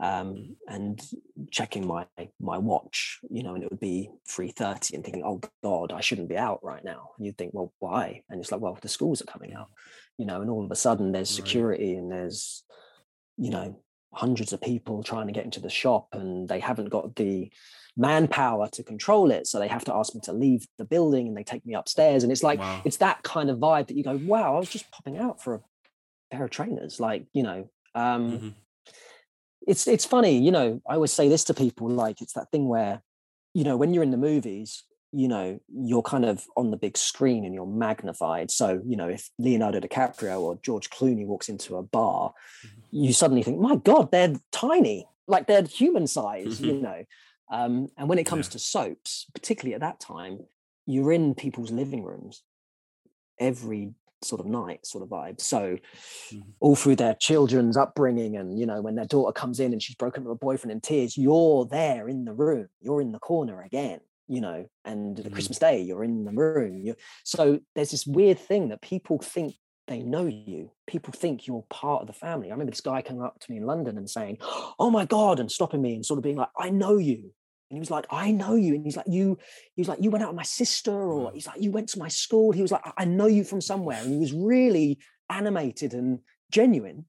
um 0.00 0.56
and 0.68 1.02
checking 1.50 1.86
my 1.86 2.06
my 2.40 2.56
watch 2.56 3.18
you 3.30 3.42
know 3.42 3.54
and 3.54 3.62
it 3.62 3.70
would 3.70 3.78
be 3.78 4.08
3.30 4.30 4.94
and 4.94 5.04
thinking 5.04 5.22
oh 5.22 5.40
god 5.62 5.92
i 5.92 6.00
shouldn't 6.00 6.30
be 6.30 6.36
out 6.36 6.60
right 6.62 6.82
now 6.82 7.10
and 7.16 7.26
you'd 7.26 7.36
think 7.36 7.52
well 7.52 7.74
why 7.78 8.22
and 8.30 8.40
it's 8.40 8.50
like 8.50 8.62
well 8.62 8.78
the 8.80 8.88
schools 8.88 9.20
are 9.20 9.26
coming 9.26 9.52
out 9.52 9.68
you 10.18 10.26
know, 10.26 10.40
and 10.40 10.50
all 10.50 10.64
of 10.64 10.70
a 10.70 10.76
sudden 10.76 11.12
there's 11.12 11.30
security 11.30 11.94
and 11.94 12.10
there's, 12.10 12.64
you 13.36 13.50
know, 13.50 13.80
hundreds 14.14 14.52
of 14.52 14.60
people 14.60 15.02
trying 15.02 15.26
to 15.26 15.32
get 15.32 15.44
into 15.44 15.60
the 15.60 15.70
shop 15.70 16.08
and 16.12 16.48
they 16.48 16.60
haven't 16.60 16.90
got 16.90 17.16
the 17.16 17.50
manpower 17.96 18.68
to 18.68 18.82
control 18.82 19.30
it. 19.30 19.46
So 19.46 19.58
they 19.58 19.68
have 19.68 19.84
to 19.86 19.94
ask 19.94 20.14
me 20.14 20.20
to 20.24 20.32
leave 20.32 20.66
the 20.76 20.84
building 20.84 21.28
and 21.28 21.36
they 21.36 21.44
take 21.44 21.64
me 21.64 21.74
upstairs. 21.74 22.22
And 22.22 22.30
it's 22.30 22.42
like, 22.42 22.58
wow. 22.58 22.82
it's 22.84 22.98
that 22.98 23.22
kind 23.22 23.48
of 23.48 23.58
vibe 23.58 23.88
that 23.88 23.96
you 23.96 24.04
go, 24.04 24.20
wow, 24.24 24.54
I 24.54 24.58
was 24.58 24.68
just 24.68 24.90
popping 24.90 25.18
out 25.18 25.42
for 25.42 25.54
a 25.54 25.60
pair 26.30 26.44
of 26.44 26.50
trainers. 26.50 27.00
Like, 27.00 27.26
you 27.32 27.42
know, 27.42 27.70
um, 27.94 28.32
mm-hmm. 28.32 28.48
It's, 29.66 29.86
it's 29.86 30.04
funny, 30.04 30.38
you 30.38 30.50
know, 30.50 30.80
I 30.88 30.94
always 30.94 31.12
say 31.12 31.28
this 31.28 31.44
to 31.44 31.54
people, 31.54 31.88
like 31.88 32.20
it's 32.20 32.34
that 32.34 32.50
thing 32.50 32.68
where, 32.68 33.02
you 33.54 33.64
know, 33.64 33.76
when 33.76 33.92
you're 33.94 34.02
in 34.02 34.10
the 34.10 34.16
movies, 34.16 34.84
you 35.12 35.28
know 35.28 35.60
you're 35.68 36.02
kind 36.02 36.24
of 36.24 36.46
on 36.56 36.70
the 36.70 36.76
big 36.76 36.96
screen 36.96 37.44
and 37.44 37.54
you're 37.54 37.66
magnified 37.66 38.50
so 38.50 38.80
you 38.84 38.96
know 38.96 39.08
if 39.08 39.30
leonardo 39.38 39.78
dicaprio 39.78 40.40
or 40.40 40.58
george 40.62 40.90
clooney 40.90 41.26
walks 41.26 41.48
into 41.48 41.76
a 41.76 41.82
bar 41.82 42.32
mm-hmm. 42.66 42.78
you 42.90 43.12
suddenly 43.12 43.42
think 43.42 43.60
my 43.60 43.76
god 43.76 44.10
they're 44.10 44.34
tiny 44.50 45.06
like 45.28 45.46
they're 45.46 45.62
human 45.62 46.06
size 46.06 46.58
mm-hmm. 46.58 46.64
you 46.64 46.80
know 46.80 47.04
um, 47.50 47.88
and 47.98 48.08
when 48.08 48.18
it 48.18 48.24
comes 48.24 48.46
yeah. 48.46 48.52
to 48.52 48.58
soaps 48.58 49.26
particularly 49.34 49.74
at 49.74 49.80
that 49.82 50.00
time 50.00 50.38
you're 50.86 51.12
in 51.12 51.34
people's 51.34 51.70
living 51.70 52.02
rooms 52.02 52.42
every 53.38 53.92
sort 54.24 54.40
of 54.40 54.46
night 54.46 54.86
sort 54.86 55.02
of 55.02 55.10
vibe. 55.10 55.40
So 55.40 55.78
mm-hmm. 56.32 56.40
all 56.60 56.76
through 56.76 56.96
their 56.96 57.14
children's 57.14 57.76
upbringing 57.76 58.36
and 58.36 58.58
you 58.58 58.66
know 58.66 58.80
when 58.80 58.94
their 58.94 59.06
daughter 59.06 59.32
comes 59.32 59.60
in 59.60 59.72
and 59.72 59.82
she's 59.82 59.96
broken 59.96 60.22
up 60.22 60.28
with 60.28 60.36
a 60.36 60.44
boyfriend 60.44 60.72
in 60.72 60.80
tears 60.80 61.16
you're 61.16 61.66
there 61.66 62.08
in 62.08 62.24
the 62.24 62.32
room. 62.32 62.68
You're 62.80 63.00
in 63.00 63.12
the 63.12 63.18
corner 63.18 63.62
again 63.62 64.00
you 64.28 64.40
know 64.40 64.64
and 64.84 65.16
the 65.16 65.22
mm-hmm. 65.24 65.32
christmas 65.32 65.58
day 65.58 65.80
you're 65.80 66.04
in 66.04 66.24
the 66.24 66.32
room. 66.32 66.78
You 66.78 66.94
so 67.24 67.60
there's 67.74 67.90
this 67.90 68.06
weird 68.06 68.38
thing 68.38 68.68
that 68.68 68.80
people 68.80 69.18
think 69.18 69.54
they 69.88 70.00
know 70.00 70.26
you. 70.26 70.70
People 70.86 71.12
think 71.12 71.46
you're 71.46 71.64
part 71.68 72.02
of 72.02 72.06
the 72.06 72.12
family. 72.12 72.48
I 72.48 72.52
remember 72.52 72.70
this 72.70 72.80
guy 72.80 73.02
coming 73.02 73.22
up 73.22 73.40
to 73.40 73.50
me 73.50 73.56
in 73.56 73.66
london 73.66 73.98
and 73.98 74.08
saying 74.08 74.38
oh 74.78 74.90
my 74.90 75.04
god 75.04 75.40
and 75.40 75.50
stopping 75.50 75.82
me 75.82 75.94
and 75.94 76.06
sort 76.06 76.18
of 76.18 76.24
being 76.24 76.36
like 76.36 76.50
i 76.56 76.70
know 76.70 76.98
you 76.98 77.32
and 77.72 77.78
he 77.78 77.80
was 77.80 77.90
like, 77.90 78.04
I 78.10 78.32
know 78.32 78.54
you. 78.54 78.74
And 78.74 78.84
he's 78.84 78.98
like, 78.98 79.06
you, 79.08 79.38
he 79.74 79.80
was 79.80 79.88
like, 79.88 80.02
you 80.02 80.10
went 80.10 80.22
out 80.22 80.28
with 80.28 80.36
my 80.36 80.42
sister, 80.42 80.92
or 80.92 81.30
mm. 81.30 81.34
he's 81.34 81.46
like, 81.46 81.58
you 81.58 81.70
went 81.70 81.88
to 81.88 81.98
my 81.98 82.08
school. 82.08 82.52
He 82.52 82.60
was 82.60 82.70
like, 82.70 82.82
I 82.98 83.06
know 83.06 83.24
you 83.24 83.44
from 83.44 83.62
somewhere. 83.62 83.98
And 83.98 84.12
he 84.12 84.18
was 84.18 84.34
really 84.34 84.98
animated 85.30 85.94
and 85.94 86.18
genuine. 86.50 87.06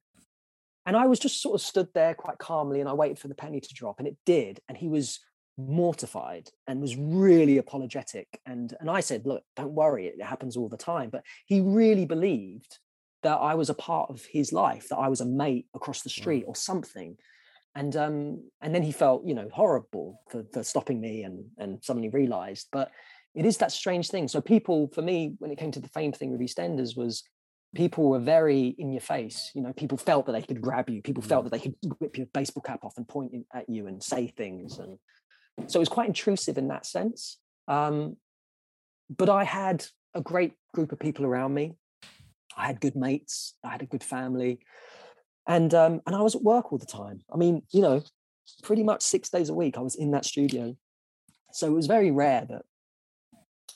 And 0.85 0.95
I 0.95 1.07
was 1.07 1.19
just 1.19 1.41
sort 1.41 1.55
of 1.55 1.61
stood 1.61 1.89
there 1.93 2.13
quite 2.13 2.37
calmly 2.37 2.79
and 2.79 2.87
I 2.87 2.93
waited 2.93 3.19
for 3.19 3.27
the 3.27 3.35
penny 3.35 3.59
to 3.59 3.73
drop 3.73 3.99
and 3.99 4.07
it 4.07 4.15
did. 4.25 4.61
And 4.69 4.77
he 4.77 4.87
was 4.87 5.19
mortified 5.57 6.47
and 6.65 6.79
was 6.79 6.95
really 6.95 7.57
apologetic. 7.57 8.39
And, 8.45 8.73
and 8.79 8.89
I 8.89 9.01
said, 9.01 9.25
look, 9.25 9.43
don't 9.57 9.73
worry, 9.73 10.07
it 10.07 10.21
happens 10.23 10.55
all 10.55 10.69
the 10.69 10.77
time. 10.77 11.09
But 11.09 11.25
he 11.45 11.59
really 11.59 12.05
believed 12.05 12.79
that 13.23 13.35
I 13.35 13.55
was 13.55 13.69
a 13.69 13.73
part 13.73 14.09
of 14.09 14.23
his 14.23 14.53
life, 14.53 14.87
that 14.89 14.97
I 14.97 15.09
was 15.09 15.19
a 15.19 15.25
mate 15.25 15.65
across 15.73 16.03
the 16.03 16.09
street 16.09 16.45
or 16.47 16.55
something 16.55 17.17
and 17.75 17.95
um 17.95 18.43
and 18.61 18.73
then 18.73 18.83
he 18.83 18.91
felt 18.91 19.25
you 19.25 19.33
know 19.33 19.49
horrible 19.51 20.21
for, 20.29 20.43
for 20.53 20.63
stopping 20.63 20.99
me 21.01 21.23
and 21.23 21.45
and 21.57 21.83
suddenly 21.83 22.09
realized 22.09 22.67
but 22.71 22.91
it 23.35 23.45
is 23.45 23.57
that 23.57 23.71
strange 23.71 24.09
thing 24.09 24.27
so 24.27 24.39
people 24.41 24.89
for 24.93 25.01
me 25.01 25.35
when 25.39 25.51
it 25.51 25.57
came 25.57 25.71
to 25.71 25.79
the 25.79 25.89
fame 25.89 26.11
thing 26.11 26.31
with 26.31 26.41
eastenders 26.41 26.95
was 26.95 27.23
people 27.75 28.09
were 28.09 28.19
very 28.19 28.75
in 28.77 28.91
your 28.91 29.01
face 29.01 29.51
you 29.55 29.61
know 29.61 29.73
people 29.73 29.97
felt 29.97 30.25
that 30.25 30.33
they 30.33 30.41
could 30.41 30.61
grab 30.61 30.89
you 30.89 31.01
people 31.01 31.23
felt 31.23 31.41
mm. 31.41 31.49
that 31.49 31.57
they 31.57 31.63
could 31.63 31.75
whip 31.99 32.17
your 32.17 32.27
baseball 32.33 32.61
cap 32.61 32.83
off 32.83 32.97
and 32.97 33.07
point 33.07 33.31
at 33.53 33.67
you 33.67 33.87
and 33.87 34.01
say 34.01 34.27
things 34.27 34.77
and 34.77 34.97
so 35.67 35.77
it 35.77 35.81
was 35.81 35.89
quite 35.89 36.07
intrusive 36.07 36.57
in 36.57 36.67
that 36.67 36.85
sense 36.85 37.37
um 37.67 38.15
but 39.15 39.29
i 39.29 39.43
had 39.43 39.85
a 40.13 40.21
great 40.21 40.53
group 40.73 40.91
of 40.91 40.99
people 40.99 41.25
around 41.25 41.53
me 41.53 41.73
i 42.55 42.67
had 42.67 42.79
good 42.79 42.95
mates 42.95 43.55
i 43.63 43.69
had 43.69 43.81
a 43.81 43.87
good 43.87 44.03
family 44.03 44.59
and 45.47 45.73
um, 45.73 46.01
and 46.05 46.15
I 46.15 46.21
was 46.21 46.35
at 46.35 46.43
work 46.43 46.71
all 46.71 46.77
the 46.77 46.85
time. 46.85 47.21
I 47.33 47.37
mean, 47.37 47.63
you 47.71 47.81
know, 47.81 48.03
pretty 48.61 48.83
much 48.83 49.01
six 49.01 49.29
days 49.29 49.49
a 49.49 49.53
week 49.53 49.77
I 49.77 49.81
was 49.81 49.95
in 49.95 50.11
that 50.11 50.25
studio. 50.25 50.75
So 51.51 51.67
it 51.67 51.73
was 51.73 51.87
very 51.87 52.11
rare 52.11 52.45
that 52.49 52.63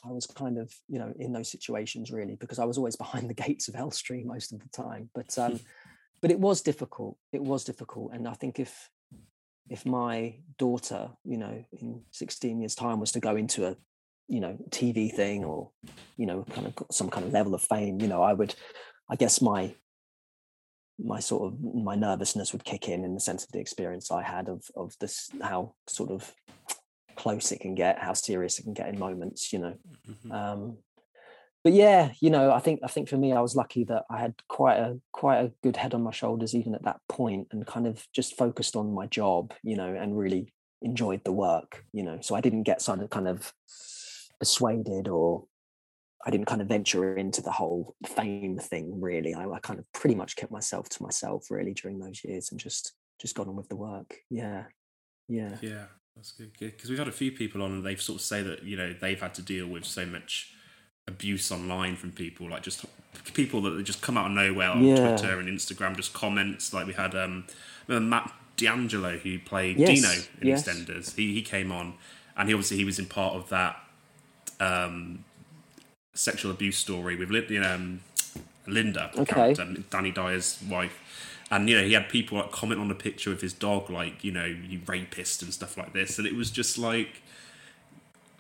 I 0.06 0.12
was 0.12 0.26
kind 0.26 0.58
of 0.58 0.74
you 0.88 1.00
know 1.00 1.14
in 1.20 1.34
those 1.34 1.50
situations 1.50 2.12
really 2.12 2.36
because 2.36 2.60
I 2.60 2.66
was 2.66 2.78
always 2.78 2.96
behind 3.04 3.30
the 3.30 3.34
gates 3.34 3.68
of 3.68 3.76
Elstree 3.76 4.24
most 4.24 4.54
of 4.54 4.60
the 4.60 4.70
time. 4.70 5.10
But 5.14 5.38
um, 5.38 5.60
but 6.22 6.32
it 6.32 6.40
was 6.40 6.62
difficult. 6.62 7.18
It 7.32 7.44
was 7.44 7.64
difficult, 7.64 8.12
and 8.14 8.28
I 8.28 8.34
think 8.34 8.60
if 8.60 8.90
if 9.70 9.86
my 9.86 10.36
daughter, 10.58 11.10
you 11.26 11.38
know, 11.38 11.66
in 11.74 12.02
16 12.12 12.62
years' 12.62 12.76
time 12.76 13.02
was 13.02 13.12
to 13.12 13.20
go 13.20 13.36
into 13.36 13.68
a 13.68 13.76
you 14.30 14.40
know 14.40 14.58
TV 14.70 15.12
thing 15.14 15.44
or 15.44 15.72
you 16.18 16.26
know 16.26 16.46
kind 16.54 16.68
of 16.68 16.76
got 16.76 16.94
some 16.94 17.10
kind 17.10 17.26
of 17.26 17.34
level 17.34 17.54
of 17.54 17.62
fame, 17.62 18.00
you 18.00 18.08
know, 18.08 18.24
I 18.24 18.34
would 18.34 18.56
I 19.10 19.16
guess 19.16 19.42
my 19.42 19.76
my 21.00 21.20
sort 21.20 21.54
of 21.54 21.60
my 21.62 21.96
nervousness 21.96 22.54
would 22.54 22.64
kick 22.64 22.90
in 22.90 23.04
in 23.04 23.14
the 23.14 23.20
sense 23.20 23.44
of 23.44 23.52
the 23.52 23.60
experience 23.60 24.12
I 24.12 24.24
had 24.24 24.50
of 24.50 24.64
of 24.76 24.96
this 25.00 25.30
how 25.42 25.76
sort 25.88 26.10
of 26.10 26.34
close 27.16 27.52
it 27.52 27.60
can 27.60 27.76
get, 27.76 28.00
how 28.00 28.14
serious 28.14 28.60
it 28.60 28.64
can 28.64 28.74
get 28.74 28.90
in 28.90 29.00
moments, 29.00 29.52
you 29.52 29.60
know. 29.60 29.74
Mm-hmm. 30.10 30.32
Um, 30.32 30.78
but 31.64 31.74
yeah, 31.74 32.12
you 32.22 32.30
know, 32.30 32.52
I 32.52 32.60
think 32.60 32.80
I 32.84 32.88
think 32.88 33.10
for 33.10 33.18
me, 33.18 33.34
I 33.34 33.42
was 33.42 33.56
lucky 33.56 33.84
that 33.86 34.06
I 34.10 34.20
had 34.20 34.36
quite 34.48 34.78
a 34.78 35.00
quite 35.12 35.40
a 35.40 35.52
good 35.64 35.76
head 35.76 35.94
on 35.94 36.02
my 36.02 36.12
shoulders 36.12 36.56
even 36.56 36.74
at 36.74 36.84
that 36.84 37.02
point, 37.10 37.48
and 37.52 37.68
kind 37.68 37.88
of 37.88 38.08
just 38.14 38.38
focused 38.38 38.76
on 38.76 38.94
my 38.94 39.08
job, 39.08 39.54
you 39.64 39.76
know, 39.76 39.94
and 39.94 40.18
really 40.18 40.54
enjoyed 40.82 41.24
the 41.26 41.34
work, 41.34 41.84
you 41.92 42.04
know. 42.04 42.20
So 42.22 42.36
I 42.36 42.42
didn't 42.42 42.64
get 42.64 42.82
sort 42.82 43.02
of 43.02 43.10
kind 43.10 43.28
of 43.28 43.52
persuaded 44.40 45.08
or 45.08 45.46
I 46.28 46.30
didn't 46.30 46.48
kind 46.48 46.62
of 46.62 46.68
venture 46.68 47.16
into 47.16 47.42
the 47.42 47.52
whole 47.52 47.96
fame 48.06 48.58
thing 48.58 49.00
really. 49.00 49.34
I, 49.34 49.48
I, 49.48 49.60
kind 49.60 49.80
of 49.80 49.86
pretty 49.94 50.14
much 50.14 50.36
kept 50.36 50.52
myself 50.52 50.90
to 50.90 51.02
myself 51.02 51.50
really 51.50 51.74
during 51.74 52.00
those 52.00 52.22
years 52.22 52.52
and 52.52 52.60
just 52.60 52.94
just 53.18 53.34
got 53.34 53.48
on 53.48 53.56
with 53.56 53.70
the 53.70 53.78
work. 53.78 54.18
Yeah, 54.30 54.66
yeah, 55.30 55.56
yeah. 55.62 55.86
That's 56.18 56.34
good 56.34 56.52
because 56.60 56.90
we've 56.90 57.00
had 57.00 57.08
a 57.08 57.14
few 57.14 57.32
people 57.32 57.64
on 57.64 57.72
and 57.72 57.86
they've 57.86 58.02
sort 58.02 58.20
of 58.20 58.26
say 58.26 58.44
that 58.44 58.64
you 58.64 58.76
know 58.76 58.94
they've 59.00 59.22
had 59.22 59.36
to 59.36 59.42
deal 59.42 59.68
with 59.68 59.86
so 59.86 60.06
much 60.06 60.52
abuse 61.08 61.50
online 61.50 61.96
from 61.96 62.12
people 62.12 62.50
like 62.50 62.62
just 62.62 62.84
people 63.34 63.62
that 63.62 63.82
just 63.84 64.02
come 64.02 64.18
out 64.18 64.26
of 64.26 64.34
nowhere 64.34 64.72
on 64.72 64.84
yeah. 64.84 65.16
Twitter 65.16 65.40
and 65.40 65.48
Instagram 65.48 65.96
just 65.96 66.12
comments 66.12 66.74
like 66.74 66.86
we 66.86 66.94
had 66.94 67.16
um 67.16 67.46
Matt 67.88 68.34
Di 68.58 68.68
Angelo 68.68 69.16
who 69.18 69.40
played 69.40 69.78
yes. 69.78 70.02
Deano 70.02 70.28
in 70.42 70.48
yes. 70.50 70.68
EastEnders 70.68 71.16
he 71.16 71.34
he 71.34 71.42
came 71.42 71.72
on 71.72 71.94
and 72.36 72.50
he 72.50 72.54
obviously 72.54 72.76
he 72.76 72.84
was 72.84 73.00
in 73.00 73.06
part 73.06 73.36
of 73.36 73.48
that 73.48 73.78
um 74.60 75.24
sexual 76.18 76.52
abuse 76.52 76.78
story 76.78 77.16
with 77.16 77.32
um, 77.64 78.02
Linda, 78.66 79.12
okay. 79.18 79.56
Danny 79.90 80.12
Dyer's 80.12 80.62
wife. 80.70 81.00
And 81.50 81.70
you 81.70 81.78
know, 81.78 81.84
he 81.84 81.94
had 81.94 82.10
people 82.10 82.38
like 82.38 82.52
comment 82.52 82.82
on 82.82 82.90
the 82.90 82.96
picture 82.96 83.32
of 83.32 83.42
his 83.42 83.54
dog, 83.54 83.90
like 83.90 84.24
you 84.24 84.32
know, 84.32 84.46
you 84.46 84.82
rapist 84.86 85.42
and 85.42 85.54
stuff 85.54 85.78
like 85.78 85.94
this. 85.94 86.18
And 86.18 86.28
it 86.28 86.36
was 86.36 86.52
just 86.52 86.78
like 86.78 87.22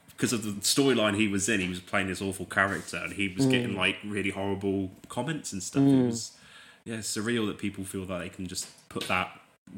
because 0.09 0.33
of 0.33 0.43
the 0.43 0.51
storyline 0.61 1.15
he 1.15 1.27
was 1.27 1.47
in, 1.47 1.59
he 1.61 1.69
was 1.69 1.79
playing 1.79 2.07
this 2.07 2.21
awful 2.21 2.45
character, 2.45 2.97
and 2.97 3.13
he 3.13 3.29
was 3.29 3.45
mm. 3.45 3.51
getting 3.51 3.75
like 3.75 3.97
really 4.03 4.31
horrible 4.31 4.91
comments 5.07 5.53
and 5.53 5.63
stuff. 5.63 5.83
Mm. 5.83 6.03
It 6.03 6.05
was 6.07 6.37
yeah, 6.83 6.97
surreal 6.97 7.47
that 7.47 7.59
people 7.59 7.83
feel 7.83 8.05
that 8.05 8.19
they 8.19 8.29
can 8.29 8.47
just 8.47 8.67
put 8.89 9.07
that. 9.07 9.29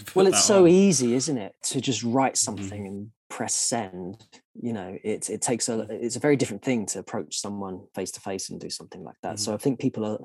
Put 0.05 0.15
well, 0.15 0.27
it's 0.27 0.43
so 0.43 0.63
on. 0.63 0.69
easy, 0.69 1.13
isn't 1.13 1.37
it, 1.37 1.55
to 1.63 1.81
just 1.81 2.03
write 2.03 2.33
mm-hmm. 2.33 2.57
something 2.57 2.83
mm. 2.83 2.87
and 2.87 3.11
press 3.29 3.53
send 3.53 4.25
you 4.61 4.73
know 4.73 4.97
it 5.03 5.29
it 5.29 5.41
takes 5.41 5.69
a 5.69 5.87
it's 5.89 6.15
a 6.15 6.19
very 6.19 6.35
different 6.35 6.63
thing 6.63 6.85
to 6.85 6.99
approach 6.99 7.39
someone 7.39 7.81
face 7.95 8.11
to 8.11 8.19
face 8.19 8.49
and 8.49 8.59
do 8.59 8.69
something 8.69 9.03
like 9.03 9.15
that 9.23 9.35
mm-hmm. 9.35 9.43
so 9.43 9.53
i 9.53 9.57
think 9.57 9.79
people 9.79 10.05
are 10.05 10.19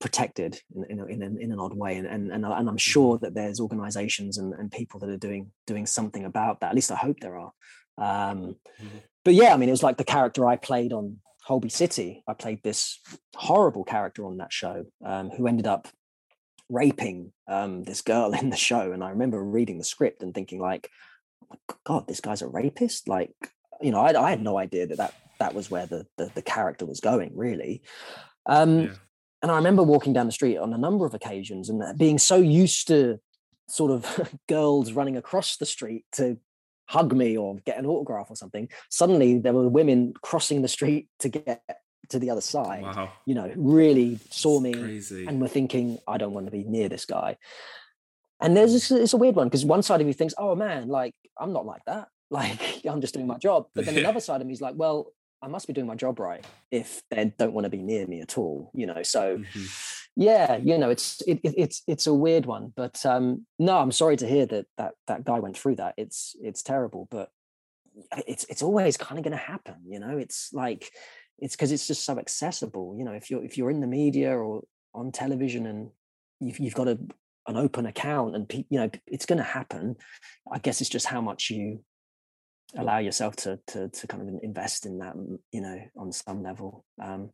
protected 0.00 0.58
in 0.74 0.84
in, 1.00 1.10
in, 1.10 1.22
an, 1.22 1.38
in 1.40 1.52
an 1.52 1.60
odd 1.60 1.76
way 1.76 1.96
and, 1.96 2.06
and 2.06 2.30
and 2.30 2.44
and 2.44 2.68
i'm 2.68 2.76
sure 2.76 3.16
mm-hmm. 3.16 3.24
that 3.24 3.34
there's 3.34 3.60
organizations 3.60 4.38
and, 4.38 4.52
and 4.54 4.70
people 4.70 5.00
that 5.00 5.10
are 5.10 5.16
doing 5.16 5.50
doing 5.66 5.86
something 5.86 6.24
about 6.24 6.60
that 6.60 6.70
at 6.70 6.74
least 6.74 6.92
i 6.92 6.96
hope 6.96 7.20
there 7.20 7.38
are 7.38 7.52
um, 7.98 8.56
mm-hmm. 8.80 8.98
but 9.24 9.34
yeah 9.34 9.54
i 9.54 9.56
mean 9.56 9.68
it 9.68 9.72
was 9.72 9.82
like 9.82 9.96
the 9.96 10.04
character 10.04 10.46
i 10.46 10.56
played 10.56 10.92
on 10.92 11.18
holby 11.44 11.68
city 11.68 12.22
i 12.28 12.32
played 12.34 12.62
this 12.62 13.00
horrible 13.36 13.84
character 13.84 14.26
on 14.26 14.38
that 14.38 14.52
show 14.52 14.84
um, 15.04 15.30
who 15.30 15.46
ended 15.46 15.66
up 15.66 15.88
raping 16.68 17.32
um, 17.48 17.82
this 17.84 18.00
girl 18.00 18.32
in 18.40 18.50
the 18.50 18.56
show 18.56 18.92
and 18.92 19.02
i 19.02 19.10
remember 19.10 19.42
reading 19.42 19.78
the 19.78 19.84
script 19.84 20.22
and 20.22 20.34
thinking 20.34 20.60
like 20.60 20.88
God, 21.84 22.06
this 22.06 22.20
guy's 22.20 22.42
a 22.42 22.48
rapist. 22.48 23.08
Like, 23.08 23.34
you 23.80 23.90
know, 23.90 24.00
I, 24.00 24.20
I 24.20 24.30
had 24.30 24.42
no 24.42 24.58
idea 24.58 24.86
that, 24.86 24.98
that 24.98 25.14
that 25.38 25.54
was 25.54 25.70
where 25.70 25.86
the, 25.86 26.06
the, 26.16 26.30
the 26.34 26.42
character 26.42 26.86
was 26.86 27.00
going, 27.00 27.32
really. 27.34 27.82
Um, 28.46 28.80
yeah. 28.80 28.94
And 29.42 29.50
I 29.50 29.56
remember 29.56 29.82
walking 29.82 30.12
down 30.12 30.26
the 30.26 30.32
street 30.32 30.56
on 30.56 30.72
a 30.72 30.78
number 30.78 31.04
of 31.04 31.14
occasions 31.14 31.68
and 31.68 31.98
being 31.98 32.18
so 32.18 32.36
used 32.36 32.86
to 32.88 33.18
sort 33.68 33.90
of 33.90 34.30
girls 34.48 34.92
running 34.92 35.16
across 35.16 35.56
the 35.56 35.66
street 35.66 36.04
to 36.12 36.38
hug 36.86 37.14
me 37.16 37.36
or 37.36 37.56
get 37.64 37.78
an 37.78 37.86
autograph 37.86 38.30
or 38.30 38.36
something. 38.36 38.68
Suddenly, 38.88 39.38
there 39.38 39.52
were 39.52 39.68
women 39.68 40.14
crossing 40.22 40.62
the 40.62 40.68
street 40.68 41.08
to 41.20 41.28
get 41.28 41.62
to 42.10 42.18
the 42.18 42.30
other 42.30 42.40
side. 42.40 42.82
Wow. 42.82 43.12
You 43.26 43.34
know, 43.34 43.52
really 43.56 44.20
saw 44.30 44.60
me 44.60 45.02
and 45.26 45.40
were 45.40 45.48
thinking, 45.48 45.98
I 46.06 46.18
don't 46.18 46.32
want 46.32 46.46
to 46.46 46.52
be 46.52 46.64
near 46.64 46.88
this 46.88 47.04
guy. 47.04 47.38
And 48.42 48.56
there's 48.56 48.72
this, 48.72 48.90
it's 48.90 49.12
a 49.12 49.16
weird 49.16 49.36
one 49.36 49.48
because 49.48 49.64
one 49.64 49.82
side 49.82 50.00
of 50.00 50.06
you 50.06 50.12
thinks, 50.12 50.34
oh 50.36 50.54
man, 50.54 50.88
like 50.88 51.14
I'm 51.38 51.52
not 51.52 51.66
like 51.66 51.84
that. 51.86 52.08
Like 52.32 52.86
I'm 52.88 53.02
just 53.02 53.12
doing 53.12 53.26
my 53.26 53.36
job. 53.36 53.66
But 53.74 53.84
then 53.84 53.92
yeah. 53.92 54.00
another 54.04 54.20
side 54.20 54.40
of 54.40 54.46
me 54.46 54.54
is 54.54 54.62
like, 54.62 54.72
well, 54.74 55.12
I 55.42 55.48
must 55.48 55.66
be 55.66 55.74
doing 55.74 55.86
my 55.86 55.96
job 55.96 56.18
right 56.18 56.42
if 56.70 57.02
they 57.10 57.30
don't 57.38 57.52
want 57.52 57.66
to 57.66 57.68
be 57.68 57.82
near 57.82 58.06
me 58.06 58.22
at 58.22 58.38
all. 58.38 58.70
You 58.72 58.86
know, 58.86 59.02
so 59.02 59.36
mm-hmm. 59.36 59.64
yeah, 60.16 60.56
you 60.56 60.78
know, 60.78 60.88
it's 60.88 61.20
it, 61.26 61.40
it, 61.44 61.54
it's 61.58 61.82
it's 61.86 62.06
a 62.06 62.14
weird 62.14 62.46
one. 62.46 62.72
But 62.74 63.04
um, 63.04 63.44
no, 63.58 63.76
I'm 63.76 63.92
sorry 63.92 64.16
to 64.16 64.26
hear 64.26 64.46
that 64.46 64.64
that 64.78 64.94
that 65.08 65.24
guy 65.24 65.40
went 65.40 65.58
through 65.58 65.76
that. 65.76 65.92
It's 65.98 66.34
it's 66.40 66.62
terrible, 66.62 67.06
but 67.10 67.28
it's 68.26 68.44
it's 68.48 68.62
always 68.62 68.96
kind 68.96 69.18
of 69.18 69.24
going 69.24 69.36
to 69.36 69.44
happen. 69.44 69.74
You 69.86 70.00
know, 70.00 70.16
it's 70.16 70.54
like 70.54 70.90
it's 71.38 71.54
because 71.54 71.70
it's 71.70 71.86
just 71.86 72.04
so 72.04 72.18
accessible. 72.18 72.94
You 72.96 73.04
know, 73.04 73.12
if 73.12 73.30
you're 73.30 73.44
if 73.44 73.58
you're 73.58 73.70
in 73.70 73.80
the 73.80 73.86
media 73.86 74.34
or 74.34 74.62
on 74.94 75.12
television 75.12 75.66
and 75.66 75.90
you've, 76.40 76.58
you've 76.58 76.74
got 76.74 76.88
a 76.88 76.98
an 77.46 77.56
open 77.56 77.86
account 77.86 78.36
and 78.36 78.50
you 78.70 78.78
know 78.78 78.90
it's 79.06 79.26
going 79.26 79.38
to 79.38 79.44
happen. 79.44 79.96
I 80.50 80.58
guess 80.58 80.80
it's 80.80 80.90
just 80.90 81.06
how 81.06 81.20
much 81.20 81.50
you 81.50 81.82
allow 82.76 82.98
yourself 82.98 83.36
to 83.36 83.58
to 83.68 83.88
to 83.88 84.06
kind 84.06 84.22
of 84.22 84.42
invest 84.42 84.86
in 84.86 84.98
that 84.98 85.14
you 85.50 85.60
know 85.60 85.80
on 85.96 86.12
some 86.12 86.42
level. 86.42 86.84
Um 87.02 87.30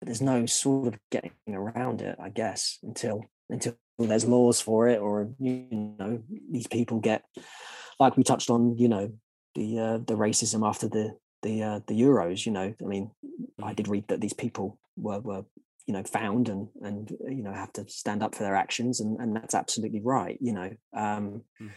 but 0.00 0.06
there's 0.06 0.22
no 0.22 0.46
sort 0.46 0.88
of 0.88 1.00
getting 1.10 1.32
around 1.48 2.02
it 2.02 2.16
i 2.20 2.28
guess 2.28 2.78
until 2.82 3.24
until 3.48 3.76
there's 3.98 4.26
laws 4.26 4.60
for 4.60 4.88
it 4.88 5.00
or 5.00 5.30
you 5.38 5.66
know 5.98 6.22
these 6.50 6.66
people 6.66 6.98
get 7.00 7.22
like 7.98 8.16
we 8.16 8.22
touched 8.22 8.50
on 8.50 8.76
you 8.76 8.88
know 8.88 9.10
the 9.54 9.78
uh, 9.78 9.98
the 9.98 10.14
racism 10.14 10.66
after 10.66 10.86
the 10.88 11.16
the 11.42 11.62
uh, 11.62 11.80
the 11.86 11.98
euros 11.98 12.44
you 12.44 12.52
know. 12.52 12.74
I 12.82 12.84
mean 12.84 13.10
i 13.62 13.72
mm. 13.72 13.76
did 13.76 13.88
read 13.88 14.06
that 14.08 14.20
these 14.20 14.34
people 14.34 14.78
were 14.96 15.20
were 15.20 15.44
you 15.86 15.94
know 15.94 16.02
found 16.02 16.48
and 16.48 16.68
and 16.82 17.10
you 17.28 17.42
know 17.42 17.52
have 17.52 17.72
to 17.72 17.88
stand 17.88 18.22
up 18.22 18.34
for 18.34 18.42
their 18.42 18.56
actions 18.56 19.00
and 19.00 19.18
and 19.20 19.36
that's 19.36 19.54
absolutely 19.54 20.00
right 20.00 20.38
you 20.40 20.52
know 20.52 20.70
um 20.96 21.42
mm. 21.60 21.70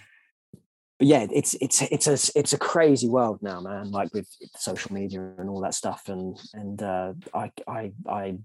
but 0.98 1.08
yeah 1.08 1.26
it's 1.32 1.56
it's 1.62 1.82
it's 1.84 2.08
a 2.08 2.40
it's 2.40 2.54
a 2.54 2.58
crazy 2.58 3.08
world 3.08 3.40
now 3.42 3.62
man 3.62 3.92
like 3.92 4.14
with 4.14 4.28
social 4.56 4.94
media 4.94 5.22
and 5.38 5.50
all 5.50 5.62
that 5.62 5.74
stuff 5.74 6.10
and 6.10 6.40
and 6.54 6.82
uh 6.82 7.14
i 7.34 7.52
i 7.68 7.92
i 8.08 8.38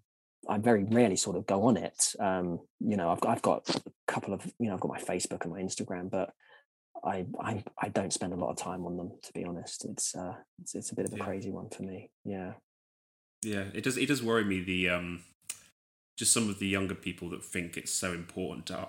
I 0.48 0.58
very 0.58 0.84
rarely 0.84 1.16
sort 1.16 1.36
of 1.36 1.46
go 1.46 1.64
on 1.64 1.76
it. 1.76 2.14
Um, 2.20 2.60
you 2.80 2.96
know, 2.96 3.10
I've 3.10 3.24
I've 3.26 3.42
got 3.42 3.68
a 3.74 3.82
couple 4.06 4.34
of 4.34 4.44
you 4.58 4.68
know 4.68 4.74
I've 4.74 4.80
got 4.80 4.90
my 4.90 5.00
Facebook 5.00 5.42
and 5.42 5.52
my 5.52 5.60
Instagram, 5.60 6.10
but 6.10 6.30
I 7.04 7.26
I 7.40 7.64
I 7.80 7.88
don't 7.88 8.12
spend 8.12 8.32
a 8.32 8.36
lot 8.36 8.50
of 8.50 8.56
time 8.56 8.84
on 8.86 8.96
them 8.96 9.12
to 9.22 9.32
be 9.32 9.44
honest. 9.44 9.84
It's 9.84 10.14
uh 10.14 10.34
it's 10.60 10.74
it's 10.74 10.92
a 10.92 10.94
bit 10.94 11.06
of 11.06 11.14
a 11.14 11.18
yeah. 11.18 11.24
crazy 11.24 11.50
one 11.50 11.70
for 11.70 11.82
me. 11.82 12.10
Yeah. 12.24 12.54
Yeah, 13.42 13.64
it 13.74 13.84
does 13.84 13.96
it 13.96 14.06
does 14.06 14.22
worry 14.22 14.44
me 14.44 14.62
the 14.62 14.88
um 14.90 15.22
just 16.16 16.32
some 16.32 16.48
of 16.48 16.58
the 16.58 16.66
younger 16.66 16.94
people 16.94 17.28
that 17.30 17.44
think 17.44 17.76
it's 17.76 17.92
so 17.92 18.12
important 18.12 18.66
to 18.66 18.88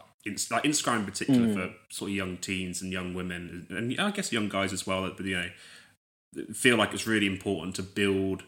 like 0.51 0.63
Instagram 0.63 0.99
in 0.99 1.05
particular 1.05 1.47
mm. 1.47 1.53
for 1.53 1.73
sort 1.89 2.11
of 2.11 2.15
young 2.15 2.37
teens 2.37 2.81
and 2.81 2.91
young 2.91 3.13
women 3.13 3.67
and 3.69 3.99
I 3.99 4.11
guess 4.11 4.31
young 4.31 4.49
guys 4.49 4.73
as 4.73 4.85
well. 4.85 5.09
But 5.15 5.25
you 5.25 5.37
know, 5.37 5.49
feel 6.53 6.77
like 6.77 6.93
it's 6.93 7.07
really 7.07 7.27
important 7.27 7.75
to 7.75 7.83
build 7.83 8.43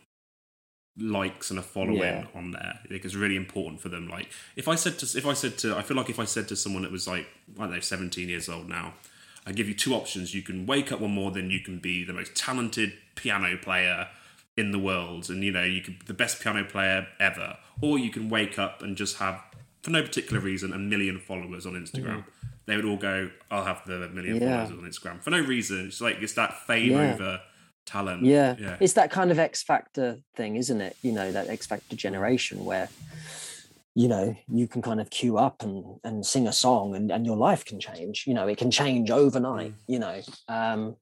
likes 0.99 1.51
and 1.51 1.59
a 1.59 1.63
following 1.63 1.99
yeah. 1.99 2.25
on 2.33 2.51
there. 2.51 2.79
Think 2.87 3.05
it's 3.05 3.15
really 3.15 3.35
important 3.35 3.81
for 3.81 3.89
them. 3.89 4.07
Like 4.07 4.29
if 4.55 4.67
I 4.67 4.75
said 4.75 4.97
to 4.99 5.17
if 5.17 5.25
I 5.25 5.33
said 5.33 5.57
to 5.59 5.75
I 5.75 5.81
feel 5.81 5.97
like 5.97 6.09
if 6.09 6.19
I 6.19 6.25
said 6.25 6.47
to 6.49 6.55
someone 6.55 6.83
that 6.83 6.91
was 6.91 7.07
like 7.07 7.27
I 7.57 7.63
don't 7.63 7.73
know 7.73 7.79
17 7.79 8.29
years 8.29 8.49
old 8.49 8.67
now, 8.67 8.93
I 9.45 9.51
give 9.51 9.67
you 9.67 9.75
two 9.75 9.93
options. 9.93 10.33
You 10.33 10.41
can 10.41 10.65
wake 10.65 10.91
up 10.91 10.99
one 10.99 11.11
more, 11.11 11.31
then 11.31 11.49
you 11.51 11.59
can 11.59 11.79
be 11.79 12.03
the 12.03 12.13
most 12.13 12.35
talented 12.35 12.93
piano 13.15 13.57
player 13.57 14.09
in 14.58 14.72
the 14.72 14.80
world, 14.80 15.30
and 15.30 15.43
you 15.43 15.52
know 15.52 15.63
you 15.63 15.82
could 15.82 16.00
be 16.00 16.06
the 16.06 16.13
best 16.13 16.41
piano 16.41 16.63
player 16.65 17.08
ever, 17.20 17.58
or 17.82 17.98
you 17.98 18.10
can 18.10 18.30
wake 18.30 18.58
up 18.58 18.82
and 18.82 18.98
just 18.98 19.17
have, 19.17 19.41
for 19.84 19.91
no 19.91 20.02
particular 20.02 20.41
reason, 20.41 20.74
a 20.74 20.78
million 20.78 21.20
followers 21.20 21.65
on 21.65 21.74
Instagram. 21.74 22.17
Mm. 22.17 22.26
They 22.65 22.76
would 22.76 22.86
all 22.86 22.98
go, 22.98 23.30
"I'll 23.52 23.63
have 23.63 23.84
the 23.86 24.10
million 24.10 24.38
yeah. 24.38 24.65
followers 24.65 24.84
on 24.84 24.89
Instagram 24.89 25.24
for 25.24 25.30
no 25.30 25.39
reason." 25.39 25.88
It's 25.88 26.02
like 26.02 26.17
it's 26.22 26.34
that 26.34 26.65
fame 26.65 26.91
yeah. 26.91 27.13
over 27.13 27.41
talent. 27.86 28.26
Yeah. 28.26 28.56
yeah, 28.60 28.78
it's 28.80 28.93
that 28.93 29.12
kind 29.12 29.32
of 29.32 29.39
X 29.39 29.63
Factor 29.63 30.17
thing, 30.36 30.56
isn't 30.56 30.82
it? 30.82 30.98
You 31.02 31.13
know, 31.13 31.32
that 31.32 31.48
X 31.48 31.67
Factor 31.67 31.96
generation 31.96 32.65
where 32.65 32.89
you 33.98 34.08
know 34.08 34.36
you 34.48 34.67
can 34.67 34.82
kind 34.82 35.02
of 35.02 35.10
queue 35.10 35.38
up 35.38 35.63
and 35.63 36.00
and 36.04 36.26
sing 36.26 36.48
a 36.48 36.54
song 36.54 36.96
and, 36.96 37.12
and 37.12 37.26
your 37.26 37.36
life 37.36 37.65
can 37.65 37.80
change 37.80 38.26
you 38.28 38.34
know 38.36 38.48
it 38.48 38.56
can 38.56 38.70
change 38.70 39.10
overnight 39.10 39.72
mm. 39.72 39.76
you 39.88 39.98
know 39.98 40.22
um 40.48 40.96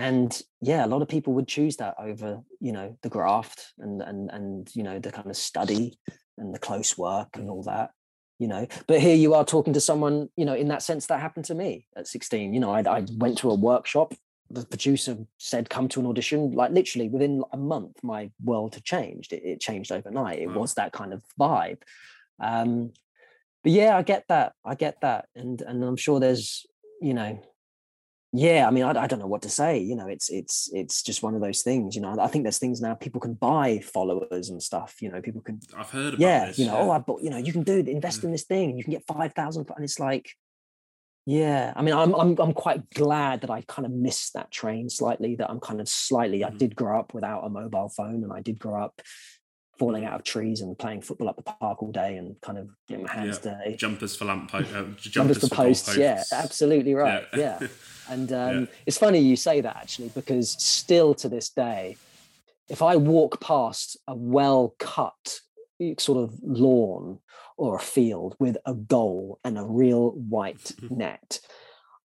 and 0.00 0.42
yeah 0.60 0.84
a 0.84 0.88
lot 0.88 1.02
of 1.02 1.08
people 1.08 1.32
would 1.34 1.48
choose 1.48 1.76
that 1.76 1.94
over 1.98 2.40
you 2.60 2.72
know 2.72 2.96
the 3.02 3.08
graft 3.08 3.72
and 3.78 4.02
and 4.02 4.30
and 4.30 4.70
you 4.74 4.82
know 4.82 4.98
the 4.98 5.12
kind 5.12 5.30
of 5.30 5.36
study 5.36 5.98
and 6.38 6.54
the 6.54 6.58
close 6.58 6.96
work 6.96 7.28
and 7.34 7.50
all 7.50 7.62
that 7.62 7.90
you 8.38 8.48
know. 8.48 8.66
But 8.86 9.00
here 9.00 9.14
you 9.14 9.34
are 9.34 9.44
talking 9.44 9.74
to 9.74 9.80
someone 9.80 10.30
you 10.36 10.44
know 10.44 10.54
in 10.54 10.68
that 10.68 10.82
sense 10.82 11.06
that 11.06 11.20
happened 11.20 11.44
to 11.46 11.54
me 11.54 11.86
at 11.96 12.08
16 12.08 12.54
you 12.54 12.60
know 12.60 12.70
i, 12.70 12.80
I 12.80 13.04
went 13.18 13.38
to 13.38 13.50
a 13.50 13.54
workshop 13.54 14.14
the 14.50 14.66
producer 14.66 15.16
said 15.38 15.70
come 15.70 15.88
to 15.88 16.00
an 16.00 16.06
audition. 16.06 16.50
Like 16.52 16.72
literally 16.72 17.08
within 17.08 17.44
a 17.52 17.56
month 17.56 18.02
my 18.02 18.30
world 18.42 18.74
had 18.74 18.84
changed. 18.84 19.32
It, 19.32 19.42
it 19.44 19.60
changed 19.60 19.92
overnight. 19.92 20.40
It 20.40 20.48
wow. 20.48 20.58
was 20.58 20.74
that 20.74 20.92
kind 20.92 21.12
of 21.12 21.22
vibe. 21.38 21.82
Um 22.42 22.92
but 23.62 23.72
yeah 23.72 23.96
i 23.96 24.02
get 24.02 24.24
that. 24.28 24.54
I 24.64 24.74
get 24.74 25.00
that. 25.02 25.26
And 25.36 25.60
and 25.62 25.84
i'm 25.84 25.96
sure 25.96 26.18
there's 26.18 26.66
you 27.00 27.14
know 27.14 27.40
yeah 28.32 28.66
i 28.66 28.70
mean 28.70 28.84
I, 28.84 28.90
I, 28.90 29.06
don't 29.08 29.18
know 29.18 29.26
what 29.26 29.42
to 29.42 29.48
say 29.48 29.78
you 29.78 29.96
know 29.96 30.06
it's 30.06 30.30
it's 30.30 30.70
it's 30.72 31.02
just 31.02 31.22
one 31.22 31.34
of 31.34 31.40
those 31.40 31.62
things 31.62 31.96
you 31.96 32.02
know 32.02 32.16
i 32.20 32.28
think 32.28 32.44
there's 32.44 32.58
things 32.58 32.80
now 32.80 32.94
people 32.94 33.20
can 33.20 33.34
buy 33.34 33.80
followers 33.80 34.50
and 34.50 34.62
stuff 34.62 34.96
you 35.00 35.10
know 35.10 35.20
people 35.20 35.40
can 35.40 35.60
i've 35.76 35.90
heard 35.90 36.14
about 36.14 36.20
yeah 36.20 36.46
this, 36.46 36.58
you 36.58 36.66
know 36.66 36.74
yeah. 36.74 36.80
oh 36.80 36.90
i 36.92 36.98
bought 36.98 37.22
you 37.22 37.30
know 37.30 37.38
you 37.38 37.52
can 37.52 37.64
do 37.64 37.78
invest 37.78 38.20
mm. 38.20 38.24
in 38.24 38.32
this 38.32 38.44
thing 38.44 38.76
you 38.78 38.84
can 38.84 38.92
get 38.92 39.04
5000 39.06 39.68
and 39.74 39.84
it's 39.84 39.98
like 39.98 40.30
yeah 41.26 41.72
i 41.74 41.82
mean 41.82 41.94
I'm, 41.94 42.14
I'm 42.14 42.36
i'm 42.38 42.52
quite 42.52 42.88
glad 42.90 43.40
that 43.40 43.50
i 43.50 43.62
kind 43.62 43.84
of 43.84 43.92
missed 43.92 44.34
that 44.34 44.52
train 44.52 44.88
slightly 44.88 45.34
that 45.36 45.50
i'm 45.50 45.60
kind 45.60 45.80
of 45.80 45.88
slightly 45.88 46.40
mm. 46.40 46.46
i 46.46 46.50
did 46.50 46.76
grow 46.76 47.00
up 47.00 47.12
without 47.12 47.44
a 47.44 47.50
mobile 47.50 47.88
phone 47.88 48.22
and 48.22 48.32
i 48.32 48.40
did 48.40 48.60
grow 48.60 48.82
up 48.82 49.02
falling 49.80 50.04
out 50.04 50.12
of 50.12 50.22
trees 50.22 50.60
and 50.60 50.78
playing 50.78 51.00
football 51.00 51.30
up 51.30 51.36
the 51.36 51.42
park 51.42 51.82
all 51.82 51.90
day 51.90 52.18
and 52.18 52.38
kind 52.42 52.58
of 52.58 52.68
getting 52.86 53.06
my 53.06 53.10
hands 53.10 53.40
yeah. 53.42 53.56
dirty. 53.58 53.76
Jumpers 53.76 54.14
for 54.14 54.26
lamp 54.26 54.50
posts. 54.50 54.74
Uh, 54.74 54.82
jumpers, 54.98 55.04
jumpers, 55.06 55.38
for 55.38 55.48
posts. 55.48 55.86
posts. 55.86 55.98
Yeah, 55.98 56.22
absolutely 56.32 56.94
right. 56.94 57.24
Yeah. 57.34 57.58
yeah. 57.62 57.68
And 58.10 58.32
um, 58.32 58.60
yeah. 58.62 58.66
it's 58.86 58.98
funny 58.98 59.20
you 59.20 59.36
say 59.36 59.60
that 59.60 59.76
actually, 59.76 60.08
because 60.08 60.50
still 60.50 61.14
to 61.14 61.28
this 61.28 61.48
day, 61.50 61.96
if 62.68 62.82
I 62.82 62.96
walk 62.96 63.40
past 63.40 63.96
a 64.08 64.16
well 64.16 64.74
cut 64.80 65.38
sort 65.98 66.18
of 66.18 66.34
lawn 66.42 67.20
or 67.56 67.76
a 67.76 67.80
field 67.80 68.34
with 68.40 68.56
a 68.66 68.74
goal 68.74 69.38
and 69.44 69.56
a 69.56 69.62
real 69.62 70.10
white 70.10 70.72
net, 70.90 71.38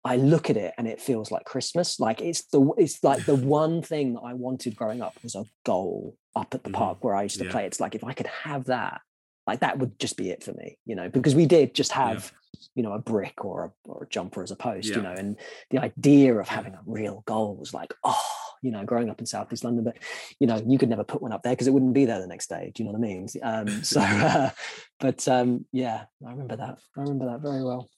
I 0.04 0.16
look 0.16 0.48
at 0.48 0.56
it 0.56 0.72
and 0.78 0.88
it 0.88 1.00
feels 1.00 1.30
like 1.30 1.44
Christmas. 1.44 2.00
Like 2.00 2.20
it's 2.20 2.44
the 2.46 2.72
it's 2.78 3.02
like 3.04 3.26
the 3.26 3.34
one 3.36 3.82
thing 3.82 4.14
that 4.14 4.20
I 4.20 4.34
wanted 4.34 4.76
growing 4.76 5.02
up 5.02 5.14
was 5.22 5.34
a 5.34 5.44
goal 5.64 6.16
up 6.34 6.54
at 6.54 6.64
the 6.64 6.70
mm-hmm. 6.70 6.78
park 6.78 7.04
where 7.04 7.14
I 7.14 7.24
used 7.24 7.38
to 7.38 7.44
yeah. 7.44 7.50
play. 7.50 7.66
It's 7.66 7.80
like 7.80 7.94
if 7.94 8.04
I 8.04 8.12
could 8.12 8.28
have 8.28 8.64
that, 8.66 9.00
like 9.46 9.60
that 9.60 9.78
would 9.78 9.98
just 9.98 10.16
be 10.16 10.30
it 10.30 10.42
for 10.42 10.52
me, 10.52 10.78
you 10.86 10.94
know, 10.94 11.08
because 11.08 11.34
we 11.34 11.44
did 11.44 11.74
just 11.74 11.92
have, 11.92 12.32
yeah. 12.54 12.60
you 12.76 12.82
know, 12.82 12.92
a 12.92 12.98
brick 12.98 13.44
or 13.44 13.64
a 13.64 13.72
or 13.84 14.04
a 14.04 14.08
jumper 14.08 14.42
as 14.42 14.50
a 14.50 14.56
post, 14.56 14.88
yeah. 14.88 14.96
you 14.96 15.02
know, 15.02 15.12
and 15.12 15.36
the 15.70 15.78
idea 15.78 16.34
of 16.34 16.48
having 16.48 16.74
a 16.74 16.80
real 16.86 17.22
goal 17.26 17.56
was 17.56 17.74
like, 17.74 17.92
oh, 18.04 18.22
you 18.62 18.70
know, 18.70 18.84
growing 18.84 19.10
up 19.10 19.20
in 19.20 19.26
Southeast 19.26 19.64
London, 19.64 19.84
but 19.84 19.98
you 20.38 20.46
know, 20.46 20.62
you 20.66 20.78
could 20.78 20.88
never 20.88 21.04
put 21.04 21.20
one 21.20 21.32
up 21.32 21.42
there 21.42 21.52
because 21.52 21.66
it 21.66 21.72
wouldn't 21.72 21.94
be 21.94 22.06
there 22.06 22.20
the 22.20 22.26
next 22.26 22.48
day. 22.48 22.72
Do 22.74 22.82
you 22.82 22.86
know 22.86 22.98
what 22.98 23.04
I 23.04 23.08
mean? 23.08 23.28
Um, 23.42 23.84
so, 23.84 24.00
uh, 24.04 24.50
but 24.98 25.26
um, 25.28 25.66
yeah, 25.72 26.04
I 26.26 26.30
remember 26.30 26.56
that. 26.56 26.78
I 26.96 27.00
remember 27.00 27.26
that 27.26 27.40
very 27.40 27.64
well. 27.64 27.88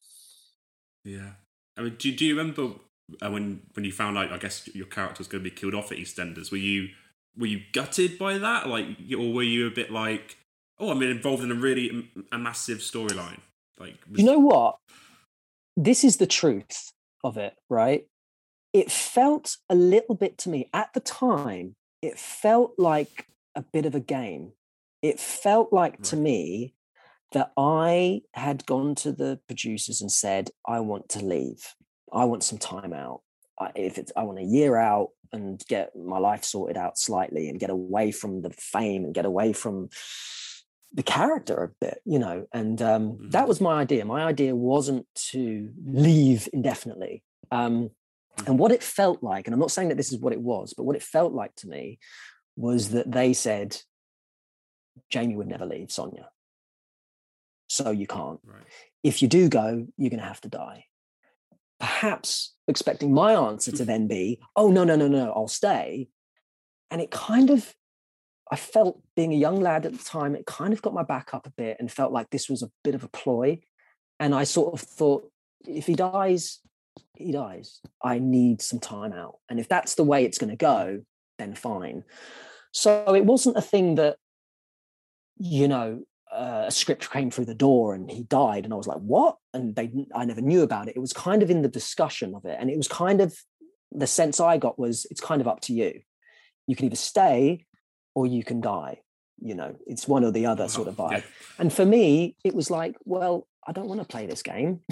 Yeah, 1.04 1.32
I 1.76 1.82
mean, 1.82 1.96
do, 1.98 2.14
do 2.14 2.24
you 2.24 2.36
remember 2.36 2.74
uh, 3.20 3.30
when 3.30 3.62
when 3.74 3.84
you 3.84 3.92
found 3.92 4.18
out? 4.18 4.32
I 4.32 4.38
guess 4.38 4.68
your 4.74 4.86
character 4.86 5.20
was 5.20 5.28
going 5.28 5.42
to 5.42 5.50
be 5.50 5.54
killed 5.54 5.74
off 5.74 5.92
at 5.92 5.98
EastEnders. 5.98 6.50
Were 6.50 6.58
you 6.58 6.88
were 7.36 7.46
you 7.46 7.60
gutted 7.72 8.18
by 8.18 8.38
that, 8.38 8.68
like, 8.68 8.86
or 9.16 9.32
were 9.32 9.42
you 9.42 9.66
a 9.66 9.70
bit 9.70 9.90
like, 9.90 10.36
oh, 10.78 10.90
I'm 10.90 11.02
involved 11.02 11.42
in 11.42 11.50
a 11.50 11.54
really 11.54 12.10
a 12.30 12.38
massive 12.38 12.78
storyline? 12.78 13.40
Like, 13.78 13.96
was... 14.10 14.20
you 14.20 14.26
know 14.26 14.38
what? 14.38 14.76
This 15.76 16.04
is 16.04 16.18
the 16.18 16.26
truth 16.26 16.92
of 17.24 17.36
it, 17.36 17.54
right? 17.70 18.06
It 18.72 18.90
felt 18.90 19.56
a 19.68 19.74
little 19.74 20.14
bit 20.14 20.38
to 20.38 20.48
me 20.48 20.68
at 20.72 20.92
the 20.92 21.00
time. 21.00 21.74
It 22.02 22.18
felt 22.18 22.72
like 22.78 23.26
a 23.54 23.62
bit 23.62 23.86
of 23.86 23.94
a 23.94 24.00
game. 24.00 24.52
It 25.02 25.18
felt 25.20 25.72
like 25.72 25.92
right. 25.94 26.04
to 26.04 26.16
me 26.16 26.74
that 27.32 27.52
I 27.56 28.22
had 28.34 28.64
gone 28.66 28.94
to 28.96 29.12
the 29.12 29.40
producers 29.46 30.00
and 30.00 30.10
said, 30.10 30.50
I 30.66 30.80
want 30.80 31.08
to 31.10 31.24
leave. 31.24 31.74
I 32.12 32.24
want 32.24 32.44
some 32.44 32.58
time 32.58 32.92
out. 32.92 33.22
I, 33.58 33.70
if 33.74 33.98
it's, 33.98 34.12
I 34.16 34.22
want 34.22 34.38
a 34.38 34.44
year 34.44 34.76
out 34.76 35.08
and 35.32 35.62
get 35.68 35.96
my 35.96 36.18
life 36.18 36.44
sorted 36.44 36.76
out 36.76 36.98
slightly 36.98 37.48
and 37.48 37.58
get 37.60 37.70
away 37.70 38.12
from 38.12 38.42
the 38.42 38.50
fame 38.50 39.04
and 39.04 39.14
get 39.14 39.24
away 39.24 39.52
from 39.52 39.88
the 40.92 41.02
character 41.02 41.64
a 41.64 41.84
bit, 41.84 42.00
you 42.04 42.18
know. 42.18 42.46
And 42.52 42.80
um, 42.82 43.12
mm-hmm. 43.12 43.30
that 43.30 43.48
was 43.48 43.60
my 43.60 43.80
idea. 43.80 44.04
My 44.04 44.24
idea 44.24 44.54
wasn't 44.54 45.06
to 45.30 45.70
leave 45.84 46.48
indefinitely. 46.52 47.22
Um, 47.50 47.90
and 48.38 48.46
mm-hmm. 48.46 48.56
what 48.56 48.72
it 48.72 48.82
felt 48.82 49.22
like, 49.22 49.46
and 49.46 49.54
I'm 49.54 49.60
not 49.60 49.70
saying 49.70 49.88
that 49.88 49.96
this 49.96 50.12
is 50.12 50.18
what 50.18 50.34
it 50.34 50.40
was, 50.40 50.74
but 50.76 50.84
what 50.84 50.96
it 50.96 51.02
felt 51.02 51.32
like 51.32 51.54
to 51.56 51.68
me 51.68 51.98
was 52.56 52.90
that 52.90 53.10
they 53.10 53.32
said, 53.32 53.78
Jamie 55.08 55.36
would 55.36 55.48
never 55.48 55.64
leave 55.64 55.90
Sonia 55.90 56.28
so 57.72 57.90
you 57.90 58.06
can't. 58.06 58.38
Right. 58.44 58.62
If 59.02 59.22
you 59.22 59.28
do 59.28 59.48
go, 59.48 59.86
you're 59.96 60.10
going 60.10 60.20
to 60.20 60.26
have 60.26 60.42
to 60.42 60.48
die. 60.48 60.84
Perhaps 61.80 62.54
expecting 62.68 63.14
my 63.14 63.32
answer 63.32 63.72
to 63.72 63.84
then 63.86 64.06
be, 64.06 64.40
oh, 64.54 64.70
no, 64.70 64.84
no, 64.84 64.94
no, 64.94 65.08
no, 65.08 65.32
I'll 65.32 65.48
stay. 65.48 66.08
And 66.90 67.00
it 67.00 67.10
kind 67.10 67.48
of, 67.48 67.74
I 68.50 68.56
felt 68.56 69.00
being 69.16 69.32
a 69.32 69.36
young 69.36 69.60
lad 69.60 69.86
at 69.86 69.92
the 69.92 70.04
time, 70.04 70.36
it 70.36 70.44
kind 70.44 70.74
of 70.74 70.82
got 70.82 70.92
my 70.92 71.02
back 71.02 71.32
up 71.32 71.46
a 71.46 71.50
bit 71.50 71.78
and 71.80 71.90
felt 71.90 72.12
like 72.12 72.28
this 72.28 72.50
was 72.50 72.62
a 72.62 72.70
bit 72.84 72.94
of 72.94 73.04
a 73.04 73.08
ploy. 73.08 73.60
And 74.20 74.34
I 74.34 74.44
sort 74.44 74.74
of 74.74 74.80
thought, 74.80 75.30
if 75.66 75.86
he 75.86 75.94
dies, 75.94 76.58
he 77.16 77.32
dies. 77.32 77.80
I 78.04 78.18
need 78.18 78.60
some 78.60 78.80
time 78.80 79.14
out. 79.14 79.38
And 79.48 79.58
if 79.58 79.68
that's 79.68 79.94
the 79.94 80.04
way 80.04 80.26
it's 80.26 80.38
going 80.38 80.50
to 80.50 80.56
go, 80.56 81.00
then 81.38 81.54
fine. 81.54 82.04
So 82.72 83.14
it 83.14 83.24
wasn't 83.24 83.56
a 83.56 83.62
thing 83.62 83.94
that, 83.94 84.18
you 85.38 85.68
know, 85.68 86.02
uh, 86.32 86.64
a 86.66 86.70
script 86.70 87.10
came 87.10 87.30
through 87.30 87.44
the 87.44 87.54
door 87.54 87.94
and 87.94 88.10
he 88.10 88.22
died 88.24 88.64
and 88.64 88.72
i 88.72 88.76
was 88.76 88.86
like 88.86 88.98
what? 88.98 89.36
And 89.52 89.76
they 89.76 89.92
i 90.14 90.24
never 90.24 90.40
knew 90.40 90.62
about 90.62 90.88
it. 90.88 90.96
It 90.96 91.00
was 91.00 91.12
kind 91.12 91.42
of 91.42 91.50
in 91.50 91.62
the 91.62 91.68
discussion 91.68 92.34
of 92.34 92.44
it 92.44 92.56
and 92.58 92.70
it 92.70 92.76
was 92.76 92.88
kind 92.88 93.20
of 93.20 93.36
the 93.90 94.06
sense 94.06 94.40
i 94.40 94.56
got 94.56 94.78
was 94.78 95.06
it's 95.10 95.20
kind 95.20 95.40
of 95.40 95.48
up 95.48 95.60
to 95.62 95.72
you. 95.72 96.00
You 96.66 96.76
can 96.76 96.86
either 96.86 96.96
stay 96.96 97.66
or 98.14 98.26
you 98.26 98.42
can 98.44 98.60
die 98.60 99.00
you 99.44 99.56
know? 99.56 99.74
It's 99.88 100.06
one 100.06 100.24
or 100.24 100.30
the 100.30 100.46
other 100.46 100.68
sort 100.68 100.86
of 100.86 100.94
vibe. 100.94 101.10
yeah. 101.10 101.22
and 101.58 101.72
for 101.72 101.84
me 101.84 102.36
it 102.44 102.54
was 102.54 102.70
like 102.70 102.96
well 103.04 103.48
i 103.66 103.72
don't 103.72 103.88
want 103.88 104.00
to 104.00 104.06
play 104.06 104.26
this 104.26 104.42
game. 104.42 104.80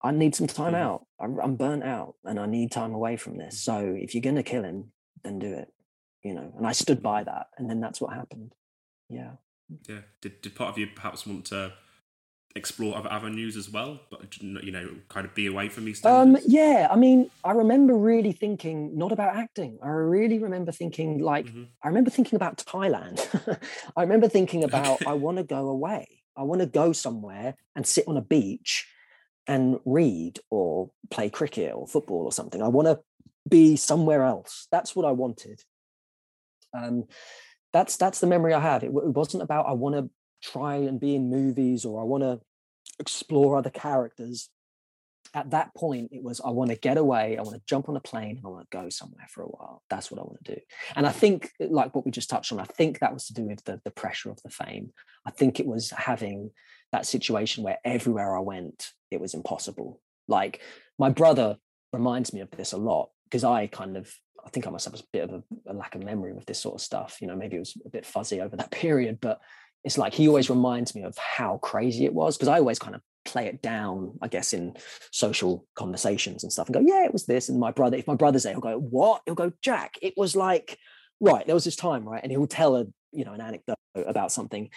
I 0.00 0.12
need 0.12 0.36
some 0.36 0.46
time 0.46 0.74
mm. 0.74 0.78
out. 0.78 1.06
I'm, 1.20 1.40
I'm 1.40 1.56
burnt 1.56 1.82
out 1.82 2.14
and 2.24 2.38
i 2.38 2.46
need 2.46 2.70
time 2.70 2.94
away 2.94 3.16
from 3.16 3.36
this. 3.38 3.60
So 3.60 3.96
if 3.98 4.14
you're 4.14 4.22
going 4.22 4.36
to 4.36 4.42
kill 4.42 4.64
him 4.64 4.92
then 5.24 5.38
do 5.38 5.52
it 5.54 5.72
you 6.22 6.34
know? 6.34 6.52
And 6.56 6.66
i 6.66 6.72
stood 6.72 7.02
by 7.02 7.24
that 7.24 7.46
and 7.56 7.70
then 7.70 7.80
that's 7.80 8.00
what 8.00 8.12
happened. 8.12 8.52
Yeah 9.08 9.32
yeah. 9.88 10.00
Did 10.20 10.40
did 10.40 10.54
part 10.54 10.70
of 10.70 10.78
you 10.78 10.88
perhaps 10.94 11.26
want 11.26 11.46
to 11.46 11.72
explore 12.56 12.96
other 12.96 13.10
avenues 13.10 13.56
as 13.56 13.70
well, 13.70 14.00
but 14.10 14.40
you 14.42 14.72
know, 14.72 14.90
kind 15.08 15.26
of 15.26 15.34
be 15.34 15.46
away 15.46 15.68
from 15.68 15.84
these? 15.84 16.04
Um, 16.04 16.36
yeah, 16.46 16.88
I 16.90 16.96
mean, 16.96 17.30
I 17.44 17.52
remember 17.52 17.94
really 17.94 18.32
thinking 18.32 18.96
not 18.98 19.12
about 19.12 19.36
acting. 19.36 19.78
I 19.82 19.88
really 19.88 20.38
remember 20.38 20.72
thinking 20.72 21.18
like 21.18 21.46
mm-hmm. 21.46 21.64
I 21.82 21.88
remember 21.88 22.10
thinking 22.10 22.36
about 22.36 22.58
Thailand. 22.58 23.18
I 23.96 24.02
remember 24.02 24.28
thinking 24.28 24.64
about 24.64 25.06
I 25.06 25.14
want 25.14 25.38
to 25.38 25.44
go 25.44 25.68
away. 25.68 26.06
I 26.36 26.42
want 26.42 26.60
to 26.60 26.66
go 26.66 26.92
somewhere 26.92 27.54
and 27.74 27.86
sit 27.86 28.06
on 28.06 28.16
a 28.16 28.22
beach 28.22 28.86
and 29.46 29.80
read 29.84 30.38
or 30.50 30.90
play 31.10 31.30
cricket 31.30 31.74
or 31.74 31.86
football 31.86 32.24
or 32.24 32.32
something. 32.32 32.62
I 32.62 32.68
want 32.68 32.86
to 32.86 33.00
be 33.48 33.76
somewhere 33.76 34.22
else. 34.22 34.68
That's 34.70 34.94
what 34.94 35.06
I 35.06 35.12
wanted. 35.12 35.62
Um, 36.74 37.04
that's 37.72 37.96
that's 37.96 38.20
the 38.20 38.26
memory 38.26 38.54
I 38.54 38.60
have. 38.60 38.82
It, 38.82 38.88
it 38.88 38.92
wasn't 38.92 39.42
about 39.42 39.66
I 39.66 39.72
want 39.72 39.94
to 39.94 40.10
try 40.42 40.76
and 40.76 41.00
be 41.00 41.14
in 41.14 41.30
movies 41.30 41.84
or 41.84 42.00
I 42.00 42.04
want 42.04 42.22
to 42.22 42.40
explore 42.98 43.56
other 43.56 43.70
characters. 43.70 44.48
At 45.34 45.50
that 45.50 45.74
point, 45.74 46.08
it 46.10 46.22
was 46.22 46.40
I 46.40 46.50
want 46.50 46.70
to 46.70 46.76
get 46.76 46.96
away, 46.96 47.36
I 47.36 47.42
want 47.42 47.56
to 47.56 47.62
jump 47.66 47.88
on 47.88 47.96
a 47.96 48.00
plane, 48.00 48.38
and 48.38 48.46
I 48.46 48.48
want 48.48 48.70
to 48.70 48.76
go 48.76 48.88
somewhere 48.88 49.26
for 49.28 49.42
a 49.42 49.46
while. 49.46 49.82
That's 49.90 50.10
what 50.10 50.18
I 50.18 50.22
want 50.22 50.42
to 50.44 50.54
do. 50.54 50.60
And 50.96 51.06
I 51.06 51.12
think, 51.12 51.50
uh, 51.60 51.66
like 51.68 51.94
what 51.94 52.06
we 52.06 52.10
just 52.10 52.30
touched 52.30 52.50
on, 52.50 52.60
I 52.60 52.64
think 52.64 53.00
that 53.00 53.12
was 53.12 53.26
to 53.26 53.34
do 53.34 53.42
with 53.42 53.62
the, 53.64 53.78
the 53.84 53.90
pressure 53.90 54.30
of 54.30 54.42
the 54.42 54.48
fame. 54.48 54.90
I 55.26 55.30
think 55.30 55.60
it 55.60 55.66
was 55.66 55.90
having 55.90 56.50
that 56.92 57.04
situation 57.04 57.62
where 57.62 57.78
everywhere 57.84 58.36
I 58.36 58.40
went, 58.40 58.92
it 59.10 59.20
was 59.20 59.34
impossible. 59.34 60.00
Like 60.28 60.60
my 60.98 61.10
brother 61.10 61.58
reminds 61.92 62.32
me 62.32 62.40
of 62.40 62.50
this 62.50 62.72
a 62.72 62.78
lot 62.78 63.10
because 63.24 63.44
I 63.44 63.66
kind 63.66 63.98
of 63.98 64.10
I 64.44 64.50
think 64.50 64.66
I 64.66 64.70
must 64.70 64.84
have 64.84 64.94
a 64.94 65.02
bit 65.12 65.24
of 65.24 65.30
a, 65.32 65.72
a, 65.72 65.74
lack 65.74 65.94
of 65.94 66.02
memory 66.02 66.32
with 66.32 66.46
this 66.46 66.60
sort 66.60 66.74
of 66.74 66.80
stuff. 66.80 67.18
You 67.20 67.26
know, 67.26 67.36
maybe 67.36 67.56
it 67.56 67.60
was 67.60 67.76
a 67.84 67.90
bit 67.90 68.06
fuzzy 68.06 68.40
over 68.40 68.56
that 68.56 68.70
period, 68.84 69.18
but 69.20 69.40
it's 69.84 69.98
like 69.98 70.14
he 70.14 70.28
always 70.28 70.50
reminds 70.50 70.94
me 70.94 71.02
of 71.02 71.16
how 71.18 71.58
crazy 71.58 72.04
it 72.04 72.14
was 72.14 72.36
because 72.36 72.48
I 72.48 72.58
always 72.58 72.78
kind 72.78 72.94
of 72.94 73.02
play 73.24 73.46
it 73.46 73.62
down, 73.62 74.18
I 74.22 74.28
guess, 74.28 74.52
in 74.52 74.74
social 75.12 75.66
conversations 75.74 76.42
and 76.42 76.52
stuff 76.52 76.68
and 76.68 76.74
go, 76.74 76.80
yeah, 76.80 77.04
it 77.04 77.12
was 77.12 77.26
this. 77.26 77.48
And 77.48 77.60
my 77.60 77.70
brother, 77.70 77.96
if 77.96 78.06
my 78.06 78.14
brother's 78.14 78.42
there, 78.42 78.52
he'll 78.52 78.60
go, 78.60 78.78
what? 78.78 79.22
He'll 79.26 79.34
go, 79.34 79.52
Jack, 79.62 79.94
it 80.02 80.14
was 80.16 80.34
like, 80.34 80.78
right, 81.20 81.44
there 81.46 81.54
was 81.54 81.64
this 81.64 81.76
time, 81.76 82.08
right? 82.08 82.22
And 82.22 82.32
he'll 82.32 82.46
tell 82.46 82.76
a, 82.76 82.86
you 83.12 83.24
know, 83.24 83.34
an 83.34 83.40
anecdote 83.40 83.76
about 83.94 84.32
something. 84.32 84.70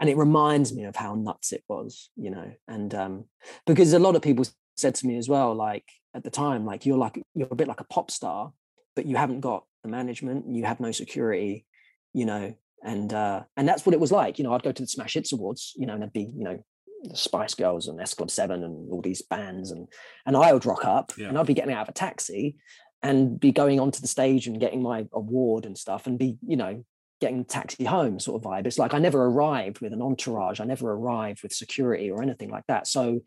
And 0.00 0.08
it 0.08 0.16
reminds 0.16 0.74
me 0.74 0.84
of 0.84 0.96
how 0.96 1.14
nuts 1.14 1.52
it 1.52 1.64
was, 1.68 2.10
you 2.16 2.30
know, 2.30 2.52
and 2.66 2.94
um, 2.94 3.24
because 3.66 3.92
a 3.92 3.98
lot 3.98 4.16
of 4.16 4.22
people 4.22 4.44
said 4.76 4.94
to 4.96 5.06
me 5.06 5.18
as 5.18 5.28
well, 5.28 5.54
like 5.54 5.84
at 6.14 6.22
the 6.22 6.30
time, 6.30 6.64
like 6.64 6.86
you're 6.86 6.98
like 6.98 7.20
you're 7.34 7.48
a 7.50 7.56
bit 7.56 7.68
like 7.68 7.80
a 7.80 7.84
pop 7.84 8.10
star, 8.10 8.52
but 8.98 9.06
you 9.06 9.14
haven't 9.14 9.38
got 9.38 9.62
the 9.84 9.88
management, 9.88 10.46
you 10.48 10.64
have 10.64 10.80
no 10.80 10.90
security, 10.90 11.64
you 12.12 12.26
know, 12.26 12.52
and 12.82 13.12
uh, 13.12 13.44
and 13.56 13.68
that's 13.68 13.86
what 13.86 13.94
it 13.94 14.00
was 14.00 14.10
like. 14.10 14.38
You 14.38 14.44
know, 14.44 14.52
I'd 14.52 14.64
go 14.64 14.72
to 14.72 14.82
the 14.82 14.88
Smash 14.88 15.14
Hits 15.14 15.32
Awards, 15.32 15.72
you 15.76 15.86
know, 15.86 15.92
and 15.92 16.02
there'd 16.02 16.12
be 16.12 16.28
you 16.36 16.42
know 16.42 16.64
the 17.04 17.16
Spice 17.16 17.54
Girls 17.54 17.86
and 17.86 18.00
S 18.00 18.14
Club 18.14 18.28
Seven 18.28 18.64
and 18.64 18.90
all 18.90 19.00
these 19.00 19.22
bands, 19.22 19.70
and 19.70 19.86
and 20.26 20.36
I 20.36 20.52
would 20.52 20.66
rock 20.66 20.84
up, 20.84 21.12
yeah. 21.16 21.28
and 21.28 21.38
I'd 21.38 21.46
be 21.46 21.54
getting 21.54 21.72
out 21.72 21.82
of 21.82 21.90
a 21.90 21.92
taxi 21.92 22.56
and 23.00 23.38
be 23.38 23.52
going 23.52 23.78
onto 23.78 24.00
the 24.00 24.08
stage 24.08 24.48
and 24.48 24.58
getting 24.58 24.82
my 24.82 25.06
award 25.12 25.64
and 25.64 25.78
stuff, 25.78 26.08
and 26.08 26.18
be 26.18 26.38
you 26.44 26.56
know 26.56 26.84
getting 27.20 27.44
taxi 27.44 27.84
home 27.84 28.18
sort 28.18 28.42
of 28.42 28.50
vibe. 28.50 28.66
It's 28.66 28.80
like 28.80 28.94
I 28.94 28.98
never 28.98 29.26
arrived 29.26 29.78
with 29.78 29.92
an 29.92 30.02
entourage, 30.02 30.58
I 30.58 30.64
never 30.64 30.90
arrived 30.90 31.44
with 31.44 31.52
security 31.52 32.10
or 32.10 32.20
anything 32.20 32.50
like 32.50 32.64
that. 32.66 32.88
So 32.88 33.20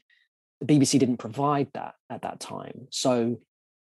the 0.59 0.65
BBC 0.65 0.99
didn't 0.99 1.15
provide 1.15 1.69
that 1.75 1.93
at 2.09 2.23
that 2.23 2.41
time. 2.41 2.87
So 2.89 3.39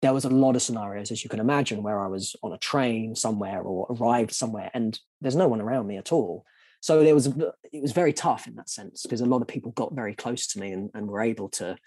there 0.01 0.13
was 0.13 0.25
a 0.25 0.29
lot 0.29 0.55
of 0.55 0.61
scenarios, 0.61 1.11
as 1.11 1.23
you 1.23 1.29
can 1.29 1.39
imagine, 1.39 1.83
where 1.83 1.99
I 1.99 2.07
was 2.07 2.35
on 2.41 2.53
a 2.53 2.57
train 2.57 3.15
somewhere 3.15 3.61
or 3.61 3.87
arrived 3.89 4.33
somewhere 4.33 4.71
and 4.73 4.99
there's 5.21 5.35
no 5.35 5.47
one 5.47 5.61
around 5.61 5.87
me 5.87 5.97
at 5.97 6.11
all. 6.11 6.45
So 6.81 7.03
there 7.03 7.13
was 7.13 7.27
it 7.27 7.81
was 7.81 7.91
very 7.91 8.11
tough 8.11 8.47
in 8.47 8.55
that 8.55 8.69
sense 8.69 9.03
because 9.03 9.21
a 9.21 9.25
lot 9.25 9.41
of 9.41 9.47
people 9.47 9.71
got 9.71 9.93
very 9.93 10.15
close 10.15 10.47
to 10.47 10.59
me 10.59 10.71
and, 10.71 10.89
and 10.95 11.07
were 11.07 11.21
able 11.21 11.49
to. 11.49 11.77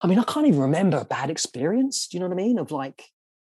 I 0.00 0.06
mean, 0.06 0.18
I 0.18 0.24
can't 0.24 0.46
even 0.46 0.60
remember 0.60 0.96
a 0.96 1.04
bad 1.04 1.30
experience. 1.30 2.08
Do 2.08 2.16
you 2.16 2.20
know 2.20 2.28
what 2.28 2.34
I 2.34 2.42
mean? 2.42 2.58
Of 2.58 2.72
like 2.72 3.04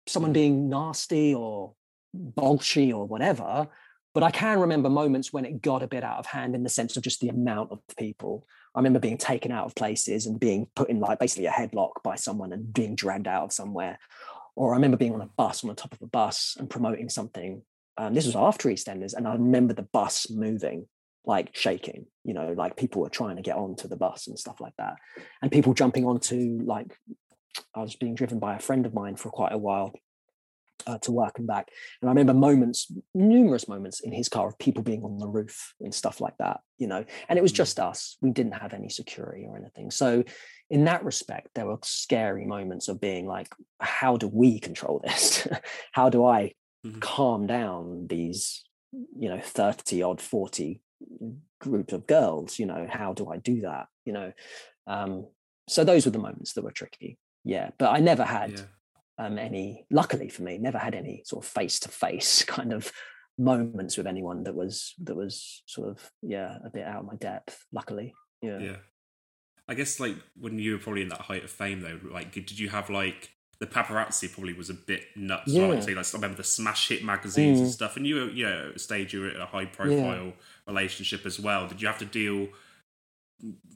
someone 0.07 0.31
mm. 0.31 0.35
being 0.35 0.69
nasty 0.69 1.33
or 1.33 1.73
bolshy 2.15 2.93
or 2.93 3.07
whatever. 3.07 3.69
But 4.13 4.23
I 4.23 4.31
can 4.31 4.59
remember 4.59 4.89
moments 4.89 5.33
when 5.33 5.45
it 5.45 5.61
got 5.61 5.83
a 5.83 5.87
bit 5.87 6.03
out 6.03 6.19
of 6.19 6.25
hand 6.25 6.55
in 6.55 6.63
the 6.63 6.69
sense 6.69 6.95
of 6.95 7.03
just 7.03 7.19
the 7.21 7.29
amount 7.29 7.71
of 7.71 7.79
people 7.97 8.45
I 8.75 8.79
remember 8.79 8.99
being 8.99 9.17
taken 9.17 9.51
out 9.51 9.65
of 9.65 9.73
places 9.73 10.25
and 10.25 10.39
being 10.39 10.67
put 10.75 10.89
in 10.89 10.99
like 10.99 11.17
basically 11.17 11.45
a 11.45 11.51
headlock 11.51 12.03
by 12.03 12.15
someone 12.15 12.51
and 12.51 12.73
being 12.73 12.95
dragged 12.95 13.27
out 13.27 13.45
of 13.45 13.53
somewhere. 13.53 13.97
Or 14.55 14.73
I 14.73 14.75
remember 14.75 14.97
being 14.97 15.13
on 15.13 15.21
a 15.21 15.29
bus 15.37 15.63
on 15.63 15.69
the 15.69 15.75
top 15.75 15.93
of 15.93 16.01
a 16.01 16.07
bus 16.07 16.55
and 16.59 16.69
promoting 16.69 17.09
something. 17.09 17.61
Um, 17.97 18.13
this 18.13 18.25
was 18.25 18.35
after 18.35 18.69
EastEnders, 18.69 19.13
and 19.13 19.27
I 19.27 19.33
remember 19.33 19.73
the 19.73 19.81
bus 19.81 20.29
moving, 20.29 20.87
like 21.25 21.55
shaking. 21.55 22.07
You 22.25 22.33
know, 22.33 22.53
like 22.57 22.75
people 22.75 23.01
were 23.01 23.09
trying 23.09 23.37
to 23.37 23.41
get 23.41 23.55
onto 23.55 23.87
the 23.87 23.95
bus 23.95 24.27
and 24.27 24.37
stuff 24.37 24.59
like 24.59 24.73
that, 24.77 24.95
and 25.41 25.51
people 25.51 25.73
jumping 25.73 26.05
onto 26.05 26.59
like 26.63 26.97
I 27.73 27.81
was 27.81 27.95
being 27.95 28.15
driven 28.15 28.39
by 28.39 28.55
a 28.55 28.59
friend 28.59 28.85
of 28.85 28.93
mine 28.93 29.15
for 29.15 29.29
quite 29.29 29.53
a 29.53 29.57
while, 29.57 29.93
uh, 30.87 30.97
to 30.99 31.11
work 31.11 31.37
and 31.37 31.47
back. 31.47 31.69
And 32.01 32.09
I 32.09 32.11
remember 32.11 32.33
moments, 32.33 32.91
numerous 33.13 33.67
moments 33.67 33.99
in 34.01 34.11
his 34.11 34.29
car 34.29 34.47
of 34.47 34.59
people 34.59 34.83
being 34.83 35.03
on 35.03 35.17
the 35.17 35.27
roof 35.27 35.73
and 35.81 35.93
stuff 35.93 36.21
like 36.21 36.37
that, 36.39 36.61
you 36.77 36.87
know, 36.87 37.03
and 37.27 37.39
it 37.39 37.41
was 37.41 37.51
mm. 37.51 37.57
just 37.57 37.79
us. 37.79 38.17
We 38.21 38.31
didn't 38.31 38.53
have 38.53 38.73
any 38.73 38.89
security 38.89 39.45
or 39.47 39.57
anything. 39.57 39.91
So, 39.91 40.23
in 40.69 40.85
that 40.85 41.03
respect, 41.05 41.49
there 41.53 41.67
were 41.67 41.77
scary 41.83 42.45
moments 42.45 42.87
of 42.87 42.99
being 42.99 43.27
like, 43.27 43.53
how 43.79 44.17
do 44.17 44.27
we 44.27 44.59
control 44.59 44.99
this? 45.03 45.47
how 45.91 46.09
do 46.09 46.25
I 46.25 46.53
mm-hmm. 46.85 46.99
calm 46.99 47.45
down 47.45 48.07
these, 48.07 48.63
you 48.91 49.29
know, 49.29 49.39
30 49.39 50.01
odd, 50.01 50.21
40 50.21 50.81
group 51.59 51.91
of 51.91 52.07
girls? 52.07 52.57
You 52.57 52.65
know, 52.65 52.87
how 52.89 53.13
do 53.13 53.29
I 53.29 53.37
do 53.37 53.61
that? 53.61 53.87
You 54.05 54.13
know, 54.13 54.33
um, 54.87 55.27
so 55.69 55.83
those 55.83 56.05
were 56.05 56.11
the 56.11 56.17
moments 56.17 56.53
that 56.53 56.63
were 56.63 56.71
tricky. 56.71 57.19
Yeah. 57.43 57.69
But 57.77 57.91
I 57.91 57.99
never 57.99 58.23
had. 58.23 58.51
Yeah 58.51 58.65
um, 59.17 59.37
any, 59.37 59.85
luckily 59.89 60.29
for 60.29 60.43
me, 60.43 60.57
never 60.57 60.77
had 60.77 60.95
any 60.95 61.21
sort 61.25 61.45
of 61.45 61.51
face 61.51 61.79
to 61.81 61.89
face 61.89 62.43
kind 62.43 62.73
of 62.73 62.91
moments 63.37 63.97
with 63.97 64.07
anyone 64.07 64.43
that 64.43 64.55
was 64.55 64.93
that 65.03 65.15
was 65.15 65.61
sort 65.65 65.89
of 65.89 66.09
yeah 66.21 66.57
a 66.65 66.69
bit 66.69 66.85
out 66.85 67.01
of 67.01 67.05
my 67.05 67.15
depth. 67.15 67.65
Luckily, 67.71 68.13
yeah. 68.41 68.59
Yeah. 68.59 68.77
I 69.67 69.73
guess 69.73 69.99
like 69.99 70.15
when 70.39 70.59
you 70.59 70.73
were 70.73 70.77
probably 70.77 71.01
in 71.01 71.09
that 71.09 71.21
height 71.21 71.43
of 71.43 71.49
fame 71.49 71.81
though, 71.81 71.99
like 72.09 72.31
did 72.31 72.57
you 72.57 72.69
have 72.69 72.89
like 72.89 73.31
the 73.59 73.67
paparazzi 73.67 74.31
probably 74.31 74.53
was 74.53 74.69
a 74.69 74.73
bit 74.73 75.05
nuts. 75.15 75.47
Yeah. 75.47 75.69
Right? 75.69 75.83
So, 75.83 75.91
like, 75.91 76.05
I 76.05 76.17
remember 76.17 76.37
the 76.37 76.43
smash 76.43 76.89
hit 76.89 77.03
magazines 77.03 77.59
mm. 77.59 77.63
and 77.63 77.71
stuff, 77.71 77.95
and 77.95 78.05
you 78.05 78.15
were, 78.15 78.29
you 78.29 78.43
know, 78.45 78.69
at 78.69 78.75
a 78.75 78.79
stage 78.79 79.13
you 79.13 79.21
were 79.21 79.29
in 79.29 79.39
a 79.39 79.45
high 79.45 79.65
profile 79.65 80.25
yeah. 80.25 80.31
relationship 80.67 81.25
as 81.25 81.39
well. 81.39 81.67
Did 81.67 81.81
you 81.81 81.87
have 81.87 81.97
to 81.99 82.05
deal 82.05 82.49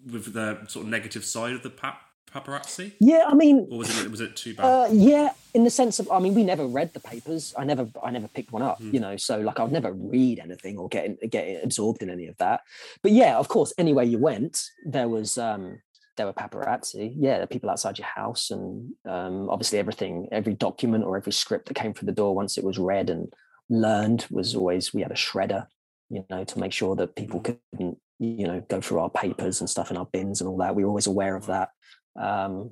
with 0.06 0.34
the 0.34 0.66
sort 0.68 0.86
of 0.86 0.92
negative 0.92 1.24
side 1.24 1.54
of 1.54 1.64
the 1.64 1.70
pap 1.70 2.02
paparazzi? 2.30 2.94
Yeah, 3.00 3.26
I 3.28 3.34
mean, 3.34 3.68
or 3.72 3.80
was 3.80 4.06
it 4.06 4.12
was 4.12 4.22
it 4.22 4.36
too 4.36 4.54
bad? 4.54 4.64
Uh, 4.64 4.90
yeah, 4.92 5.30
in 5.54 5.64
the 5.64 5.70
sense 5.70 6.00
of, 6.00 6.12
I 6.12 6.20
mean, 6.20 6.36
we 6.36 6.44
never 6.44 6.66
read 6.66 6.94
the 6.94 7.00
papers. 7.00 7.54
I 7.58 7.64
never, 7.64 7.88
I 8.04 8.12
never 8.12 8.28
picked 8.28 8.52
one 8.52 8.62
up. 8.62 8.82
Mm. 8.82 8.94
You 8.94 9.00
know, 9.00 9.18
so 9.18 9.40
like 9.40 9.60
I'd 9.60 9.72
never 9.72 9.92
read 9.92 10.40
anything 10.40 10.78
or 10.78 10.88
get 10.90 11.30
get 11.30 11.64
absorbed 11.64 12.04
in 12.04 12.10
any 12.10 12.28
of 12.28 12.38
that. 12.38 12.62
But 13.02 13.12
yeah, 13.12 13.38
of 13.38 13.48
course, 13.48 13.74
anywhere 13.78 14.06
you 14.06 14.18
went, 14.18 14.62
there 14.86 15.08
was 15.08 15.38
um 15.38 15.82
there 16.18 16.26
were 16.26 16.34
paparazzi. 16.34 17.14
Yeah, 17.16 17.46
people 17.46 17.70
outside 17.70 17.98
your 17.98 18.08
house, 18.08 18.52
and 18.52 18.94
um, 19.06 19.50
obviously 19.50 19.80
everything, 19.80 20.28
every 20.32 20.54
document 20.54 21.06
or 21.06 21.18
every 21.18 21.32
script 21.32 21.68
that 21.68 21.76
came 21.76 21.94
through 21.94 22.08
the 22.08 22.12
door 22.12 22.36
once 22.36 22.58
it 22.58 22.64
was 22.64 22.78
read 22.78 23.10
and 23.10 23.34
learned 23.70 24.26
was 24.30 24.56
always 24.56 24.94
we 24.94 25.02
had 25.02 25.12
a 25.12 25.16
shredder, 25.16 25.68
you 26.10 26.26
know, 26.30 26.44
to 26.44 26.60
make 26.60 26.74
sure 26.74 26.96
that 26.96 27.16
people 27.16 27.40
hmm. 27.40 27.54
couldn't 27.74 27.98
you 28.20 28.46
know 28.46 28.62
go 28.68 28.82
through 28.82 29.00
our 29.00 29.10
papers 29.10 29.62
and 29.62 29.70
stuff 29.70 29.90
in 29.90 29.98
our 29.98 30.08
bins 30.12 30.42
and 30.42 30.50
all 30.50 30.58
that 30.58 30.76
we 30.76 30.84
were 30.84 30.90
always 30.90 31.08
aware 31.08 31.38
of 31.38 31.46
that 31.46 31.70
um, 32.16 32.72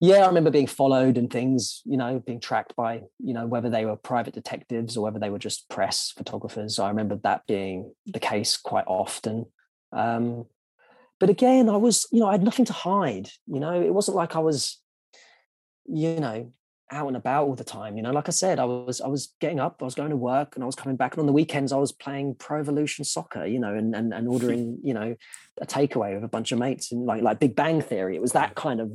yeah, 0.00 0.24
I 0.24 0.26
remember 0.26 0.50
being 0.50 0.66
followed 0.66 1.16
and 1.16 1.30
things, 1.30 1.80
you 1.84 1.96
know, 1.96 2.18
being 2.18 2.40
tracked 2.40 2.74
by, 2.74 3.02
you 3.20 3.32
know, 3.32 3.46
whether 3.46 3.70
they 3.70 3.84
were 3.84 3.94
private 3.94 4.34
detectives 4.34 4.96
or 4.96 5.04
whether 5.04 5.20
they 5.20 5.30
were 5.30 5.38
just 5.38 5.68
press 5.68 6.12
photographers. 6.16 6.80
I 6.80 6.88
remember 6.88 7.20
that 7.22 7.46
being 7.46 7.94
the 8.06 8.18
case 8.18 8.56
quite 8.56 8.86
often. 8.88 9.46
Um, 9.92 10.46
but 11.20 11.30
again, 11.30 11.68
I 11.68 11.76
was, 11.76 12.08
you 12.10 12.18
know, 12.18 12.26
I 12.26 12.32
had 12.32 12.42
nothing 12.42 12.64
to 12.64 12.72
hide. 12.72 13.28
You 13.46 13.60
know, 13.60 13.80
it 13.80 13.94
wasn't 13.94 14.16
like 14.16 14.34
I 14.34 14.40
was, 14.40 14.80
you 15.86 16.18
know, 16.18 16.52
out 16.92 17.08
and 17.08 17.16
about 17.16 17.46
all 17.46 17.54
the 17.54 17.64
time. 17.64 17.96
You 17.96 18.02
know, 18.02 18.12
like 18.12 18.28
I 18.28 18.32
said, 18.32 18.60
I 18.60 18.64
was 18.64 19.00
I 19.00 19.08
was 19.08 19.34
getting 19.40 19.58
up, 19.58 19.78
I 19.80 19.84
was 19.84 19.94
going 19.94 20.10
to 20.10 20.16
work, 20.16 20.54
and 20.54 20.62
I 20.62 20.66
was 20.66 20.76
coming 20.76 20.96
back. 20.96 21.14
And 21.14 21.20
on 21.20 21.26
the 21.26 21.32
weekends, 21.32 21.72
I 21.72 21.78
was 21.78 21.90
playing 21.90 22.36
Pro 22.36 22.60
Evolution 22.60 23.04
Soccer. 23.04 23.46
You 23.46 23.58
know, 23.58 23.74
and 23.74 23.94
and, 23.94 24.12
and 24.12 24.28
ordering 24.32 24.78
you 24.82 24.94
know 24.94 25.16
a 25.60 25.66
takeaway 25.66 26.14
with 26.14 26.24
a 26.24 26.28
bunch 26.28 26.52
of 26.52 26.58
mates 26.58 26.92
and 26.92 27.06
like 27.06 27.22
like 27.22 27.40
Big 27.40 27.56
Bang 27.56 27.80
Theory. 27.80 28.14
It 28.14 28.22
was 28.22 28.32
that 28.32 28.54
kind 28.54 28.80
of 28.80 28.92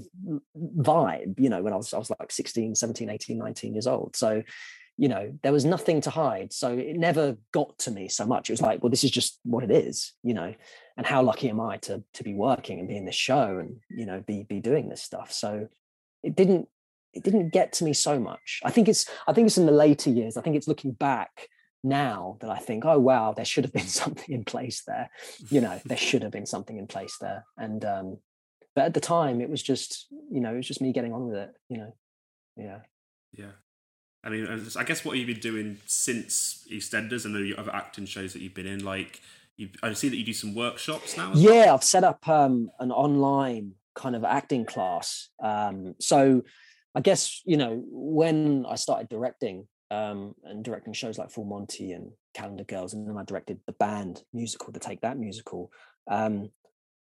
vibe. 0.58 1.39
You 1.39 1.50
know, 1.50 1.62
when 1.62 1.74
I 1.74 1.78
was 1.78 1.93
I 1.93 1.98
was 1.98 2.10
like 2.10 2.32
16, 2.32 2.76
17, 2.76 3.10
18, 3.10 3.38
19 3.38 3.74
years 3.74 3.88
old. 3.88 4.16
So 4.16 4.43
you 4.98 5.08
know 5.08 5.32
there 5.43 5.52
was 5.52 5.64
nothing 5.64 6.02
to 6.02 6.10
hide 6.10 6.52
so 6.52 6.74
it 6.74 6.98
never 6.98 7.38
got 7.52 7.78
to 7.78 7.91
me 7.91 8.08
so 8.08 8.26
much 8.26 8.50
it 8.50 8.54
was 8.54 8.62
like 8.62 8.82
well 8.82 8.89
this 8.89 9.04
is 9.04 9.12
just 9.12 9.39
what 9.43 9.64
it 9.64 9.70
is 9.70 10.14
you 10.24 10.34
know 10.34 10.54
and 10.98 11.06
how 11.06 11.22
lucky 11.22 11.50
am 11.50 11.62
i 11.62 11.78
to 11.78 12.04
to 12.16 12.24
be 12.24 12.34
working 12.34 12.80
and 12.80 12.88
be 12.88 12.98
in 12.98 13.06
this 13.06 13.16
show 13.16 13.60
and 13.60 13.78
you 13.89 14.08
know 14.08 14.24
be 14.26 14.43
be 14.43 14.60
doing 14.60 14.89
this 14.89 15.04
stuff 15.04 15.32
so 15.32 15.68
it 16.24 16.36
didn't 16.36 16.68
it 17.18 17.24
didn't 17.24 17.49
get 17.49 17.74
to 17.74 17.84
me 17.84 17.93
so 17.93 18.20
much. 18.20 18.61
I 18.63 18.72
think 18.72 18.88
it's 18.88 19.09
I 19.28 19.34
think 19.34 19.47
it's 19.47 19.57
in 19.57 19.65
the 19.65 19.72
later 19.72 20.09
years. 20.09 20.38
I 20.38 20.41
think 20.41 20.55
it's 20.55 20.68
looking 20.68 20.91
back 20.91 21.49
now 21.84 22.38
that 22.41 22.49
I 22.49 22.57
think, 22.57 22.86
oh 22.86 22.99
wow, 22.99 23.34
there 23.34 23.45
should 23.45 23.63
have 23.63 23.74
been 23.74 23.88
something 24.01 24.34
in 24.34 24.43
place 24.43 24.84
there. 24.86 25.09
You 25.49 25.61
know, 25.61 25.80
there 25.86 25.97
should 25.97 26.24
have 26.24 26.32
been 26.32 26.45
something 26.45 26.78
in 26.78 26.88
place 26.88 27.18
there. 27.20 27.45
And 27.57 27.84
um, 27.84 28.18
but 28.76 28.86
at 28.86 28.93
the 28.93 28.99
time, 28.99 29.41
it 29.41 29.49
was 29.49 29.63
just, 29.63 30.07
you 30.32 30.39
know, 30.39 30.53
it 30.53 30.57
was 30.57 30.68
just 30.68 30.82
me 30.82 30.93
getting 30.93 31.13
on 31.13 31.28
with 31.28 31.38
it. 31.38 31.49
You 31.70 31.78
know, 31.78 31.95
yeah, 32.55 32.80
yeah. 33.34 33.51
I 34.24 34.30
mean, 34.30 34.68
I 34.78 34.84
guess 34.84 35.05
what 35.05 35.18
you've 35.18 35.28
been 35.28 35.39
doing 35.39 35.78
since 35.86 36.68
EastEnders 36.72 37.24
and 37.24 37.34
the 37.36 37.57
other 37.57 37.74
acting 37.74 38.05
shows 38.05 38.34
that 38.34 38.41
you've 38.41 38.55
been 38.55 38.68
in, 38.68 38.84
like, 38.84 39.22
you, 39.55 39.70
I 39.82 39.93
see 39.93 40.09
that 40.09 40.18
you 40.18 40.26
do 40.26 40.34
some 40.34 40.53
workshops 40.53 41.15
now. 41.15 41.32
Yeah. 41.34 41.74
I've 41.74 41.84
set 41.84 42.03
up 42.03 42.28
um, 42.28 42.70
an 42.80 42.91
online 42.91 43.76
kind 43.95 44.15
of 44.15 44.24
acting 44.24 44.65
class. 44.65 45.30
Um, 45.41 45.95
so 45.99 46.43
I 46.95 47.01
guess 47.01 47.41
you 47.45 47.57
know 47.57 47.83
when 47.88 48.65
I 48.67 48.75
started 48.75 49.09
directing 49.09 49.67
um, 49.91 50.33
and 50.43 50.63
directing 50.63 50.93
shows 50.93 51.17
like 51.17 51.31
Full 51.31 51.45
Monty 51.45 51.91
and 51.93 52.11
Calendar 52.33 52.63
Girls, 52.63 52.93
and 52.93 53.07
then 53.07 53.17
I 53.17 53.23
directed 53.23 53.59
the 53.65 53.73
band 53.73 54.23
musical, 54.33 54.71
the 54.71 54.79
Take 54.79 55.01
That 55.01 55.17
musical. 55.17 55.71
Um, 56.09 56.49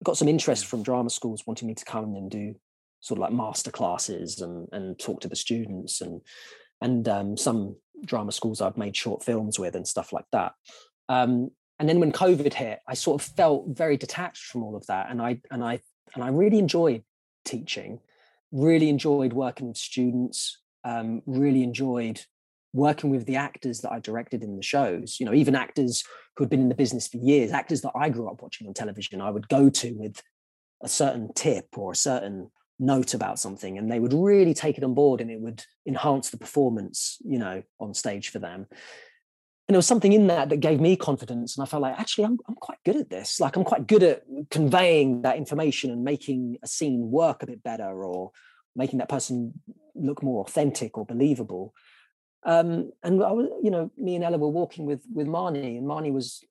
got 0.04 0.16
some 0.16 0.28
interest 0.28 0.66
from 0.66 0.82
drama 0.82 1.10
schools 1.10 1.44
wanting 1.46 1.68
me 1.68 1.74
to 1.74 1.84
come 1.84 2.14
and 2.16 2.30
do 2.30 2.54
sort 3.00 3.18
of 3.18 3.22
like 3.22 3.32
master 3.32 3.70
classes 3.70 4.40
and 4.40 4.68
and 4.72 4.98
talk 4.98 5.20
to 5.20 5.28
the 5.28 5.36
students 5.36 6.00
and 6.00 6.20
and 6.80 7.08
um, 7.08 7.36
some 7.36 7.76
drama 8.04 8.32
schools 8.32 8.60
I've 8.60 8.76
made 8.76 8.96
short 8.96 9.24
films 9.24 9.58
with 9.58 9.74
and 9.74 9.88
stuff 9.88 10.12
like 10.12 10.26
that. 10.32 10.52
Um, 11.08 11.50
and 11.78 11.88
then 11.88 12.00
when 12.00 12.12
COVID 12.12 12.52
hit, 12.52 12.80
I 12.86 12.94
sort 12.94 13.20
of 13.20 13.28
felt 13.34 13.66
very 13.68 13.96
detached 13.96 14.44
from 14.44 14.62
all 14.62 14.76
of 14.76 14.86
that, 14.86 15.10
and 15.10 15.20
I 15.20 15.40
and 15.50 15.62
I 15.62 15.80
and 16.14 16.24
I 16.24 16.28
really 16.28 16.58
enjoyed 16.58 17.02
teaching, 17.44 18.00
really 18.56 18.88
enjoyed 18.88 19.32
working 19.32 19.68
with 19.68 19.76
students, 19.76 20.58
um, 20.84 21.22
really 21.26 21.62
enjoyed 21.62 22.20
working 22.72 23.10
with 23.10 23.26
the 23.26 23.36
actors 23.36 23.80
that 23.80 23.92
I 23.92 24.00
directed 24.00 24.42
in 24.42 24.56
the 24.56 24.62
shows, 24.62 25.18
you 25.18 25.26
know, 25.26 25.34
even 25.34 25.54
actors 25.54 26.04
who 26.36 26.44
had 26.44 26.50
been 26.50 26.60
in 26.60 26.68
the 26.68 26.74
business 26.74 27.08
for 27.08 27.16
years, 27.18 27.50
actors 27.52 27.80
that 27.82 27.92
I 27.94 28.08
grew 28.08 28.28
up 28.28 28.42
watching 28.42 28.66
on 28.66 28.74
television, 28.74 29.20
I 29.20 29.30
would 29.30 29.48
go 29.48 29.70
to 29.70 29.92
with 29.92 30.22
a 30.82 30.88
certain 30.88 31.32
tip 31.34 31.68
or 31.76 31.92
a 31.92 31.96
certain 31.96 32.50
note 32.78 33.14
about 33.14 33.38
something 33.38 33.78
and 33.78 33.90
they 33.90 33.98
would 33.98 34.12
really 34.12 34.52
take 34.52 34.76
it 34.76 34.84
on 34.84 34.94
board 34.94 35.20
and 35.20 35.30
it 35.30 35.40
would 35.40 35.64
enhance 35.86 36.30
the 36.30 36.36
performance, 36.36 37.16
you 37.24 37.38
know, 37.38 37.62
on 37.80 37.94
stage 37.94 38.28
for 38.28 38.38
them. 38.38 38.66
And 39.68 39.74
there 39.74 39.78
was 39.78 39.86
something 39.86 40.12
in 40.12 40.28
that 40.28 40.48
that 40.50 40.58
gave 40.58 40.80
me 40.80 40.96
confidence. 40.96 41.56
And 41.56 41.64
I 41.64 41.66
felt 41.66 41.82
like, 41.82 41.98
actually, 41.98 42.24
I'm, 42.24 42.38
I'm 42.46 42.54
quite 42.54 42.78
good 42.84 42.96
at 42.96 43.10
this. 43.10 43.40
Like, 43.40 43.56
I'm 43.56 43.64
quite 43.64 43.86
good 43.88 44.02
at 44.02 44.22
conveying 44.50 45.22
that 45.22 45.36
information 45.36 45.90
and 45.90 46.04
making 46.04 46.58
a 46.62 46.68
scene 46.68 47.10
work 47.10 47.42
a 47.42 47.46
bit 47.46 47.64
better 47.64 48.04
or 48.04 48.30
making 48.76 48.98
that 49.00 49.08
person 49.08 49.60
look 49.94 50.22
more 50.22 50.42
authentic 50.42 50.96
or 50.96 51.04
believable. 51.04 51.74
Um, 52.44 52.92
and 53.02 53.24
I 53.24 53.32
was, 53.32 53.48
you 53.60 53.72
know, 53.72 53.90
me 53.98 54.14
and 54.14 54.22
Ella 54.22 54.38
were 54.38 54.48
walking 54.48 54.86
with 54.86 55.02
with 55.12 55.26
Marnie, 55.26 55.78
and 55.78 55.86
Marnie 55.86 56.12
was, 56.12 56.44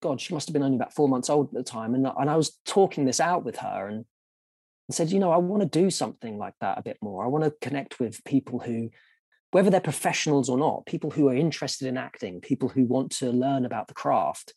God, 0.00 0.18
she 0.18 0.32
must 0.32 0.48
have 0.48 0.54
been 0.54 0.62
only 0.62 0.76
about 0.76 0.94
four 0.94 1.06
months 1.06 1.28
old 1.28 1.48
at 1.48 1.52
the 1.54 1.62
time, 1.62 1.94
and 1.94 2.06
and 2.06 2.30
I 2.30 2.36
was 2.36 2.58
talking 2.64 3.04
this 3.04 3.20
out 3.20 3.44
with 3.44 3.56
her 3.56 3.88
and, 3.88 4.06
and 4.88 4.94
said, 4.94 5.10
you 5.10 5.18
know, 5.18 5.32
I 5.32 5.36
want 5.36 5.62
to 5.62 5.68
do 5.68 5.90
something 5.90 6.38
like 6.38 6.54
that 6.62 6.78
a 6.78 6.82
bit 6.82 6.96
more. 7.02 7.22
I 7.24 7.28
want 7.28 7.44
to 7.44 7.52
connect 7.60 8.00
with 8.00 8.24
people 8.24 8.58
who, 8.58 8.90
whether 9.54 9.70
they're 9.70 9.80
professionals 9.80 10.48
or 10.48 10.58
not, 10.58 10.84
people 10.84 11.12
who 11.12 11.28
are 11.28 11.34
interested 11.36 11.86
in 11.86 11.96
acting, 11.96 12.40
people 12.40 12.68
who 12.68 12.84
want 12.86 13.12
to 13.12 13.30
learn 13.30 13.64
about 13.64 13.86
the 13.86 13.94
craft, 13.94 14.52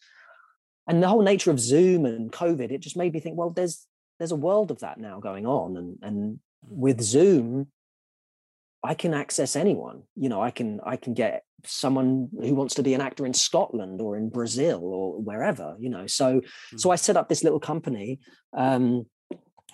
and 0.88 1.04
the 1.04 1.08
whole 1.08 1.22
nature 1.22 1.52
of 1.52 1.60
Zoom 1.60 2.04
and 2.08 2.32
COVID, 2.32 2.72
it 2.72 2.82
just 2.82 2.98
made 2.98 3.14
me 3.14 3.20
think, 3.20 3.38
well, 3.38 3.52
there's 3.52 3.86
there's 4.18 4.32
a 4.32 4.36
world 4.36 4.72
of 4.72 4.80
that 4.80 5.00
now 5.00 5.20
going 5.20 5.46
on, 5.46 5.78
and 5.78 6.00
and 6.02 6.40
with 6.64 7.00
Zoom, 7.00 7.68
I 8.82 8.96
can 8.96 9.14
access 9.14 9.56
anyone. 9.56 10.02
You 10.16 10.30
know, 10.30 10.42
I 10.42 10.50
can 10.50 10.80
I 10.84 10.96
can 10.96 11.14
get 11.14 11.44
someone 11.64 12.30
who 12.42 12.56
wants 12.56 12.74
to 12.76 12.82
be 12.82 12.96
an 12.96 13.02
actor 13.02 13.28
in 13.28 13.36
Scotland 13.36 14.02
or 14.02 14.18
in 14.18 14.30
Brazil 14.30 14.82
or 14.84 15.22
wherever. 15.22 15.76
You 15.80 15.92
know, 15.92 16.08
so 16.08 16.40
mm-hmm. 16.40 16.78
so 16.78 16.90
I 16.90 16.96
set 16.96 17.18
up 17.18 17.30
this 17.30 17.44
little 17.44 17.60
company 17.60 18.20
um, 18.58 19.06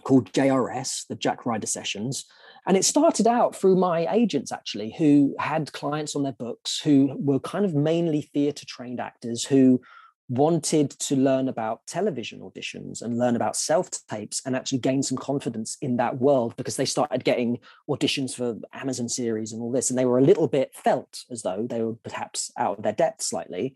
called 0.03 0.33
JRS, 0.33 1.07
the 1.07 1.15
Jack 1.15 1.45
Ryder 1.45 1.67
Sessions, 1.67 2.25
and 2.65 2.77
it 2.77 2.85
started 2.85 3.27
out 3.27 3.55
through 3.55 3.75
my 3.75 4.07
agents 4.11 4.51
actually, 4.51 4.95
who 4.97 5.35
had 5.39 5.73
clients 5.73 6.15
on 6.15 6.23
their 6.23 6.33
books 6.33 6.79
who 6.79 7.15
were 7.19 7.39
kind 7.39 7.65
of 7.65 7.73
mainly 7.73 8.21
theatre 8.21 8.65
trained 8.65 8.99
actors 8.99 9.43
who 9.43 9.81
wanted 10.29 10.89
to 10.89 11.15
learn 11.15 11.49
about 11.49 11.85
television 11.85 12.39
auditions 12.39 13.01
and 13.01 13.19
learn 13.19 13.35
about 13.35 13.55
self 13.55 13.89
tapes 14.07 14.41
and 14.45 14.55
actually 14.55 14.77
gain 14.77 15.03
some 15.03 15.17
confidence 15.17 15.77
in 15.81 15.97
that 15.97 16.19
world 16.19 16.55
because 16.55 16.77
they 16.77 16.85
started 16.85 17.23
getting 17.23 17.59
auditions 17.89 18.33
for 18.33 18.57
Amazon 18.73 19.09
series 19.09 19.51
and 19.51 19.61
all 19.61 19.71
this. 19.71 19.89
And 19.89 19.99
they 19.99 20.05
were 20.05 20.17
a 20.17 20.23
little 20.23 20.47
bit 20.47 20.73
felt 20.73 21.23
as 21.29 21.41
though 21.41 21.67
they 21.69 21.81
were 21.81 21.95
perhaps 22.03 22.51
out 22.57 22.77
of 22.77 22.83
their 22.83 22.93
depth 22.93 23.21
slightly. 23.21 23.75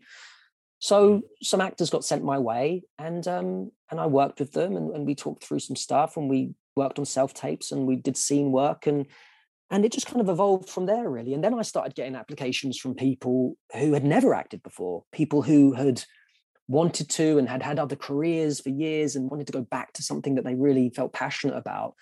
So 0.78 1.22
some 1.42 1.60
actors 1.60 1.90
got 1.90 2.04
sent 2.04 2.24
my 2.24 2.38
way 2.38 2.84
and 2.98 3.26
um, 3.26 3.70
and 3.90 3.98
I 3.98 4.06
worked 4.06 4.38
with 4.40 4.52
them 4.52 4.76
and, 4.76 4.94
and 4.94 5.06
we 5.06 5.14
talked 5.14 5.44
through 5.44 5.58
some 5.60 5.76
stuff 5.76 6.16
and 6.16 6.28
we 6.28 6.54
worked 6.76 6.98
on 6.98 7.04
self 7.04 7.34
tapes 7.34 7.72
and 7.72 7.86
we 7.86 7.96
did 7.96 8.16
scene 8.16 8.52
work 8.52 8.86
and 8.86 9.06
and 9.70 9.84
it 9.84 9.92
just 9.92 10.06
kind 10.06 10.20
of 10.20 10.28
evolved 10.28 10.68
from 10.68 10.86
there 10.86 11.10
really. 11.10 11.34
And 11.34 11.42
then 11.42 11.54
i 11.54 11.62
started 11.62 11.94
getting 11.94 12.14
applications 12.14 12.78
from 12.78 12.94
people 12.94 13.56
who 13.74 13.92
had 13.92 14.04
never 14.04 14.34
acted 14.34 14.62
before 14.62 15.04
people 15.12 15.42
who 15.42 15.72
had 15.72 16.04
wanted 16.68 17.08
to 17.08 17.38
and 17.38 17.48
had 17.48 17.62
had 17.62 17.78
other 17.78 17.96
careers 17.96 18.60
for 18.60 18.68
years 18.68 19.16
and 19.16 19.30
wanted 19.30 19.46
to 19.46 19.52
go 19.52 19.62
back 19.62 19.92
to 19.94 20.02
something 20.02 20.34
that 20.34 20.44
they 20.44 20.54
really 20.54 20.90
felt 20.90 21.12
passionate 21.12 21.56
about 21.56 21.94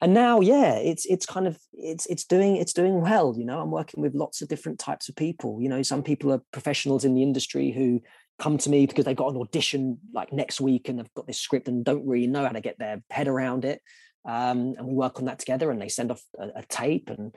and 0.00 0.14
now 0.14 0.40
yeah 0.40 0.74
it's 0.74 1.04
it's 1.06 1.26
kind 1.26 1.46
of 1.46 1.58
it's 1.72 2.06
it's 2.06 2.24
doing 2.24 2.56
it's 2.56 2.72
doing 2.72 3.00
well 3.00 3.34
you 3.36 3.44
know 3.44 3.60
i'm 3.60 3.70
working 3.70 4.00
with 4.02 4.14
lots 4.14 4.42
of 4.42 4.48
different 4.48 4.78
types 4.78 5.08
of 5.08 5.16
people. 5.16 5.60
You 5.60 5.68
know 5.68 5.82
some 5.82 6.02
people 6.02 6.32
are 6.32 6.42
professionals 6.52 7.04
in 7.04 7.14
the 7.14 7.22
industry 7.22 7.72
who 7.72 8.00
come 8.38 8.58
to 8.58 8.70
me 8.70 8.86
because 8.86 9.04
they've 9.04 9.16
got 9.16 9.32
an 9.32 9.40
audition 9.40 9.98
like 10.14 10.32
next 10.32 10.60
week 10.60 10.88
and 10.88 10.98
they've 10.98 11.14
got 11.14 11.26
this 11.26 11.40
script 11.40 11.68
and 11.68 11.84
don't 11.84 12.06
really 12.06 12.26
know 12.26 12.44
how 12.44 12.52
to 12.52 12.60
get 12.60 12.78
their 12.78 13.02
head 13.10 13.26
around 13.26 13.64
it. 13.64 13.82
Um, 14.24 14.74
and 14.78 14.86
we 14.86 14.94
work 14.94 15.18
on 15.18 15.24
that 15.24 15.38
together 15.38 15.70
and 15.70 15.80
they 15.80 15.88
send 15.88 16.12
off 16.12 16.22
a, 16.38 16.60
a 16.60 16.62
tape 16.68 17.10
and 17.10 17.34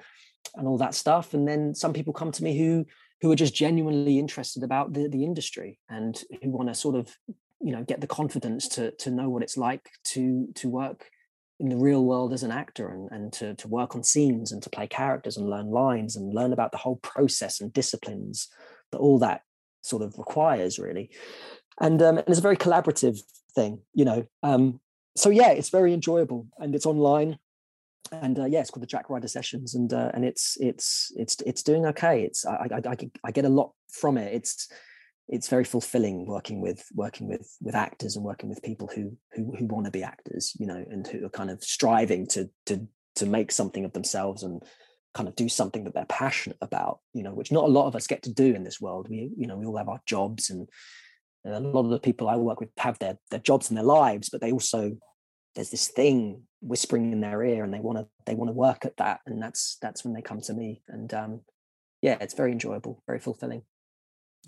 and 0.55 0.67
all 0.67 0.77
that 0.77 0.95
stuff. 0.95 1.33
And 1.33 1.47
then 1.47 1.73
some 1.75 1.93
people 1.93 2.13
come 2.13 2.31
to 2.31 2.43
me 2.43 2.57
who 2.57 2.85
who 3.21 3.31
are 3.31 3.35
just 3.35 3.53
genuinely 3.53 4.17
interested 4.17 4.63
about 4.63 4.93
the, 4.93 5.07
the 5.07 5.23
industry 5.23 5.79
and 5.89 6.21
who 6.41 6.49
want 6.49 6.69
to 6.69 6.75
sort 6.75 6.95
of 6.95 7.15
you 7.59 7.71
know 7.71 7.83
get 7.83 8.01
the 8.01 8.07
confidence 8.07 8.67
to 8.69 8.91
to 8.91 9.11
know 9.11 9.29
what 9.29 9.43
it's 9.43 9.57
like 9.57 9.89
to 10.03 10.47
to 10.55 10.69
work 10.69 11.09
in 11.61 11.69
the 11.69 11.77
real 11.77 12.03
world 12.03 12.33
as 12.33 12.43
an 12.43 12.51
actor 12.51 12.89
and, 12.89 13.09
and 13.11 13.31
to, 13.31 13.53
to 13.55 13.67
work 13.67 13.95
on 13.95 14.03
scenes 14.03 14.51
and 14.51 14.63
to 14.63 14.69
play 14.69 14.87
characters 14.87 15.37
and 15.37 15.49
learn 15.49 15.69
lines 15.69 16.15
and 16.15 16.33
learn 16.33 16.51
about 16.51 16.71
the 16.71 16.77
whole 16.77 16.97
process 16.97 17.61
and 17.61 17.71
disciplines 17.71 18.47
that 18.91 18.97
all 18.97 19.19
that 19.19 19.43
sort 19.81 20.01
of 20.01 20.17
requires 20.17 20.79
really 20.79 21.09
and, 21.79 22.01
um, 22.01 22.17
and 22.17 22.27
it's 22.27 22.39
a 22.39 22.41
very 22.41 22.57
collaborative 22.57 23.19
thing 23.53 23.79
you 23.93 24.03
know 24.03 24.25
um, 24.43 24.79
so 25.15 25.29
yeah 25.29 25.51
it's 25.51 25.69
very 25.69 25.93
enjoyable 25.93 26.47
and 26.57 26.73
it's 26.73 26.85
online 26.85 27.37
and 28.11 28.39
uh, 28.39 28.45
yeah, 28.45 28.59
it's 28.59 28.69
called 28.69 28.83
the 28.83 28.87
Jack 28.87 29.09
Ryder 29.09 29.27
Sessions, 29.27 29.75
and 29.75 29.93
uh, 29.93 30.11
and 30.13 30.25
it's 30.25 30.57
it's 30.59 31.13
it's 31.15 31.39
it's 31.45 31.63
doing 31.63 31.85
okay. 31.85 32.23
It's 32.23 32.45
I, 32.45 32.67
I, 32.71 32.89
I 32.89 32.95
I 33.23 33.31
get 33.31 33.45
a 33.45 33.49
lot 33.49 33.71
from 33.89 34.17
it. 34.17 34.33
It's 34.33 34.67
it's 35.31 35.47
very 35.47 35.63
fulfilling 35.63 36.25
working 36.25 36.59
with 36.59 36.85
working 36.93 37.27
with 37.27 37.57
with 37.61 37.73
actors 37.73 38.17
and 38.17 38.25
working 38.25 38.49
with 38.49 38.61
people 38.61 38.91
who 38.93 39.17
who 39.31 39.55
who 39.57 39.65
want 39.65 39.85
to 39.85 39.91
be 39.91 40.03
actors, 40.03 40.53
you 40.59 40.67
know, 40.67 40.85
and 40.91 41.07
who 41.07 41.25
are 41.25 41.29
kind 41.29 41.49
of 41.49 41.63
striving 41.63 42.27
to 42.27 42.49
to 42.65 42.85
to 43.15 43.25
make 43.25 43.51
something 43.51 43.85
of 43.85 43.93
themselves 43.93 44.43
and 44.43 44.61
kind 45.13 45.27
of 45.29 45.35
do 45.35 45.49
something 45.49 45.85
that 45.85 45.93
they're 45.93 46.05
passionate 46.05 46.57
about, 46.61 46.99
you 47.13 47.23
know, 47.23 47.33
which 47.33 47.51
not 47.51 47.63
a 47.63 47.67
lot 47.67 47.87
of 47.87 47.95
us 47.95 48.07
get 48.07 48.23
to 48.23 48.33
do 48.33 48.53
in 48.53 48.63
this 48.63 48.81
world. 48.81 49.07
We 49.09 49.31
you 49.37 49.47
know 49.47 49.57
we 49.57 49.65
all 49.65 49.77
have 49.77 49.89
our 49.89 50.01
jobs 50.05 50.49
and 50.49 50.67
a 51.45 51.59
lot 51.59 51.85
of 51.85 51.89
the 51.89 51.99
people 51.99 52.29
I 52.29 52.35
work 52.35 52.59
with 52.59 52.69
have 52.77 52.99
their 52.99 53.17
their 53.31 53.39
jobs 53.39 53.69
and 53.69 53.77
their 53.77 53.85
lives, 53.85 54.29
but 54.29 54.41
they 54.41 54.51
also 54.51 54.97
there's 55.55 55.71
this 55.71 55.87
thing 55.87 56.43
whispering 56.61 57.11
in 57.11 57.21
their 57.21 57.41
ear 57.41 57.63
and 57.63 57.73
they 57.73 57.79
want 57.79 57.97
to 57.97 58.07
they 58.25 58.35
want 58.35 58.49
to 58.49 58.53
work 58.53 58.85
at 58.85 58.97
that. 58.97 59.21
And 59.25 59.41
that's 59.41 59.77
that's 59.81 60.03
when 60.03 60.13
they 60.13 60.21
come 60.21 60.41
to 60.41 60.53
me. 60.53 60.81
And 60.89 61.13
um 61.13 61.41
yeah 62.01 62.17
it's 62.19 62.33
very 62.33 62.51
enjoyable 62.51 63.01
very 63.07 63.19
fulfilling. 63.19 63.63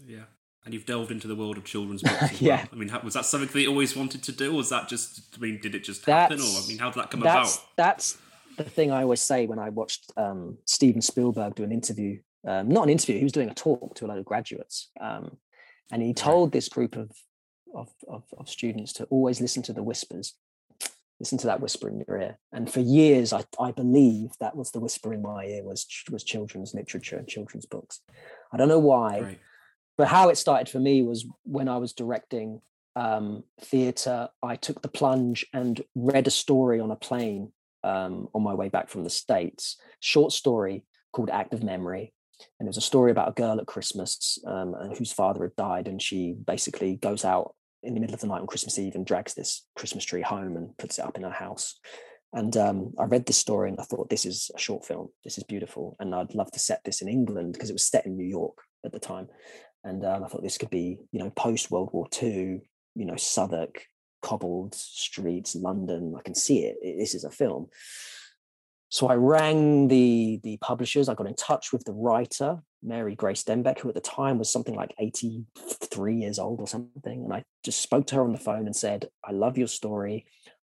Yeah 0.05 0.25
and 0.65 0.73
you've 0.73 0.85
delved 0.85 1.11
into 1.11 1.27
the 1.27 1.35
world 1.35 1.57
of 1.57 1.63
children's 1.63 2.01
books 2.03 2.41
yeah 2.41 2.57
well. 2.57 2.67
i 2.71 2.75
mean 2.75 2.99
was 3.03 3.13
that 3.13 3.25
something 3.25 3.49
that 3.49 3.61
you 3.61 3.69
always 3.69 3.95
wanted 3.95 4.23
to 4.23 4.31
do 4.31 4.51
or 4.51 4.57
was 4.57 4.69
that 4.69 4.87
just 4.87 5.21
i 5.35 5.39
mean 5.39 5.59
did 5.61 5.75
it 5.75 5.83
just 5.83 6.05
happen 6.05 6.37
that's, 6.37 6.59
or 6.59 6.63
i 6.63 6.67
mean 6.67 6.77
how 6.77 6.89
did 6.89 7.01
that 7.01 7.11
come 7.11 7.19
that's, 7.19 7.55
about 7.55 7.67
that's 7.75 8.17
the 8.57 8.63
thing 8.63 8.91
i 8.91 9.01
always 9.01 9.21
say 9.21 9.45
when 9.45 9.59
i 9.59 9.69
watched 9.69 10.11
um 10.17 10.57
steven 10.65 11.01
spielberg 11.01 11.55
do 11.55 11.63
an 11.63 11.71
interview 11.71 12.19
um, 12.45 12.67
not 12.67 12.83
an 12.83 12.89
interview 12.89 13.17
he 13.17 13.23
was 13.23 13.31
doing 13.31 13.49
a 13.49 13.53
talk 13.53 13.95
to 13.95 14.05
a 14.05 14.07
lot 14.07 14.17
of 14.17 14.25
graduates 14.25 14.89
um, 14.99 15.37
and 15.91 16.01
he 16.01 16.13
told 16.13 16.51
this 16.51 16.67
group 16.67 16.97
of, 16.97 17.09
of, 17.73 17.89
of, 18.09 18.23
of 18.37 18.49
students 18.49 18.91
to 18.93 19.05
always 19.05 19.39
listen 19.39 19.63
to 19.63 19.71
the 19.71 19.81
whispers 19.81 20.33
listen 21.23 21.37
to 21.37 21.47
that 21.47 21.61
whisper 21.61 21.87
in 21.87 22.03
your 22.05 22.19
ear. 22.19 22.37
And 22.51 22.69
for 22.69 22.81
years, 22.81 23.31
I, 23.31 23.45
I 23.57 23.71
believe 23.71 24.31
that 24.41 24.57
was 24.57 24.71
the 24.71 24.81
whisper 24.81 25.13
in 25.13 25.21
my 25.21 25.45
ear 25.45 25.63
was 25.63 25.87
was 26.11 26.23
children's 26.23 26.73
literature 26.73 27.17
and 27.17 27.27
children's 27.27 27.65
books. 27.65 28.01
I 28.51 28.57
don't 28.57 28.67
know 28.67 28.79
why, 28.79 29.21
right. 29.21 29.39
But 29.97 30.07
how 30.07 30.29
it 30.29 30.37
started 30.37 30.69
for 30.69 30.79
me 30.79 31.01
was 31.01 31.25
when 31.43 31.67
I 31.67 31.77
was 31.77 31.93
directing 31.93 32.61
um, 32.95 33.43
theatre. 33.61 34.29
I 34.41 34.55
took 34.55 34.81
the 34.81 34.87
plunge 34.87 35.45
and 35.53 35.81
read 35.95 36.27
a 36.27 36.31
story 36.31 36.79
on 36.79 36.91
a 36.91 36.95
plane 36.95 37.51
um, 37.83 38.27
on 38.33 38.43
my 38.43 38.53
way 38.53 38.69
back 38.69 38.89
from 38.89 39.03
the 39.03 39.09
states. 39.09 39.77
Short 39.99 40.31
story 40.31 40.83
called 41.11 41.29
Act 41.29 41.53
of 41.53 41.63
Memory. 41.63 42.13
and 42.59 42.67
it 42.67 42.69
was 42.69 42.77
a 42.77 42.81
story 42.81 43.11
about 43.11 43.29
a 43.29 43.33
girl 43.33 43.59
at 43.59 43.67
Christmas 43.67 44.39
um, 44.47 44.73
whose 44.97 45.13
father 45.13 45.43
had 45.43 45.55
died, 45.55 45.87
and 45.87 46.01
she 46.01 46.33
basically 46.45 46.95
goes 46.95 47.25
out 47.25 47.55
in 47.83 47.93
the 47.93 47.99
middle 47.99 48.13
of 48.13 48.21
the 48.21 48.27
night 48.27 48.41
on 48.41 48.47
Christmas 48.47 48.79
Eve 48.79 48.95
and 48.95 49.05
drags 49.05 49.33
this 49.33 49.65
Christmas 49.75 50.05
tree 50.05 50.21
home 50.21 50.55
and 50.55 50.77
puts 50.77 50.99
it 50.99 51.05
up 51.05 51.17
in 51.17 51.23
her 51.23 51.29
house. 51.29 51.79
And 52.31 52.55
um, 52.57 52.93
I 52.97 53.03
read 53.03 53.25
this 53.25 53.37
story 53.37 53.69
and 53.69 53.79
I 53.79 53.83
thought, 53.83 54.09
this 54.09 54.25
is 54.25 54.49
a 54.55 54.59
short 54.59 54.85
film. 54.85 55.09
This 55.23 55.37
is 55.37 55.43
beautiful. 55.43 55.95
And 55.99 56.15
I'd 56.15 56.33
love 56.33 56.51
to 56.51 56.59
set 56.59 56.81
this 56.83 57.01
in 57.01 57.07
England 57.07 57.53
because 57.53 57.69
it 57.69 57.73
was 57.73 57.85
set 57.85 58.07
in 58.07 58.17
New 58.17 58.25
York 58.25 58.57
at 58.83 58.91
the 58.91 58.99
time. 58.99 59.27
And 59.83 60.05
um, 60.05 60.23
I 60.23 60.27
thought 60.27 60.43
this 60.43 60.57
could 60.57 60.69
be, 60.69 60.99
you 61.11 61.19
know, 61.19 61.29
post 61.31 61.71
World 61.71 61.89
War 61.91 62.07
II, 62.21 62.61
you 62.95 63.05
know, 63.05 63.17
Southwark, 63.17 63.85
cobbled 64.21 64.73
streets, 64.75 65.55
London. 65.55 66.15
I 66.17 66.21
can 66.21 66.35
see 66.35 66.59
it. 66.59 66.77
This 66.81 67.13
is 67.13 67.23
a 67.23 67.29
film. 67.29 67.67
So 68.89 69.07
I 69.07 69.15
rang 69.15 69.87
the 69.87 70.39
the 70.43 70.57
publishers. 70.57 71.09
I 71.09 71.15
got 71.15 71.27
in 71.27 71.35
touch 71.35 71.73
with 71.73 71.83
the 71.83 71.93
writer, 71.93 72.59
Mary 72.83 73.15
Grace 73.15 73.43
Dembeck, 73.43 73.79
who 73.79 73.89
at 73.89 73.95
the 73.95 74.01
time 74.01 74.37
was 74.37 74.51
something 74.51 74.75
like 74.75 74.93
83 74.99 76.15
years 76.15 76.37
old 76.37 76.59
or 76.59 76.67
something. 76.67 77.23
And 77.23 77.33
I 77.33 77.43
just 77.63 77.81
spoke 77.81 78.05
to 78.07 78.15
her 78.15 78.23
on 78.23 78.33
the 78.33 78.37
phone 78.37 78.67
and 78.67 78.75
said, 78.75 79.09
I 79.23 79.31
love 79.31 79.57
your 79.57 79.67
story. 79.67 80.27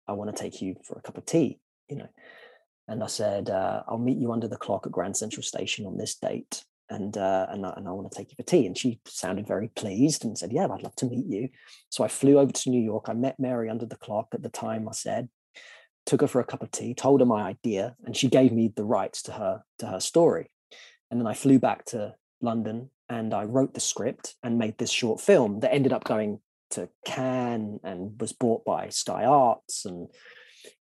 I 0.07 0.13
want 0.13 0.35
to 0.35 0.41
take 0.41 0.63
you 0.63 0.77
for 0.85 0.97
a 0.97 1.03
cup 1.03 1.19
of 1.19 1.27
tea, 1.27 1.59
you 1.89 1.97
know. 1.97 2.09
And 2.87 3.03
I 3.03 3.07
said, 3.07 3.51
uh, 3.51 3.83
I'll 3.89 3.99
meet 3.99 4.19
you 4.19 4.33
under 4.33 4.47
the 4.47 4.57
clock 4.57 4.87
at 4.87 4.93
Grand 4.93 5.17
Central 5.17 5.43
Station 5.43 5.85
on 5.87 5.97
this 5.97 6.15
date. 6.15 6.63
And, 6.95 7.17
uh, 7.17 7.47
and, 7.51 7.67
I, 7.67 7.75
and 7.77 7.89
I 7.89 7.91
want 7.93 8.11
to 8.11 8.17
take 8.17 8.31
you 8.31 8.37
for 8.37 8.45
tea. 8.45 8.67
And 8.67 8.79
she 8.79 9.01
sounded 9.05 9.47
very 9.47 9.69
pleased 9.69 10.25
and 10.25 10.39
said, 10.39 10.53
Yeah, 10.53 10.67
I'd 10.67 10.83
love 10.83 10.95
to 10.97 11.07
meet 11.07 11.27
you. 11.27 11.49
So 11.91 12.05
I 12.05 12.09
flew 12.09 12.39
over 12.39 12.53
to 12.53 12.71
New 12.71 12.81
York. 12.81 13.07
I 13.09 13.15
met 13.15 13.41
Mary 13.41 13.69
under 13.69 13.87
the 13.87 13.97
clock 13.97 14.29
at 14.33 14.43
the 14.43 14.49
time, 14.49 14.89
I 14.89 14.93
said, 14.93 15.29
took 16.07 16.21
her 16.21 16.29
for 16.29 16.41
a 16.41 16.45
cup 16.45 16.63
of 16.63 16.71
tea, 16.71 16.95
told 16.95 17.21
her 17.21 17.27
my 17.27 17.43
idea, 17.43 17.97
and 18.05 18.17
she 18.17 18.29
gave 18.29 18.53
me 18.53 18.73
the 18.75 18.85
rights 18.85 19.23
to 19.23 19.33
her 19.33 19.63
to 19.79 19.87
her 19.87 20.01
story. 20.01 20.51
And 21.11 21.21
then 21.21 21.27
I 21.27 21.35
flew 21.35 21.59
back 21.59 21.85
to 21.87 22.15
London 22.41 22.91
and 23.09 23.35
I 23.35 23.45
wrote 23.45 23.75
the 23.75 23.81
script 23.81 24.35
and 24.43 24.59
made 24.59 24.79
this 24.79 24.91
short 24.91 25.21
film 25.21 25.61
that 25.61 25.73
ended 25.73 25.93
up 25.93 26.05
going 26.05 26.41
to 26.71 26.89
Cannes 27.05 27.81
and 27.85 28.21
was 28.21 28.33
bought 28.33 28.65
by 28.65 28.89
Sky 28.89 29.25
Arts. 29.25 29.85
And 29.85 30.09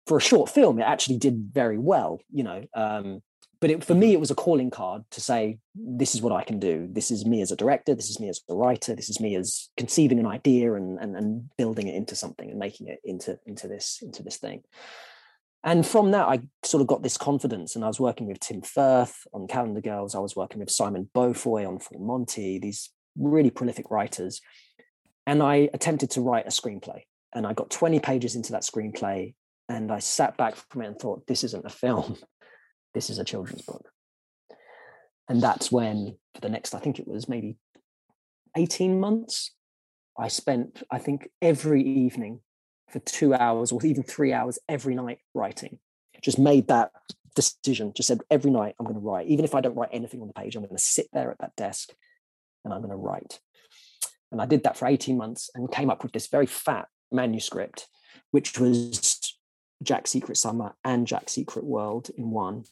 for 0.07 0.17
a 0.17 0.21
short 0.21 0.49
film, 0.49 0.79
it 0.79 0.83
actually 0.83 1.17
did 1.17 1.49
very 1.51 1.77
well, 1.77 2.19
you 2.31 2.43
know. 2.43 2.63
Um, 2.73 3.21
but 3.63 3.71
it, 3.71 3.81
for 3.81 3.95
me, 3.95 4.07
mm-hmm. 4.07 4.15
it 4.15 4.19
was 4.19 4.29
a 4.29 4.35
calling 4.35 4.69
card 4.69 5.03
to 5.11 5.21
say, 5.21 5.57
this 5.73 6.15
is 6.15 6.21
what 6.21 6.33
I 6.33 6.43
can 6.43 6.59
do. 6.59 6.85
This 6.91 7.09
is 7.09 7.25
me 7.25 7.41
as 7.41 7.49
a 7.49 7.55
director. 7.55 7.95
This 7.95 8.09
is 8.09 8.19
me 8.19 8.27
as 8.27 8.41
a 8.49 8.53
writer. 8.53 8.93
This 8.93 9.09
is 9.09 9.21
me 9.21 9.37
as 9.37 9.69
conceiving 9.77 10.19
an 10.19 10.27
idea 10.27 10.73
and, 10.73 10.99
and, 10.99 11.15
and 11.15 11.49
building 11.55 11.87
it 11.87 11.95
into 11.95 12.13
something 12.13 12.49
and 12.49 12.59
making 12.59 12.89
it 12.89 12.99
into, 13.05 13.39
into 13.45 13.69
this 13.69 14.01
into 14.01 14.21
this 14.21 14.35
thing. 14.35 14.63
And 15.63 15.87
from 15.87 16.11
that, 16.11 16.27
I 16.27 16.41
sort 16.63 16.81
of 16.81 16.87
got 16.87 17.03
this 17.03 17.15
confidence. 17.15 17.77
And 17.77 17.85
I 17.85 17.87
was 17.87 18.01
working 18.01 18.27
with 18.27 18.41
Tim 18.41 18.61
Firth 18.61 19.25
on 19.33 19.47
Calendar 19.47 19.79
Girls. 19.79 20.13
I 20.13 20.19
was 20.19 20.35
working 20.35 20.59
with 20.59 20.69
Simon 20.69 21.09
Beaufoy 21.15 21.65
on 21.65 21.79
Full 21.79 21.99
Monty, 21.99 22.59
these 22.59 22.89
really 23.15 23.49
prolific 23.49 23.89
writers. 23.89 24.41
And 25.25 25.41
I 25.41 25.69
attempted 25.73 26.11
to 26.11 26.21
write 26.21 26.47
a 26.47 26.49
screenplay. 26.49 27.03
And 27.33 27.47
I 27.47 27.53
got 27.53 27.69
20 27.69 28.01
pages 28.01 28.35
into 28.35 28.51
that 28.51 28.63
screenplay. 28.63 29.35
And 29.69 29.89
I 29.89 29.99
sat 29.99 30.35
back 30.35 30.57
from 30.57 30.81
it 30.81 30.87
and 30.87 30.99
thought, 30.99 31.27
this 31.27 31.45
isn't 31.45 31.65
a 31.65 31.69
film, 31.83 32.17
this 32.93 33.09
is 33.09 33.19
a 33.19 33.23
children's 33.23 33.63
book. 33.63 33.89
And 35.29 35.41
that's 35.41 35.71
when, 35.71 36.17
for 36.33 36.41
the 36.41 36.49
next, 36.49 36.75
I 36.75 36.79
think 36.79 36.99
it 36.99 37.07
was 37.07 37.29
maybe 37.29 37.57
18 38.55 38.99
months, 38.99 39.51
I 40.17 40.27
spent, 40.27 40.83
I 40.91 40.99
think, 40.99 41.29
every 41.41 41.81
evening 41.81 42.41
for 42.89 42.99
two 42.99 43.33
hours 43.33 43.71
or 43.71 43.83
even 43.85 44.03
three 44.03 44.33
hours 44.33 44.59
every 44.69 44.95
night 44.95 45.19
writing. 45.33 45.79
Just 46.21 46.37
made 46.37 46.67
that 46.67 46.91
decision, 47.35 47.93
just 47.95 48.07
said 48.07 48.21
every 48.29 48.51
night 48.51 48.75
I'm 48.79 48.85
going 48.85 48.99
to 48.99 49.01
write. 49.01 49.27
Even 49.27 49.45
if 49.45 49.55
I 49.55 49.61
don't 49.61 49.75
write 49.75 49.89
anything 49.91 50.21
on 50.21 50.27
the 50.27 50.33
page, 50.33 50.55
I'm 50.55 50.61
going 50.61 50.75
to 50.75 50.81
sit 50.81 51.07
there 51.11 51.31
at 51.31 51.39
that 51.39 51.55
desk 51.55 51.89
and 52.63 52.73
I'm 52.73 52.81
going 52.81 52.91
to 52.91 52.95
write. 52.95 53.39
And 54.31 54.41
I 54.41 54.45
did 54.45 54.63
that 54.63 54.77
for 54.77 54.87
18 54.87 55.17
months 55.17 55.49
and 55.55 55.71
came 55.71 55.89
up 55.89 56.03
with 56.03 56.11
this 56.11 56.27
very 56.27 56.45
fat 56.45 56.87
manuscript, 57.11 57.87
which 58.31 58.59
was 58.59 59.19
Jack 59.81 60.07
Secret 60.07 60.37
Summer 60.37 60.75
and 60.83 61.07
Jack 61.07 61.29
Secret 61.29 61.65
World 61.65 62.09
in 62.17 62.31
one, 62.31 62.63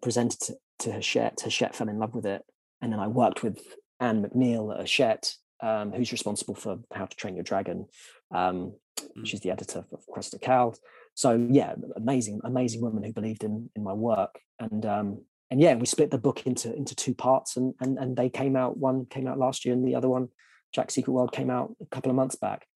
presented 0.00 0.40
to, 0.40 0.54
to 0.80 0.92
Hachette. 0.92 1.40
Hachette 1.42 1.74
fell 1.74 1.88
in 1.88 1.98
love 1.98 2.14
with 2.14 2.26
it. 2.26 2.42
And 2.80 2.92
then 2.92 3.00
I 3.00 3.06
worked 3.06 3.42
with 3.42 3.60
Anne 4.00 4.22
McNeil 4.22 4.74
at 4.74 4.80
Hachette, 4.80 5.34
um, 5.62 5.92
who's 5.92 6.12
responsible 6.12 6.54
for 6.54 6.78
How 6.92 7.06
to 7.06 7.16
Train 7.16 7.34
Your 7.34 7.44
Dragon. 7.44 7.86
Um, 8.34 8.74
mm. 8.98 9.26
She's 9.26 9.40
the 9.40 9.50
editor 9.50 9.84
of 9.92 10.06
Cressida. 10.12 10.72
So 11.14 11.46
yeah, 11.50 11.74
amazing, 11.96 12.40
amazing 12.44 12.80
woman 12.80 13.02
who 13.02 13.12
believed 13.12 13.44
in 13.44 13.70
in 13.76 13.84
my 13.84 13.92
work. 13.92 14.40
And 14.58 14.84
um, 14.86 15.24
and 15.50 15.60
yeah, 15.60 15.74
we 15.74 15.86
split 15.86 16.10
the 16.10 16.18
book 16.18 16.46
into 16.46 16.74
into 16.74 16.94
two 16.94 17.14
parts, 17.14 17.56
and 17.56 17.74
and 17.80 17.98
and 17.98 18.16
they 18.16 18.30
came 18.30 18.56
out. 18.56 18.78
One 18.78 19.04
came 19.06 19.26
out 19.26 19.38
last 19.38 19.64
year, 19.64 19.74
and 19.74 19.86
the 19.86 19.94
other 19.94 20.08
one 20.08 20.28
Jack's 20.72 20.94
Secret 20.94 21.12
World 21.12 21.32
came 21.32 21.50
out 21.50 21.74
a 21.80 21.86
couple 21.86 22.10
of 22.10 22.16
months 22.16 22.36
back. 22.36 22.66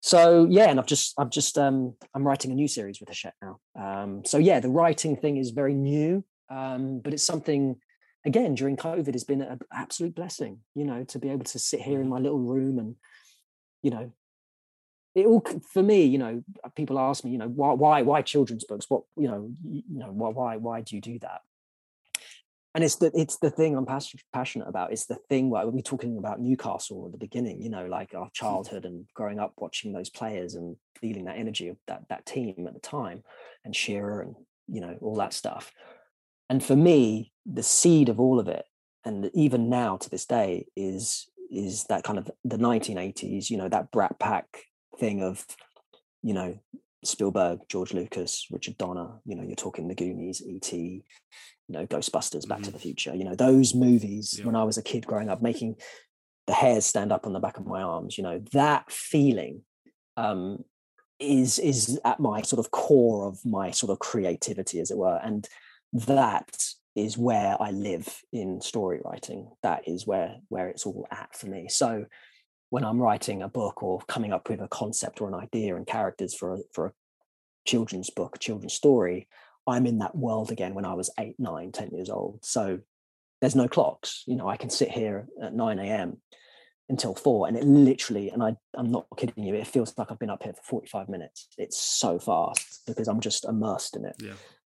So 0.00 0.46
yeah, 0.48 0.68
and 0.68 0.78
I've 0.78 0.86
just 0.86 1.14
I've 1.18 1.30
just 1.30 1.58
um, 1.58 1.94
I'm 2.14 2.26
writing 2.26 2.50
a 2.50 2.54
new 2.54 2.68
series 2.68 3.00
with 3.00 3.08
Hachette 3.08 3.34
now. 3.42 3.58
Um, 3.78 4.24
so 4.24 4.38
yeah, 4.38 4.60
the 4.60 4.70
writing 4.70 5.16
thing 5.16 5.36
is 5.36 5.50
very 5.50 5.74
new, 5.74 6.24
um, 6.50 7.00
but 7.00 7.12
it's 7.12 7.24
something 7.24 7.76
again 8.24 8.54
during 8.54 8.76
COVID 8.76 9.12
has 9.12 9.24
been 9.24 9.42
an 9.42 9.60
absolute 9.72 10.14
blessing. 10.14 10.60
You 10.74 10.84
know, 10.84 11.04
to 11.04 11.18
be 11.18 11.30
able 11.30 11.44
to 11.44 11.58
sit 11.58 11.80
here 11.80 12.00
in 12.00 12.08
my 12.08 12.18
little 12.18 12.40
room 12.40 12.78
and 12.78 12.96
you 13.82 13.90
know 13.90 14.12
it 15.14 15.26
all 15.26 15.44
for 15.72 15.82
me 15.82 16.04
you 16.04 16.18
know 16.18 16.42
people 16.74 16.98
ask 16.98 17.22
me 17.24 17.30
you 17.30 17.38
know 17.38 17.46
why 17.46 17.72
why 17.72 18.02
why 18.02 18.20
children's 18.20 18.64
books 18.64 18.86
what 18.88 19.02
you 19.16 19.28
know 19.28 19.48
you 19.62 19.82
know 19.88 20.10
why 20.10 20.30
why 20.30 20.56
why 20.56 20.80
do 20.80 20.96
you 20.96 21.00
do 21.00 21.20
that 21.20 21.42
and 22.74 22.82
it's 22.82 22.96
the 22.96 23.12
it's 23.14 23.36
the 23.36 23.50
thing 23.50 23.76
I'm 23.76 23.86
passionate 23.86 24.68
about. 24.68 24.92
It's 24.92 25.06
the 25.06 25.14
thing 25.28 25.48
where 25.48 25.66
we're 25.66 25.80
talking 25.80 26.18
about 26.18 26.40
Newcastle 26.40 27.04
at 27.06 27.12
the 27.12 27.18
beginning, 27.18 27.62
you 27.62 27.70
know, 27.70 27.86
like 27.86 28.14
our 28.14 28.24
hmm. 28.24 28.32
childhood 28.32 28.84
and 28.84 29.06
growing 29.14 29.38
up 29.38 29.52
watching 29.56 29.92
those 29.92 30.10
players 30.10 30.56
and 30.56 30.76
feeling 31.00 31.26
that 31.26 31.38
energy 31.38 31.68
of 31.68 31.76
that 31.86 32.02
that 32.08 32.26
team 32.26 32.66
at 32.66 32.74
the 32.74 32.80
time, 32.80 33.22
and 33.64 33.76
Shearer 33.76 34.22
and 34.22 34.34
you 34.66 34.80
know 34.80 34.96
all 35.00 35.14
that 35.16 35.32
stuff. 35.32 35.72
And 36.48 36.62
for 36.62 36.76
me, 36.76 37.32
the 37.46 37.62
seed 37.62 38.08
of 38.08 38.20
all 38.20 38.38
of 38.38 38.48
it, 38.48 38.64
and 39.04 39.30
even 39.34 39.68
now 39.68 39.96
to 39.96 40.10
this 40.10 40.26
day, 40.26 40.66
is 40.76 41.28
is 41.50 41.84
that 41.84 42.04
kind 42.04 42.18
of 42.18 42.30
the 42.44 42.56
1980s, 42.56 43.50
you 43.50 43.56
know, 43.56 43.68
that 43.68 43.90
Brat 43.90 44.18
Pack 44.18 44.46
thing 44.98 45.22
of, 45.22 45.44
you 46.22 46.34
know, 46.34 46.58
Spielberg, 47.04 47.60
George 47.68 47.92
Lucas, 47.92 48.46
Richard 48.50 48.78
Donner, 48.78 49.20
you 49.24 49.36
know, 49.36 49.42
you're 49.42 49.54
talking 49.54 49.86
the 49.86 49.94
Goonies, 49.94 50.42
E.T., 50.42 51.04
you 51.68 51.72
know, 51.72 51.86
Ghostbusters, 51.86 52.48
Back 52.48 52.58
mm-hmm. 52.58 52.64
to 52.64 52.70
the 52.72 52.78
Future, 52.78 53.14
you 53.14 53.24
know, 53.24 53.34
those 53.34 53.74
movies 53.74 54.36
yeah. 54.38 54.46
when 54.46 54.56
I 54.56 54.64
was 54.64 54.78
a 54.78 54.82
kid 54.82 55.06
growing 55.06 55.28
up, 55.28 55.42
making 55.42 55.76
the 56.46 56.52
hairs 56.52 56.84
stand 56.84 57.12
up 57.12 57.26
on 57.26 57.32
the 57.32 57.40
back 57.40 57.58
of 57.58 57.66
my 57.66 57.82
arms, 57.82 58.18
you 58.18 58.24
know, 58.24 58.42
that 58.52 58.90
feeling 58.90 59.62
um, 60.16 60.64
is 61.18 61.58
is 61.58 61.98
at 62.04 62.20
my 62.20 62.42
sort 62.42 62.60
of 62.60 62.70
core 62.70 63.26
of 63.28 63.44
my 63.44 63.70
sort 63.70 63.90
of 63.90 63.98
creativity, 63.98 64.80
as 64.80 64.90
it 64.90 64.98
were. 64.98 65.20
And 65.22 65.48
that 65.94 66.66
is 66.94 67.16
where 67.16 67.56
I 67.60 67.70
live 67.70 68.22
in 68.32 68.60
story 68.60 69.00
writing. 69.04 69.50
That 69.62 69.88
is 69.88 70.06
where 70.06 70.36
where 70.48 70.68
it's 70.68 70.86
all 70.86 71.06
at 71.10 71.34
for 71.36 71.46
me. 71.46 71.68
So 71.68 72.06
when 72.70 72.84
I'm 72.84 73.00
writing 73.00 73.42
a 73.42 73.48
book 73.48 73.82
or 73.82 74.00
coming 74.08 74.32
up 74.32 74.48
with 74.48 74.60
a 74.60 74.68
concept 74.68 75.20
or 75.20 75.28
an 75.28 75.34
idea 75.34 75.76
and 75.76 75.86
characters 75.86 76.34
for 76.34 76.54
a, 76.54 76.58
for 76.72 76.86
a 76.86 76.92
children's 77.64 78.10
book, 78.10 78.36
a 78.36 78.38
children's 78.38 78.74
story, 78.74 79.28
I'm 79.66 79.86
in 79.86 79.98
that 79.98 80.16
world 80.16 80.50
again 80.50 80.74
when 80.74 80.84
I 80.84 80.94
was 80.94 81.10
eight, 81.18 81.36
nine, 81.38 81.72
ten 81.72 81.90
years 81.90 82.10
old. 82.10 82.44
So 82.44 82.80
there's 83.40 83.54
no 83.54 83.68
clocks. 83.68 84.24
You 84.26 84.36
know, 84.36 84.48
I 84.48 84.56
can 84.56 84.70
sit 84.70 84.90
here 84.90 85.26
at 85.42 85.54
9 85.54 85.78
a.m. 85.78 86.18
until 86.88 87.14
four, 87.14 87.46
and 87.46 87.56
it 87.56 87.64
literally, 87.64 88.30
and 88.30 88.42
I, 88.42 88.56
I'm 88.74 88.90
not 88.90 89.06
kidding 89.16 89.44
you, 89.44 89.54
it 89.54 89.66
feels 89.66 89.92
like 89.96 90.10
I've 90.10 90.18
been 90.18 90.30
up 90.30 90.42
here 90.42 90.54
for 90.54 90.62
45 90.62 91.08
minutes. 91.08 91.48
It's 91.58 91.80
so 91.80 92.18
fast 92.18 92.82
because 92.86 93.06
I'm 93.06 93.20
just 93.20 93.44
immersed 93.44 93.96
in 93.96 94.04
it. 94.04 94.16
Yeah. 94.18 94.32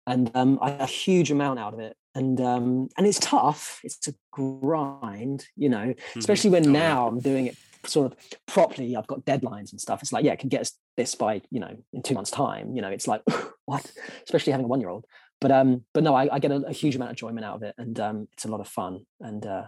And 0.08 0.32
um, 0.36 0.60
I 0.62 0.72
a 0.72 0.86
huge 0.86 1.32
amount 1.32 1.60
out 1.60 1.74
of 1.74 1.80
it. 1.80 1.96
And 2.16 2.42
um, 2.42 2.90
and 2.98 3.06
it's 3.06 3.20
tough. 3.20 3.80
It's 3.84 4.08
a 4.08 4.14
grind, 4.32 5.46
you 5.56 5.70
know, 5.70 5.78
mm-hmm. 5.78 6.20
especially 6.20 6.50
when 6.50 6.68
oh, 6.68 6.72
now 6.72 7.04
yeah. 7.04 7.08
I'm 7.08 7.20
doing 7.20 7.48
it 7.48 7.56
sort 7.86 8.12
of 8.12 8.18
properly 8.46 8.96
i've 8.96 9.08
got 9.08 9.26
deadlines 9.26 9.72
and 9.72 9.80
stuff 9.80 10.02
it's 10.02 10.12
like 10.12 10.26
yeah 10.26 10.34
it 10.34 10.40
can 10.40 10.50
get 10.50 10.62
us 10.62 10.74
this 10.98 11.16
by 11.16 11.42
you 11.50 11.60
know 11.60 11.76
in 11.94 12.02
two 12.02 12.14
months 12.14 12.32
time 12.32 12.76
you 12.76 12.82
know 12.82 12.90
it's 12.90 13.08
like 13.08 13.22
what 13.66 13.90
especially 14.24 14.52
having 14.52 14.66
a 14.66 14.68
one 14.68 14.82
year 14.82 14.90
old 14.90 15.06
but 15.40 15.52
um 15.52 15.84
but 15.94 16.04
no 16.04 16.14
I, 16.14 16.36
I 16.36 16.40
get 16.40 16.52
a, 16.52 16.58
a, 16.68 16.74
huge 16.74 16.96
amount 16.96 17.12
of 17.12 17.14
enjoyment 17.14 17.46
out 17.46 17.56
of 17.56 17.64
it 17.64 17.76
and 17.78 18.00
um 18.00 18.28
it's 18.34 18.46
a 18.46 18.50
lot 18.50 18.60
of 18.60 18.68
fun 18.68 19.06
and 19.22 19.46
uh 19.46 19.66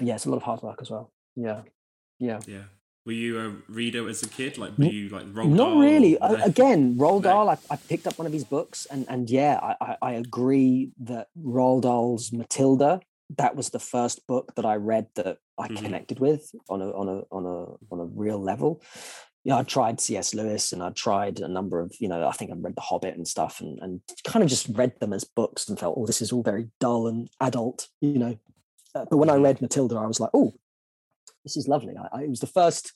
yeah 0.00 0.14
it's 0.14 0.26
a 0.26 0.30
lot 0.30 0.36
of 0.36 0.42
hard 0.44 0.62
work 0.62 0.78
as 0.80 0.90
well 0.90 1.12
yeah 1.34 1.62
yeah 2.18 2.38
yeah 2.46 2.64
were 3.08 3.14
you 3.14 3.40
a 3.40 3.72
reader 3.72 4.06
as 4.06 4.22
a 4.22 4.28
kid 4.28 4.58
like 4.58 4.76
were 4.76 4.84
you 4.84 5.08
like 5.08 5.24
Roald 5.32 5.48
not 5.48 5.70
Dahl 5.70 5.78
really 5.80 6.18
again 6.20 6.94
Roald 6.96 7.22
Dahl 7.22 7.48
I, 7.48 7.56
I, 7.70 7.76
picked 7.76 8.06
up 8.06 8.18
one 8.18 8.26
of 8.26 8.34
his 8.34 8.44
books 8.44 8.86
and 8.90 9.06
and 9.08 9.30
yeah 9.30 9.58
I, 9.62 9.76
I, 9.80 9.96
I 10.02 10.12
agree 10.12 10.90
that 11.00 11.28
Roald 11.42 11.82
Dahl's 11.84 12.34
Matilda 12.34 13.00
that 13.38 13.56
was 13.56 13.70
the 13.70 13.78
first 13.78 14.26
book 14.26 14.54
that 14.56 14.66
I 14.66 14.74
read 14.74 15.06
that 15.14 15.38
I 15.56 15.68
mm-hmm. 15.68 15.82
connected 15.82 16.20
with 16.20 16.52
on 16.68 16.82
a 16.82 16.90
on 16.90 17.08
a 17.08 17.22
on 17.34 17.46
a 17.46 17.94
on 17.94 18.00
a 18.00 18.04
real 18.04 18.38
level. 18.42 18.82
Yeah, 19.44 19.56
I 19.56 19.62
tried 19.62 20.00
C.S. 20.00 20.34
Lewis 20.34 20.72
and 20.72 20.82
I 20.82 20.90
tried 20.90 21.40
a 21.40 21.48
number 21.48 21.80
of, 21.80 21.94
you 22.00 22.08
know, 22.08 22.26
I 22.28 22.32
think 22.32 22.50
I 22.50 22.54
read 22.58 22.74
The 22.74 22.82
Hobbit 22.82 23.16
and 23.16 23.26
stuff 23.26 23.60
and, 23.60 23.78
and 23.80 24.00
kind 24.24 24.42
of 24.42 24.50
just 24.50 24.68
read 24.70 24.98
them 25.00 25.14
as 25.14 25.24
books 25.24 25.68
and 25.68 25.78
felt, 25.78 25.96
oh, 25.96 26.04
this 26.04 26.20
is 26.20 26.32
all 26.32 26.42
very 26.42 26.68
dull 26.80 27.06
and 27.06 27.30
adult, 27.40 27.88
you 28.02 28.18
know, 28.18 28.36
uh, 28.94 29.04
but 29.08 29.16
when 29.16 29.30
I 29.30 29.36
read 29.36 29.62
Matilda, 29.62 29.96
I 29.96 30.06
was 30.06 30.20
like, 30.20 30.30
oh, 30.34 30.52
this 31.48 31.56
is 31.56 31.68
lovely. 31.68 31.94
I, 31.96 32.18
I, 32.18 32.22
it 32.24 32.30
was 32.30 32.40
the 32.40 32.46
first 32.46 32.92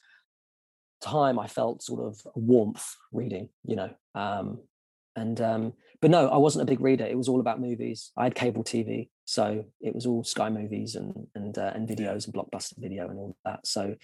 time 1.01 1.39
I 1.39 1.47
felt 1.47 1.83
sort 1.83 2.01
of 2.01 2.21
warmth 2.35 2.95
reading, 3.11 3.49
you 3.65 3.77
know. 3.77 3.91
Um, 4.15 4.61
and 5.17 5.41
um, 5.41 5.73
but 6.01 6.11
no, 6.11 6.29
I 6.29 6.37
wasn't 6.37 6.63
a 6.63 6.71
big 6.71 6.81
reader. 6.81 7.07
It 7.07 7.17
was 7.17 7.29
all 7.29 7.41
about 7.41 7.61
movies. 7.61 8.13
I 8.17 8.25
had 8.25 8.35
cable 8.35 8.63
TV, 8.63 9.09
so 9.25 9.65
it 9.81 9.95
was 9.95 10.07
all 10.07 10.23
Sky 10.25 10.51
movies 10.51 10.95
and 10.95 11.27
and 11.35 11.57
uh, 11.57 11.73
and 11.75 11.89
videos 11.89 12.27
and 12.27 12.35
blockbuster 12.35 12.75
video 12.79 13.09
and 13.09 13.19
all 13.19 13.37
that. 13.45 13.67
So 13.67 13.95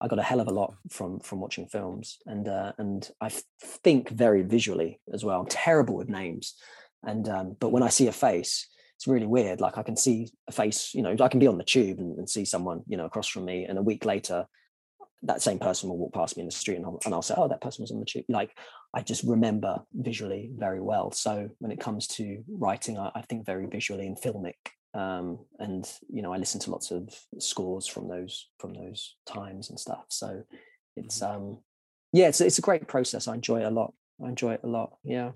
I 0.00 0.08
got 0.08 0.18
a 0.18 0.24
hell 0.24 0.40
of 0.40 0.48
a 0.48 0.52
lot 0.52 0.74
from 0.90 1.20
from 1.20 1.40
watching 1.40 1.66
films, 1.66 2.18
and 2.26 2.48
uh, 2.48 2.72
and 2.78 3.08
I 3.20 3.30
think 3.60 4.10
very 4.10 4.42
visually 4.42 5.00
as 5.12 5.24
well. 5.24 5.40
I'm 5.40 5.46
terrible 5.46 5.96
with 5.96 6.08
names, 6.08 6.54
and 7.04 7.28
um, 7.28 7.56
but 7.58 7.70
when 7.70 7.82
I 7.82 7.88
see 7.88 8.08
a 8.08 8.12
face, 8.12 8.68
it's 8.96 9.06
really 9.06 9.26
weird. 9.26 9.60
Like 9.60 9.78
I 9.78 9.82
can 9.82 9.96
see 9.96 10.30
a 10.48 10.52
face, 10.52 10.94
you 10.94 11.02
know, 11.02 11.14
I 11.20 11.28
can 11.28 11.40
be 11.40 11.46
on 11.46 11.58
the 11.58 11.64
tube 11.64 11.98
and, 11.98 12.18
and 12.18 12.28
see 12.28 12.44
someone, 12.44 12.82
you 12.86 12.96
know, 12.96 13.04
across 13.04 13.28
from 13.28 13.44
me, 13.44 13.64
and 13.64 13.78
a 13.78 13.82
week 13.82 14.04
later, 14.04 14.46
that 15.22 15.42
same 15.42 15.58
person 15.58 15.88
will 15.88 15.98
walk 15.98 16.14
past 16.14 16.36
me 16.36 16.42
in 16.42 16.48
the 16.48 16.52
street, 16.52 16.76
and 16.76 16.86
I'll, 16.86 17.00
and 17.04 17.14
I'll 17.14 17.22
say, 17.22 17.34
"Oh, 17.36 17.48
that 17.48 17.60
person 17.60 17.82
was 17.82 17.90
on 17.90 18.00
the 18.00 18.06
tube." 18.06 18.24
Like 18.28 18.56
I 18.94 19.02
just 19.02 19.22
remember 19.24 19.82
visually 19.92 20.50
very 20.56 20.80
well. 20.80 21.10
So 21.12 21.50
when 21.58 21.72
it 21.72 21.80
comes 21.80 22.06
to 22.08 22.42
writing, 22.48 22.98
I, 22.98 23.10
I 23.14 23.22
think 23.22 23.44
very 23.44 23.66
visually 23.66 24.06
and 24.06 24.16
filmic. 24.16 24.54
Um, 24.94 25.40
and 25.58 25.90
you 26.08 26.22
know, 26.22 26.32
I 26.32 26.38
listen 26.38 26.60
to 26.60 26.70
lots 26.70 26.90
of 26.90 27.08
scores 27.38 27.86
from 27.86 28.08
those 28.08 28.48
from 28.58 28.72
those 28.72 29.16
times 29.26 29.68
and 29.68 29.78
stuff. 29.78 30.04
So 30.08 30.42
it's 30.96 31.20
mm-hmm. 31.20 31.36
um, 31.36 31.58
yeah, 32.12 32.28
it's 32.28 32.40
it's 32.40 32.58
a 32.58 32.62
great 32.62 32.88
process. 32.88 33.28
I 33.28 33.34
enjoy 33.34 33.60
it 33.60 33.66
a 33.66 33.70
lot. 33.70 33.92
I 34.24 34.28
enjoy 34.28 34.54
it 34.54 34.60
a 34.64 34.68
lot. 34.68 34.96
Yeah. 35.04 35.32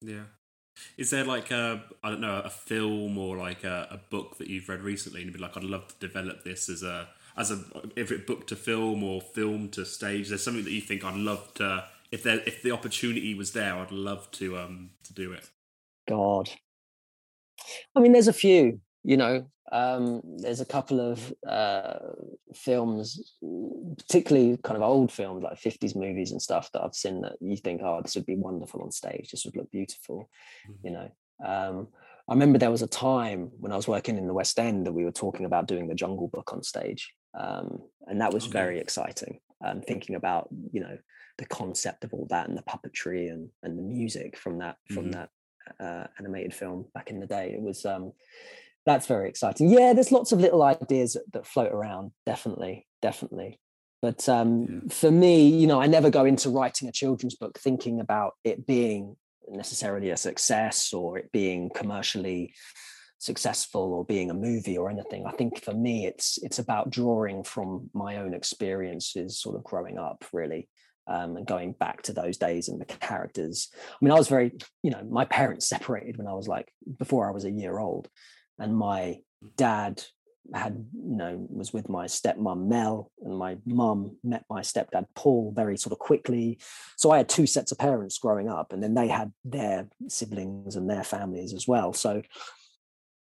Yeah. 0.00 0.24
Is 0.96 1.10
there 1.10 1.24
like 1.24 1.50
a 1.50 1.82
I 2.02 2.10
don't 2.10 2.20
know 2.20 2.40
a 2.44 2.50
film 2.50 3.18
or 3.18 3.36
like 3.36 3.64
a, 3.64 3.88
a 3.90 3.98
book 4.10 4.38
that 4.38 4.48
you've 4.48 4.68
read 4.68 4.82
recently 4.82 5.20
and 5.20 5.28
you'd 5.28 5.36
be 5.36 5.42
like 5.42 5.56
I'd 5.56 5.64
love 5.64 5.88
to 5.88 5.94
develop 6.06 6.44
this 6.44 6.68
as 6.68 6.82
a 6.82 7.08
as 7.36 7.50
a 7.50 7.60
if 7.96 8.10
it 8.10 8.26
book 8.26 8.46
to 8.48 8.56
film 8.56 9.02
or 9.02 9.20
film 9.20 9.68
to 9.70 9.84
stage? 9.84 10.28
There's 10.28 10.42
something 10.42 10.64
that 10.64 10.72
you 10.72 10.80
think 10.80 11.04
I'd 11.04 11.16
love 11.16 11.54
to 11.54 11.84
if 12.10 12.22
there 12.22 12.40
if 12.46 12.62
the 12.62 12.72
opportunity 12.72 13.34
was 13.34 13.52
there 13.52 13.74
I'd 13.74 13.92
love 13.92 14.30
to 14.32 14.58
um 14.58 14.90
to 15.04 15.12
do 15.12 15.32
it. 15.32 15.50
God, 16.08 16.50
I 17.94 18.00
mean, 18.00 18.12
there's 18.12 18.28
a 18.28 18.32
few. 18.32 18.80
You 19.06 19.16
know, 19.16 19.46
um, 19.70 20.20
there's 20.24 20.60
a 20.60 20.66
couple 20.66 21.00
of 21.00 21.32
uh, 21.46 21.98
films, 22.52 23.36
particularly 23.98 24.58
kind 24.64 24.76
of 24.76 24.82
old 24.82 25.12
films 25.12 25.44
like 25.44 25.60
50s 25.60 25.94
movies 25.94 26.32
and 26.32 26.42
stuff 26.42 26.70
that 26.72 26.82
I've 26.82 26.94
seen 26.94 27.20
that 27.22 27.36
you 27.40 27.56
think, 27.56 27.82
oh, 27.84 28.00
this 28.02 28.16
would 28.16 28.26
be 28.26 28.34
wonderful 28.34 28.82
on 28.82 28.90
stage. 28.90 29.30
This 29.30 29.44
would 29.44 29.54
look 29.54 29.70
beautiful. 29.70 30.28
Mm-hmm. 30.68 30.86
You 30.86 30.92
know, 30.92 31.10
um, 31.46 31.88
I 32.28 32.32
remember 32.32 32.58
there 32.58 32.72
was 32.72 32.82
a 32.82 32.88
time 32.88 33.52
when 33.60 33.70
I 33.70 33.76
was 33.76 33.86
working 33.86 34.18
in 34.18 34.26
the 34.26 34.34
West 34.34 34.58
End 34.58 34.86
that 34.86 34.92
we 34.92 35.04
were 35.04 35.12
talking 35.12 35.46
about 35.46 35.68
doing 35.68 35.86
the 35.86 35.94
Jungle 35.94 36.26
Book 36.26 36.52
on 36.52 36.64
stage, 36.64 37.14
um, 37.38 37.78
and 38.08 38.20
that 38.20 38.34
was 38.34 38.44
okay. 38.44 38.52
very 38.52 38.80
exciting. 38.80 39.38
Um, 39.64 39.82
thinking 39.82 40.16
about 40.16 40.48
you 40.72 40.80
know 40.80 40.98
the 41.38 41.46
concept 41.46 42.02
of 42.02 42.12
all 42.12 42.26
that 42.30 42.48
and 42.48 42.58
the 42.58 42.62
puppetry 42.62 43.30
and 43.30 43.50
and 43.62 43.78
the 43.78 43.82
music 43.82 44.36
from 44.36 44.58
that 44.58 44.76
from 44.88 45.10
mm-hmm. 45.10 45.12
that 45.12 45.30
uh, 45.80 46.06
animated 46.18 46.54
film 46.54 46.86
back 46.94 47.10
in 47.10 47.20
the 47.20 47.26
day. 47.26 47.52
It 47.52 47.62
was 47.62 47.84
um, 47.86 48.12
that's 48.86 49.06
very 49.06 49.28
exciting. 49.28 49.68
Yeah, 49.68 49.92
there's 49.92 50.12
lots 50.12 50.30
of 50.30 50.40
little 50.40 50.62
ideas 50.62 51.16
that, 51.32 51.44
float 51.46 51.72
around. 51.72 52.12
Definitely, 52.24 52.86
definitely. 53.02 53.58
But 54.00 54.28
um, 54.28 54.62
yeah. 54.62 54.94
for 54.94 55.10
me, 55.10 55.48
you 55.48 55.66
know, 55.66 55.80
I 55.80 55.88
never 55.88 56.08
go 56.08 56.24
into 56.24 56.50
writing 56.50 56.88
a 56.88 56.92
children's 56.92 57.34
book 57.34 57.58
thinking 57.58 58.00
about 58.00 58.34
it 58.44 58.64
being 58.66 59.16
necessarily 59.48 60.10
a 60.10 60.16
success 60.16 60.92
or 60.92 61.18
it 61.18 61.32
being 61.32 61.70
commercially 61.74 62.54
successful 63.18 63.92
or 63.92 64.04
being 64.04 64.30
a 64.30 64.34
movie 64.34 64.78
or 64.78 64.88
anything. 64.88 65.26
I 65.26 65.32
think 65.32 65.62
for 65.62 65.74
me, 65.74 66.06
it's 66.06 66.38
it's 66.42 66.60
about 66.60 66.90
drawing 66.90 67.42
from 67.42 67.90
my 67.92 68.18
own 68.18 68.34
experiences, 68.34 69.40
sort 69.40 69.56
of 69.56 69.64
growing 69.64 69.98
up, 69.98 70.24
really. 70.32 70.68
Um, 71.08 71.36
and 71.36 71.46
going 71.46 71.70
back 71.70 72.02
to 72.02 72.12
those 72.12 72.36
days 72.36 72.68
and 72.68 72.80
the 72.80 72.84
characters. 72.84 73.68
I 73.72 74.04
mean, 74.04 74.10
I 74.10 74.16
was 74.16 74.26
very, 74.26 74.50
you 74.82 74.90
know, 74.90 75.04
my 75.08 75.24
parents 75.24 75.68
separated 75.74 76.16
when 76.16 76.26
I 76.26 76.34
was 76.34 76.48
like 76.48 76.68
before 76.98 77.28
I 77.28 77.32
was 77.32 77.44
a 77.44 77.50
year 77.50 77.78
old 77.78 78.08
and 78.58 78.76
my 78.76 79.20
dad 79.56 80.02
had 80.54 80.84
you 80.94 81.16
know 81.16 81.46
was 81.50 81.72
with 81.72 81.88
my 81.88 82.06
stepmom 82.06 82.66
Mel 82.66 83.10
and 83.24 83.36
my 83.36 83.56
mum 83.66 84.16
met 84.22 84.44
my 84.48 84.60
stepdad 84.60 85.06
Paul 85.14 85.52
very 85.54 85.76
sort 85.76 85.92
of 85.92 85.98
quickly. 85.98 86.58
So 86.96 87.10
I 87.10 87.18
had 87.18 87.28
two 87.28 87.46
sets 87.46 87.72
of 87.72 87.78
parents 87.78 88.18
growing 88.18 88.48
up 88.48 88.72
and 88.72 88.82
then 88.82 88.94
they 88.94 89.08
had 89.08 89.32
their 89.44 89.88
siblings 90.08 90.76
and 90.76 90.88
their 90.88 91.04
families 91.04 91.52
as 91.52 91.66
well. 91.66 91.92
So 91.92 92.22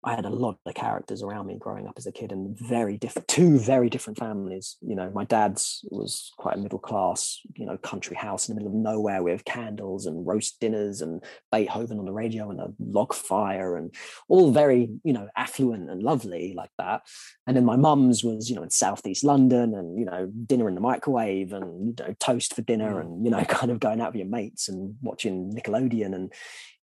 I 0.04 0.16
had 0.16 0.24
a 0.24 0.30
lot 0.30 0.58
of 0.66 0.74
characters 0.74 1.22
around 1.22 1.46
me 1.46 1.56
growing 1.58 1.86
up 1.86 1.94
as 1.96 2.06
a 2.06 2.12
kid 2.12 2.32
and 2.32 2.58
very 2.58 2.96
different, 2.96 3.28
two 3.28 3.58
very 3.58 3.88
different 3.88 4.18
families. 4.18 4.76
You 4.80 4.96
know, 4.96 5.10
my 5.14 5.24
dad's 5.24 5.84
was 5.90 6.32
quite 6.36 6.56
a 6.56 6.60
middle 6.60 6.80
class, 6.80 7.38
you 7.54 7.66
know, 7.66 7.76
country 7.76 8.16
house 8.16 8.48
in 8.48 8.54
the 8.54 8.60
middle 8.60 8.76
of 8.76 8.82
nowhere 8.82 9.22
with 9.22 9.44
candles 9.44 10.06
and 10.06 10.26
roast 10.26 10.58
dinners 10.58 11.02
and 11.02 11.22
Beethoven 11.52 12.00
on 12.00 12.04
the 12.04 12.12
radio 12.12 12.50
and 12.50 12.58
a 12.58 12.72
log 12.80 13.14
fire 13.14 13.76
and 13.76 13.94
all 14.28 14.50
very, 14.50 14.90
you 15.04 15.12
know, 15.12 15.28
affluent 15.36 15.88
and 15.88 16.02
lovely 16.02 16.52
like 16.56 16.72
that. 16.78 17.02
And 17.46 17.56
then 17.56 17.64
my 17.64 17.76
mum's 17.76 18.24
was, 18.24 18.50
you 18.50 18.56
know, 18.56 18.64
in 18.64 18.70
Southeast 18.70 19.22
London 19.22 19.72
and, 19.72 19.98
you 19.98 20.04
know, 20.04 20.26
dinner 20.46 20.68
in 20.68 20.74
the 20.74 20.80
microwave 20.80 21.52
and, 21.52 21.98
you 21.98 22.04
know, 22.04 22.14
toast 22.18 22.54
for 22.54 22.62
dinner 22.62 22.94
mm. 22.94 23.00
and, 23.02 23.24
you 23.24 23.30
know, 23.30 23.44
kind 23.48 23.70
of 23.70 23.78
going 23.78 24.00
out 24.00 24.12
with 24.12 24.20
your 24.20 24.28
mates 24.28 24.68
and 24.68 24.96
watching 25.00 25.52
Nickelodeon 25.54 26.12
and, 26.14 26.32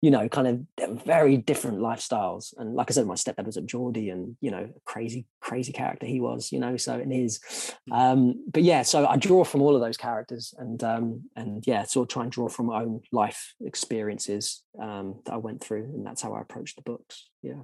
you 0.02 0.12
know, 0.12 0.30
kind 0.30 0.48
of 0.80 1.04
very 1.04 1.36
different 1.36 1.80
lifestyles. 1.80 2.54
And 2.58 2.74
like 2.74 2.90
I 2.90 2.94
said, 2.94 3.06
my 3.06 3.16
stepdad 3.16 3.46
was 3.46 3.58
a 3.58 3.62
Geordie 3.62 4.10
and, 4.10 4.38
you 4.40 4.50
know, 4.50 4.70
crazy, 4.86 5.26
crazy 5.42 5.74
character 5.74 6.06
he 6.06 6.22
was, 6.22 6.54
you 6.54 6.60
know, 6.60 6.78
so 6.78 6.98
in 6.98 7.12
his, 7.12 7.42
hmm. 7.88 7.94
um, 7.94 8.46
but 8.52 8.64
yeah, 8.64 8.84
so 8.84 9.06
I 9.06 9.18
draw 9.18 9.44
from 9.44 9.62
all 9.62 9.76
of 9.76 9.82
those 9.82 9.98
characters 9.98 10.54
and, 10.58 10.82
um, 10.84 11.24
and 11.36 11.66
yeah, 11.68 11.84
sort 11.84 12.10
of 12.10 12.14
try 12.14 12.24
and 12.24 12.32
draw 12.32 12.48
from 12.48 12.68
my 12.68 12.82
own 12.82 13.02
life 13.12 13.54
experiences, 13.60 14.64
um, 14.82 15.20
that 15.26 15.34
I 15.34 15.38
went 15.38 15.62
through. 15.62 15.84
And 15.84 16.06
that's 16.06 16.22
how 16.22 16.34
I 16.34 16.42
approach 16.42 16.76
the 16.76 16.82
books. 16.82 17.30
Yeah. 17.44 17.64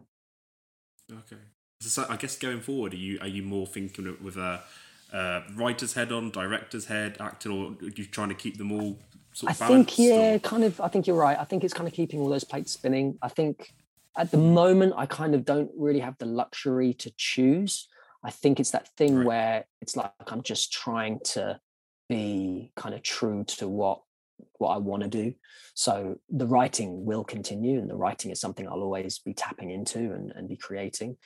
Okay. 1.12 1.42
So 1.80 2.06
I 2.10 2.18
guess 2.18 2.38
going 2.38 2.62
forward, 2.62 2.94
are 2.94 2.98
you, 2.98 3.18
are 3.22 3.28
you 3.28 3.44
more 3.44 3.66
thinking 3.66 4.18
with 4.22 4.36
a, 4.36 4.62
uh, 5.14 5.42
writer's 5.56 5.94
head 5.94 6.12
on, 6.12 6.32
director's 6.32 6.88
head, 6.88 7.16
actor, 7.22 7.50
or 7.50 7.68
are 7.82 7.92
you 7.96 8.06
trying 8.06 8.30
to 8.30 8.36
keep 8.36 8.58
them 8.58 8.74
all 8.74 9.00
I 9.46 9.54
think 9.54 9.98
yeah, 9.98 10.36
or? 10.36 10.40
kind 10.40 10.64
of. 10.64 10.80
I 10.80 10.88
think 10.88 11.08
you're 11.08 11.18
right. 11.18 11.38
I 11.38 11.44
think 11.44 11.64
it's 11.64 11.74
kind 11.74 11.88
of 11.88 11.94
keeping 11.94 12.20
all 12.20 12.30
those 12.30 12.44
plates 12.44 12.72
spinning. 12.72 13.18
I 13.22 13.28
think 13.28 13.74
at 14.18 14.32
the 14.32 14.38
moment 14.38 14.94
I 14.96 15.06
kind 15.06 15.36
of 15.36 15.44
don't 15.44 15.72
really 15.78 16.00
have 16.00 16.18
the 16.18 16.26
luxury 16.26 16.94
to 16.96 17.12
choose. 17.18 17.88
I 18.24 18.32
think 18.32 18.60
it's 18.60 18.72
that 18.72 18.88
thing 18.96 19.18
right. 19.18 19.26
where 19.26 19.66
it's 19.82 19.96
like 19.96 20.12
I'm 20.28 20.42
just 20.42 20.72
trying 20.72 21.20
to 21.26 21.60
be 22.08 22.72
kind 22.76 22.96
of 22.96 23.04
true 23.04 23.44
to 23.44 23.68
what 23.68 24.02
what 24.58 24.70
I 24.70 24.78
want 24.78 25.04
to 25.04 25.10
do. 25.10 25.34
So 25.74 26.18
the 26.30 26.48
writing 26.48 27.06
will 27.06 27.24
continue, 27.24 27.80
and 27.80 27.90
the 27.90 27.96
writing 27.96 28.32
is 28.32 28.40
something 28.40 28.68
I'll 28.68 28.82
always 28.82 29.20
be 29.20 29.34
tapping 29.34 29.72
into 29.72 30.00
and, 30.00 30.32
and 30.36 30.48
be 30.48 30.56
creating. 30.56 31.18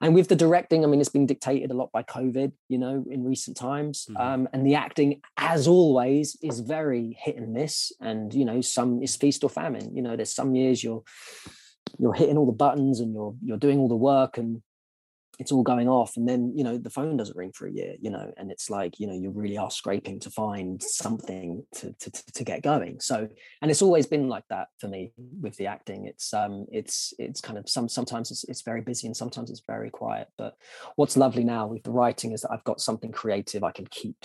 And 0.00 0.14
with 0.14 0.28
the 0.28 0.36
directing, 0.36 0.84
I 0.84 0.88
mean, 0.88 1.00
it's 1.00 1.10
been 1.10 1.26
dictated 1.26 1.70
a 1.70 1.74
lot 1.74 1.92
by 1.92 2.02
COVID, 2.02 2.52
you 2.68 2.78
know, 2.78 3.04
in 3.10 3.24
recent 3.24 3.56
times. 3.56 4.06
Mm-hmm. 4.10 4.20
Um, 4.20 4.48
and 4.52 4.66
the 4.66 4.74
acting, 4.76 5.20
as 5.36 5.68
always, 5.68 6.36
is 6.42 6.60
very 6.60 7.18
hit 7.20 7.36
and 7.36 7.52
miss. 7.52 7.92
And 8.00 8.32
you 8.32 8.44
know, 8.44 8.60
some 8.60 9.02
is 9.02 9.16
feast 9.16 9.44
or 9.44 9.50
famine. 9.50 9.94
You 9.94 10.02
know, 10.02 10.16
there's 10.16 10.32
some 10.34 10.54
years 10.54 10.82
you're 10.82 11.02
you're 11.98 12.14
hitting 12.14 12.38
all 12.38 12.46
the 12.46 12.52
buttons 12.52 13.00
and 13.00 13.12
you're 13.12 13.34
you're 13.42 13.58
doing 13.58 13.78
all 13.78 13.88
the 13.88 13.96
work 13.96 14.38
and 14.38 14.62
it's 15.40 15.52
all 15.52 15.62
going 15.62 15.88
off 15.88 16.16
and 16.16 16.28
then 16.28 16.52
you 16.54 16.62
know 16.62 16.78
the 16.78 16.90
phone 16.90 17.16
doesn't 17.16 17.36
ring 17.36 17.52
for 17.52 17.66
a 17.66 17.72
year 17.72 17.94
you 18.00 18.10
know 18.10 18.30
and 18.36 18.50
it's 18.52 18.70
like 18.70 19.00
you 19.00 19.06
know 19.06 19.14
you 19.14 19.30
really 19.30 19.58
are 19.58 19.70
scraping 19.70 20.20
to 20.20 20.30
find 20.30 20.82
something 20.82 21.64
to, 21.74 21.92
to 21.98 22.10
to 22.32 22.44
get 22.44 22.62
going. 22.62 23.00
So 23.00 23.28
and 23.62 23.70
it's 23.70 23.82
always 23.82 24.06
been 24.06 24.28
like 24.28 24.44
that 24.50 24.68
for 24.78 24.88
me 24.88 25.12
with 25.40 25.56
the 25.56 25.66
acting. 25.66 26.06
It's 26.06 26.32
um 26.34 26.66
it's 26.70 27.12
it's 27.18 27.40
kind 27.40 27.58
of 27.58 27.68
some 27.68 27.88
sometimes 27.88 28.30
it's, 28.30 28.44
it's 28.44 28.62
very 28.62 28.80
busy 28.80 29.06
and 29.06 29.16
sometimes 29.16 29.50
it's 29.50 29.62
very 29.66 29.90
quiet 29.90 30.28
but 30.36 30.56
what's 30.96 31.16
lovely 31.16 31.44
now 31.44 31.66
with 31.66 31.82
the 31.82 31.90
writing 31.90 32.32
is 32.32 32.42
that 32.42 32.52
i've 32.52 32.64
got 32.64 32.80
something 32.80 33.12
creative 33.12 33.64
i 33.64 33.70
can 33.70 33.86
keep 33.86 34.24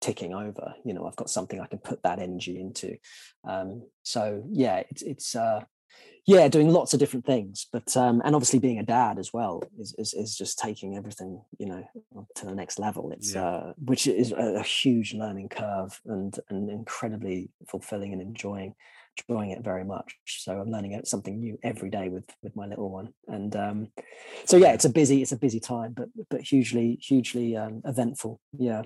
ticking 0.00 0.34
over 0.34 0.74
you 0.84 0.92
know 0.92 1.06
i've 1.06 1.16
got 1.16 1.30
something 1.30 1.60
i 1.60 1.66
can 1.66 1.78
put 1.78 2.02
that 2.02 2.18
energy 2.18 2.60
into. 2.60 2.96
Um 3.48 3.82
so 4.02 4.42
yeah 4.50 4.82
it's 4.90 5.02
it's 5.02 5.36
uh 5.36 5.62
yeah, 6.26 6.48
doing 6.48 6.70
lots 6.70 6.92
of 6.92 6.98
different 6.98 7.24
things, 7.24 7.66
but 7.72 7.96
um, 7.96 8.20
and 8.24 8.34
obviously 8.34 8.58
being 8.58 8.80
a 8.80 8.84
dad 8.84 9.16
as 9.18 9.32
well 9.32 9.62
is, 9.78 9.94
is, 9.96 10.12
is 10.12 10.36
just 10.36 10.58
taking 10.58 10.96
everything 10.96 11.40
you 11.58 11.66
know 11.66 11.84
to 12.34 12.46
the 12.46 12.54
next 12.54 12.80
level. 12.80 13.12
It's 13.12 13.34
yeah. 13.34 13.44
uh, 13.44 13.72
which 13.84 14.08
is 14.08 14.32
a, 14.32 14.56
a, 14.56 14.62
huge 14.62 15.14
learning 15.14 15.50
curve 15.50 16.00
and 16.04 16.36
and 16.50 16.68
incredibly 16.68 17.50
fulfilling 17.68 18.12
and 18.12 18.20
enjoying 18.20 18.74
enjoying 19.28 19.50
it 19.50 19.62
very 19.62 19.84
much. 19.84 20.16
So 20.26 20.58
I'm 20.58 20.70
learning 20.70 21.00
something 21.04 21.38
new 21.38 21.58
every 21.62 21.90
day 21.90 22.08
with 22.08 22.24
with 22.42 22.56
my 22.56 22.66
little 22.66 22.90
one, 22.90 23.14
and 23.28 23.54
um, 23.54 23.88
so 24.46 24.56
yeah, 24.56 24.72
it's 24.72 24.84
a 24.84 24.90
busy 24.90 25.22
it's 25.22 25.32
a 25.32 25.38
busy 25.38 25.60
time, 25.60 25.94
but 25.96 26.08
but 26.28 26.40
hugely 26.40 26.98
hugely 27.00 27.56
um, 27.56 27.82
eventful. 27.84 28.40
Yeah. 28.58 28.82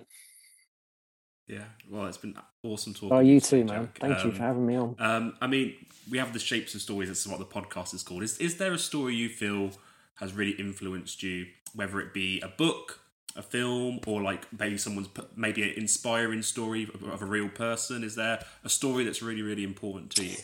Yeah, 1.51 1.65
well, 1.91 2.07
it's 2.07 2.17
been 2.17 2.37
awesome 2.63 2.95
talking. 2.95 3.13
Oh, 3.13 3.19
you 3.19 3.41
too, 3.41 3.65
man. 3.65 3.89
Thank 3.99 4.19
um, 4.19 4.27
you 4.27 4.33
for 4.33 4.43
um, 4.43 4.49
having 4.49 4.67
me 4.67 4.77
on. 4.77 4.95
Um, 5.01 5.35
I 5.41 5.49
mean, 5.49 5.75
we 6.09 6.19
have 6.19 6.33
the 6.33 6.39
shapes 6.39 6.77
of 6.77 6.81
stories. 6.81 7.09
That's 7.09 7.27
what 7.27 7.41
the 7.41 7.45
podcast 7.45 7.93
is 7.93 8.05
called. 8.05 8.23
Is 8.23 8.39
is 8.39 8.59
there 8.59 8.73
a 8.73 8.79
story 8.79 9.17
you 9.17 9.29
feel 9.29 9.73
has 10.17 10.33
really 10.33 10.53
influenced 10.53 11.25
you 11.25 11.47
whether 11.75 12.01
it 12.01 12.15
be 12.15 12.41
a 12.41 12.49
book, 12.49 13.01
a 13.35 13.43
film, 13.43 13.99
or 14.07 14.23
like 14.23 14.47
maybe 14.57 14.79
someone's 14.79 15.09
maybe 15.35 15.65
an 15.65 15.71
inspiring 15.77 16.43
story 16.43 16.89
of 17.11 17.21
a 17.21 17.27
real 17.27 17.49
person? 17.49 18.05
Is 18.05 18.15
there 18.15 18.45
a 18.63 18.69
story 18.69 19.03
that's 19.03 19.21
really 19.21 19.43
really 19.43 19.65
important 19.65 20.15
to 20.17 20.25
you? 20.25 20.37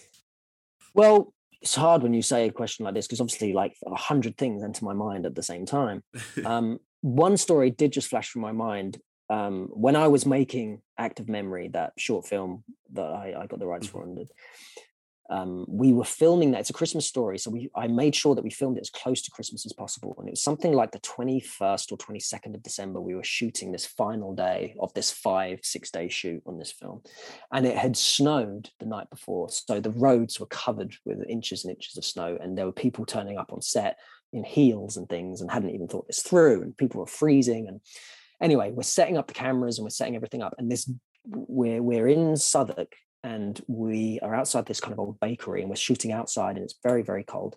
Well, 0.92 1.32
it's 1.62 1.76
hard 1.76 2.02
when 2.02 2.14
you 2.14 2.22
say 2.22 2.48
a 2.48 2.52
question 2.52 2.84
like 2.84 2.94
this 2.94 3.06
because 3.06 3.20
obviously 3.20 3.52
like 3.52 3.76
a 3.86 3.94
hundred 3.94 4.36
things 4.36 4.64
enter 4.64 4.84
my 4.84 4.92
mind 4.92 5.24
at 5.24 5.36
the 5.36 5.42
same 5.42 5.66
time. 5.66 6.02
um, 6.44 6.80
one 7.02 7.36
story 7.36 7.70
did 7.70 7.92
just 7.92 8.08
flash 8.08 8.28
from 8.28 8.42
my 8.42 8.50
mind 8.50 8.98
um, 9.28 9.68
when 9.72 9.96
I 9.96 10.08
was 10.08 10.26
making 10.26 10.82
Act 10.98 11.20
of 11.20 11.28
Memory, 11.28 11.68
that 11.68 11.92
short 11.98 12.26
film 12.26 12.64
that 12.92 13.06
I, 13.06 13.34
I 13.42 13.46
got 13.46 13.58
the 13.58 13.66
rights 13.66 13.86
mm-hmm. 13.86 13.98
for, 13.98 14.04
and 14.04 14.28
um, 15.28 15.66
we 15.68 15.92
were 15.92 16.04
filming 16.04 16.52
that. 16.52 16.60
It's 16.60 16.70
a 16.70 16.74
Christmas 16.74 17.06
story, 17.06 17.36
so 17.38 17.50
we 17.50 17.68
I 17.74 17.88
made 17.88 18.14
sure 18.14 18.36
that 18.36 18.44
we 18.44 18.50
filmed 18.50 18.76
it 18.76 18.82
as 18.82 18.90
close 18.90 19.22
to 19.22 19.30
Christmas 19.32 19.66
as 19.66 19.72
possible. 19.72 20.14
And 20.18 20.28
it 20.28 20.30
was 20.30 20.42
something 20.42 20.72
like 20.72 20.92
the 20.92 21.00
twenty 21.00 21.40
first 21.40 21.90
or 21.90 21.98
twenty 21.98 22.20
second 22.20 22.54
of 22.54 22.62
December. 22.62 23.00
We 23.00 23.16
were 23.16 23.24
shooting 23.24 23.72
this 23.72 23.86
final 23.86 24.34
day 24.34 24.76
of 24.78 24.94
this 24.94 25.10
five 25.10 25.60
six 25.62 25.90
day 25.90 26.08
shoot 26.08 26.42
on 26.46 26.58
this 26.58 26.70
film, 26.70 27.02
and 27.52 27.66
it 27.66 27.76
had 27.76 27.96
snowed 27.96 28.70
the 28.78 28.86
night 28.86 29.10
before, 29.10 29.48
so 29.50 29.80
the 29.80 29.90
roads 29.90 30.38
were 30.38 30.46
covered 30.46 30.94
with 31.04 31.28
inches 31.28 31.64
and 31.64 31.74
inches 31.74 31.96
of 31.96 32.04
snow, 32.04 32.38
and 32.40 32.56
there 32.56 32.66
were 32.66 32.72
people 32.72 33.04
turning 33.04 33.36
up 33.36 33.52
on 33.52 33.60
set 33.60 33.98
in 34.32 34.44
heels 34.44 34.96
and 34.96 35.08
things, 35.08 35.40
and 35.40 35.50
hadn't 35.50 35.74
even 35.74 35.88
thought 35.88 36.06
this 36.06 36.22
through, 36.22 36.62
and 36.62 36.76
people 36.76 37.00
were 37.00 37.06
freezing 37.06 37.66
and 37.66 37.80
anyway, 38.40 38.70
we're 38.72 38.82
setting 38.82 39.16
up 39.16 39.26
the 39.26 39.34
cameras 39.34 39.78
and 39.78 39.84
we're 39.84 39.90
setting 39.90 40.16
everything 40.16 40.42
up. 40.42 40.54
And 40.58 40.70
this, 40.70 40.90
we're 41.26 41.82
we're 41.82 42.08
in 42.08 42.36
Southwark 42.36 42.94
and 43.22 43.60
we 43.66 44.20
are 44.22 44.34
outside 44.34 44.66
this 44.66 44.80
kind 44.80 44.92
of 44.92 44.98
old 44.98 45.18
bakery 45.20 45.60
and 45.60 45.70
we're 45.70 45.76
shooting 45.76 46.12
outside 46.12 46.56
and 46.56 46.64
it's 46.64 46.78
very 46.82 47.02
very 47.02 47.24
cold. 47.24 47.56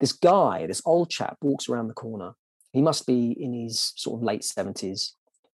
This 0.00 0.12
guy, 0.12 0.66
this 0.66 0.82
old 0.84 1.10
chap, 1.10 1.36
walks 1.42 1.68
around 1.68 1.88
the 1.88 1.94
corner. 1.94 2.32
He 2.72 2.82
must 2.82 3.06
be 3.06 3.36
in 3.38 3.52
his 3.52 3.92
sort 3.96 4.18
of 4.18 4.24
late 4.24 4.44
seventies, 4.44 5.14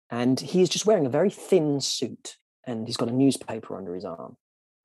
and 0.09 0.39
he 0.39 0.61
is 0.61 0.69
just 0.69 0.85
wearing 0.85 1.05
a 1.05 1.09
very 1.09 1.29
thin 1.29 1.79
suit 1.79 2.37
and 2.65 2.87
he's 2.87 2.97
got 2.97 3.09
a 3.09 3.13
newspaper 3.13 3.77
under 3.77 3.93
his 3.93 4.05
arm. 4.05 4.37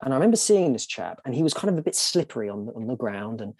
And 0.03 0.13
I 0.13 0.17
remember 0.17 0.37
seeing 0.37 0.73
this 0.73 0.85
chap, 0.85 1.19
and 1.25 1.35
he 1.35 1.43
was 1.43 1.53
kind 1.53 1.69
of 1.69 1.77
a 1.77 1.81
bit 1.81 1.95
slippery 1.95 2.49
on 2.49 2.65
the, 2.65 2.73
on 2.73 2.87
the 2.87 2.95
ground. 2.95 3.41
And, 3.41 3.53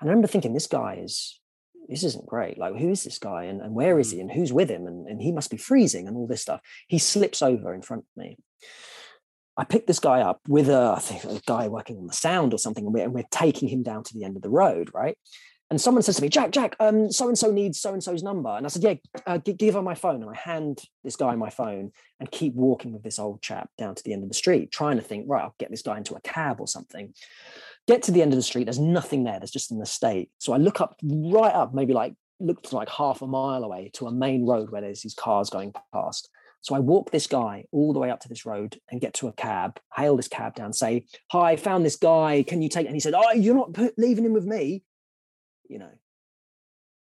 and 0.00 0.10
I 0.10 0.12
remember 0.12 0.26
thinking, 0.26 0.52
this 0.52 0.66
guy 0.66 1.00
is 1.02 1.40
this 1.88 2.04
isn't 2.04 2.26
great. 2.26 2.58
Like, 2.58 2.76
who 2.76 2.90
is 2.90 3.04
this 3.04 3.18
guy 3.18 3.44
and, 3.44 3.60
and 3.60 3.74
where 3.74 3.98
is 3.98 4.10
he 4.10 4.18
mm. 4.18 4.22
and 4.22 4.32
who's 4.32 4.52
with 4.52 4.68
him? 4.68 4.86
And, 4.86 5.06
and 5.06 5.20
he 5.20 5.32
must 5.32 5.50
be 5.50 5.56
freezing 5.56 6.08
and 6.08 6.16
all 6.16 6.26
this 6.26 6.42
stuff. 6.42 6.60
He 6.88 6.98
slips 6.98 7.42
over 7.42 7.74
in 7.74 7.82
front 7.82 8.04
of 8.04 8.22
me. 8.22 8.36
I 9.56 9.64
pick 9.64 9.86
this 9.86 10.00
guy 10.00 10.20
up 10.20 10.40
with 10.48 10.68
a, 10.68 10.94
I 10.96 10.98
think 10.98 11.24
a 11.24 11.40
guy 11.46 11.68
working 11.68 11.96
on 11.96 12.06
the 12.06 12.12
sound 12.12 12.52
or 12.52 12.58
something, 12.58 12.84
and 12.84 12.92
we're, 12.92 13.04
and 13.04 13.14
we're 13.14 13.24
taking 13.30 13.68
him 13.68 13.82
down 13.82 14.02
to 14.02 14.14
the 14.14 14.24
end 14.24 14.36
of 14.36 14.42
the 14.42 14.50
road, 14.50 14.90
right? 14.92 15.16
And 15.70 15.80
someone 15.80 16.02
says 16.02 16.16
to 16.16 16.22
me, 16.22 16.28
Jack, 16.28 16.50
Jack, 16.50 16.76
um, 16.78 17.10
so 17.10 17.26
and 17.26 17.38
so 17.38 17.50
needs 17.50 17.80
so 17.80 17.92
and 17.92 18.02
so's 18.02 18.22
number. 18.22 18.50
And 18.50 18.66
I 18.66 18.68
said, 18.68 18.82
Yeah, 18.82 18.94
uh, 19.26 19.38
g- 19.38 19.54
give 19.54 19.74
her 19.74 19.82
my 19.82 19.94
phone. 19.94 20.22
And 20.22 20.30
I 20.30 20.36
hand 20.36 20.82
this 21.02 21.16
guy 21.16 21.34
my 21.36 21.50
phone 21.50 21.90
and 22.20 22.30
keep 22.30 22.54
walking 22.54 22.92
with 22.92 23.02
this 23.02 23.18
old 23.18 23.40
chap 23.42 23.70
down 23.78 23.94
to 23.94 24.02
the 24.04 24.12
end 24.12 24.22
of 24.22 24.28
the 24.28 24.34
street, 24.34 24.70
trying 24.70 24.96
to 24.98 25.02
think, 25.02 25.24
right, 25.26 25.42
I'll 25.42 25.54
get 25.58 25.70
this 25.70 25.82
guy 25.82 25.96
into 25.96 26.14
a 26.14 26.20
cab 26.20 26.60
or 26.60 26.68
something. 26.68 27.14
Get 27.86 28.02
to 28.04 28.12
the 28.12 28.22
end 28.22 28.32
of 28.32 28.36
the 28.36 28.42
street, 28.42 28.64
there's 28.64 28.78
nothing 28.78 29.24
there, 29.24 29.38
there's 29.38 29.50
just 29.50 29.70
an 29.70 29.80
estate. 29.82 30.30
So 30.38 30.52
I 30.52 30.56
look 30.56 30.80
up 30.80 30.96
right 31.02 31.52
up, 31.52 31.74
maybe 31.74 31.92
like 31.92 32.14
looked 32.40 32.72
like 32.72 32.88
half 32.88 33.22
a 33.22 33.26
mile 33.26 33.62
away 33.62 33.90
to 33.94 34.06
a 34.06 34.12
main 34.12 34.46
road 34.46 34.70
where 34.70 34.80
there's 34.80 35.02
these 35.02 35.14
cars 35.14 35.50
going 35.50 35.72
past. 35.92 36.28
So 36.64 36.74
I 36.74 36.78
walk 36.78 37.10
this 37.10 37.26
guy 37.26 37.66
all 37.72 37.92
the 37.92 37.98
way 37.98 38.10
up 38.10 38.20
to 38.20 38.28
this 38.28 38.46
road 38.46 38.80
and 38.90 39.00
get 39.00 39.12
to 39.14 39.28
a 39.28 39.32
cab, 39.32 39.78
hail 39.94 40.16
this 40.16 40.28
cab 40.28 40.54
down, 40.54 40.72
say, 40.72 41.04
Hi, 41.30 41.56
found 41.56 41.84
this 41.84 41.96
guy. 41.96 42.42
Can 42.42 42.62
you 42.62 42.70
take? 42.70 42.86
And 42.86 42.96
he 42.96 43.00
said, 43.00 43.12
Oh, 43.14 43.32
you're 43.32 43.54
not 43.54 43.76
leaving 43.98 44.24
him 44.24 44.32
with 44.32 44.46
me, 44.46 44.82
you 45.68 45.78
know. 45.78 45.92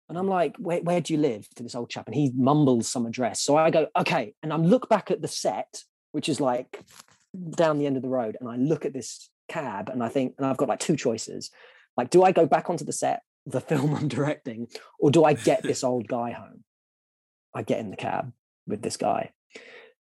And 0.09 0.19
I'm 0.19 0.27
like, 0.27 0.57
where, 0.57 0.81
where 0.81 1.01
do 1.03 1.13
you 1.13 1.19
live? 1.19 1.49
To 1.57 1.63
this 1.63 1.75
old 1.75 1.91
chap. 1.91 2.07
And 2.07 2.15
he 2.15 2.33
mumbles 2.35 2.91
some 2.91 3.05
address. 3.05 3.43
So 3.43 3.57
I 3.57 3.71
go, 3.71 3.89
Okay. 3.99 4.35
And 4.43 4.55
I 4.55 4.57
look 4.57 4.89
back 4.89 5.11
at 5.11 5.21
the 5.21 5.29
set, 5.29 5.85
which 6.13 6.31
is 6.31 6.41
like 6.41 6.83
down 7.51 7.79
the 7.79 7.87
end 7.87 7.97
of 7.97 8.03
the 8.03 8.09
road. 8.09 8.39
And 8.41 8.49
I 8.49 8.57
look 8.57 8.87
at 8.87 8.95
this 8.95 9.29
cab 9.53 9.89
and 9.89 10.03
I 10.03 10.09
think, 10.09 10.35
and 10.39 10.47
I've 10.47 10.57
got 10.57 10.69
like 10.69 10.81
two 10.81 10.97
choices. 10.97 11.51
Like, 11.97 12.11
do 12.11 12.23
I 12.23 12.33
go 12.33 12.47
back 12.47 12.71
onto 12.71 12.85
the 12.85 12.93
set, 12.93 13.23
the 13.47 13.61
film 13.71 13.95
I'm 13.95 14.09
directing, 14.09 14.69
or 14.99 15.11
do 15.11 15.25
I 15.25 15.35
get 15.35 15.63
this 15.63 15.85
old 15.85 16.09
guy 16.09 16.33
home? 16.33 16.65
I 17.55 17.63
get 17.63 17.81
in 17.81 17.91
the 17.91 17.97
cab 17.97 18.33
with 18.67 18.83
this 18.83 18.97
guy. 18.97 19.33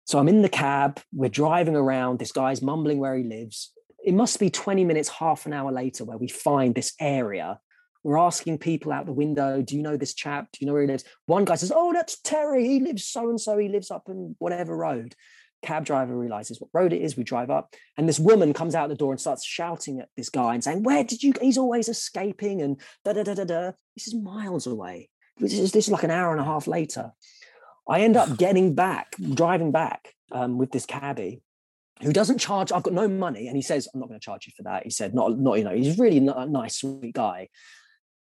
So 0.06 0.18
I'm 0.18 0.28
in 0.28 0.42
the 0.42 0.50
cab, 0.50 1.00
we're 1.14 1.30
driving 1.30 1.76
around, 1.76 2.20
this 2.20 2.32
guy's 2.32 2.62
mumbling 2.62 3.00
where 3.00 3.16
he 3.16 3.24
lives. 3.24 3.72
It 4.04 4.14
must 4.14 4.40
be 4.40 4.50
20 4.50 4.84
minutes, 4.84 5.10
half 5.10 5.46
an 5.46 5.54
hour 5.54 5.72
later, 5.72 6.06
where 6.06 6.18
we 6.18 6.28
find 6.28 6.74
this 6.74 6.94
area. 7.00 7.60
We're 8.04 8.18
asking 8.18 8.58
people 8.58 8.92
out 8.92 9.06
the 9.06 9.14
window, 9.14 9.62
Do 9.62 9.76
you 9.76 9.84
know 9.84 9.96
this 9.96 10.16
chap? 10.16 10.48
Do 10.52 10.58
you 10.60 10.68
know 10.68 10.74
where 10.74 10.82
he 10.82 10.88
lives? 10.88 11.04
One 11.28 11.46
guy 11.46 11.54
says, 11.54 11.72
Oh, 11.74 11.94
that's 11.94 12.20
Terry. 12.22 12.68
He 12.68 12.80
lives 12.80 13.04
so 13.04 13.30
and 13.30 13.40
so. 13.40 13.60
He 13.60 13.70
lives 13.70 13.92
up 13.92 14.06
in 14.08 14.36
whatever 14.40 14.76
road 14.76 15.16
cab 15.62 15.86
driver 15.86 16.16
realizes 16.16 16.60
what 16.60 16.70
road 16.74 16.94
it 16.94 17.02
is. 17.02 17.16
We 17.16 17.24
drive 17.24 17.50
up, 17.50 17.76
and 17.98 18.08
this 18.08 18.20
woman 18.20 18.54
comes 18.54 18.76
out 18.76 18.90
the 18.90 18.96
door 18.96 19.12
and 19.12 19.20
starts 19.20 19.46
shouting 19.46 20.00
at 20.00 20.10
this 20.16 20.30
guy 20.30 20.54
and 20.54 20.64
saying, 20.64 20.84
"Where 20.84 21.04
did 21.04 21.24
you? 21.24 21.34
He's 21.42 21.58
always 21.58 21.90
escaping." 21.90 22.62
And 22.62 22.80
da 23.04 23.14
da 23.14 23.24
da 23.24 23.34
da 23.34 23.44
da. 23.44 23.72
This 23.96 24.08
is 24.08 24.16
miles 24.16 24.68
away. 24.68 25.10
This 25.38 25.54
is 25.54 25.72
this 25.72 25.88
is 25.88 25.92
like 25.92 26.04
an 26.04 26.12
hour 26.12 26.32
and 26.32 26.42
a 26.42 26.46
half 26.46 26.68
later. 26.68 27.12
I 27.88 28.02
end 28.02 28.18
up 28.18 28.38
getting 28.38 28.76
back, 28.76 29.16
driving 29.34 29.72
back 29.72 30.14
um, 30.32 30.58
with 30.58 30.72
this 30.72 30.86
cabbie 30.86 31.42
who 32.02 32.14
doesn't 32.14 32.40
charge. 32.40 32.72
I've 32.72 32.84
got 32.84 32.94
no 32.94 33.08
money, 33.08 33.48
and 33.48 33.56
he 33.56 33.62
says, 33.62 33.88
"I'm 33.94 34.00
not 34.00 34.10
going 34.10 34.20
to 34.20 34.24
charge 34.24 34.48
you 34.48 34.54
for 34.56 34.64
that." 34.64 34.84
He 34.84 34.90
said, 34.90 35.14
"Not, 35.14 35.38
not 35.38 35.58
you 35.58 35.64
know." 35.64 35.76
He's 35.76 36.00
really 36.00 36.18
a 36.18 36.46
nice, 36.46 36.78
sweet 36.78 37.14
guy. 37.14 37.50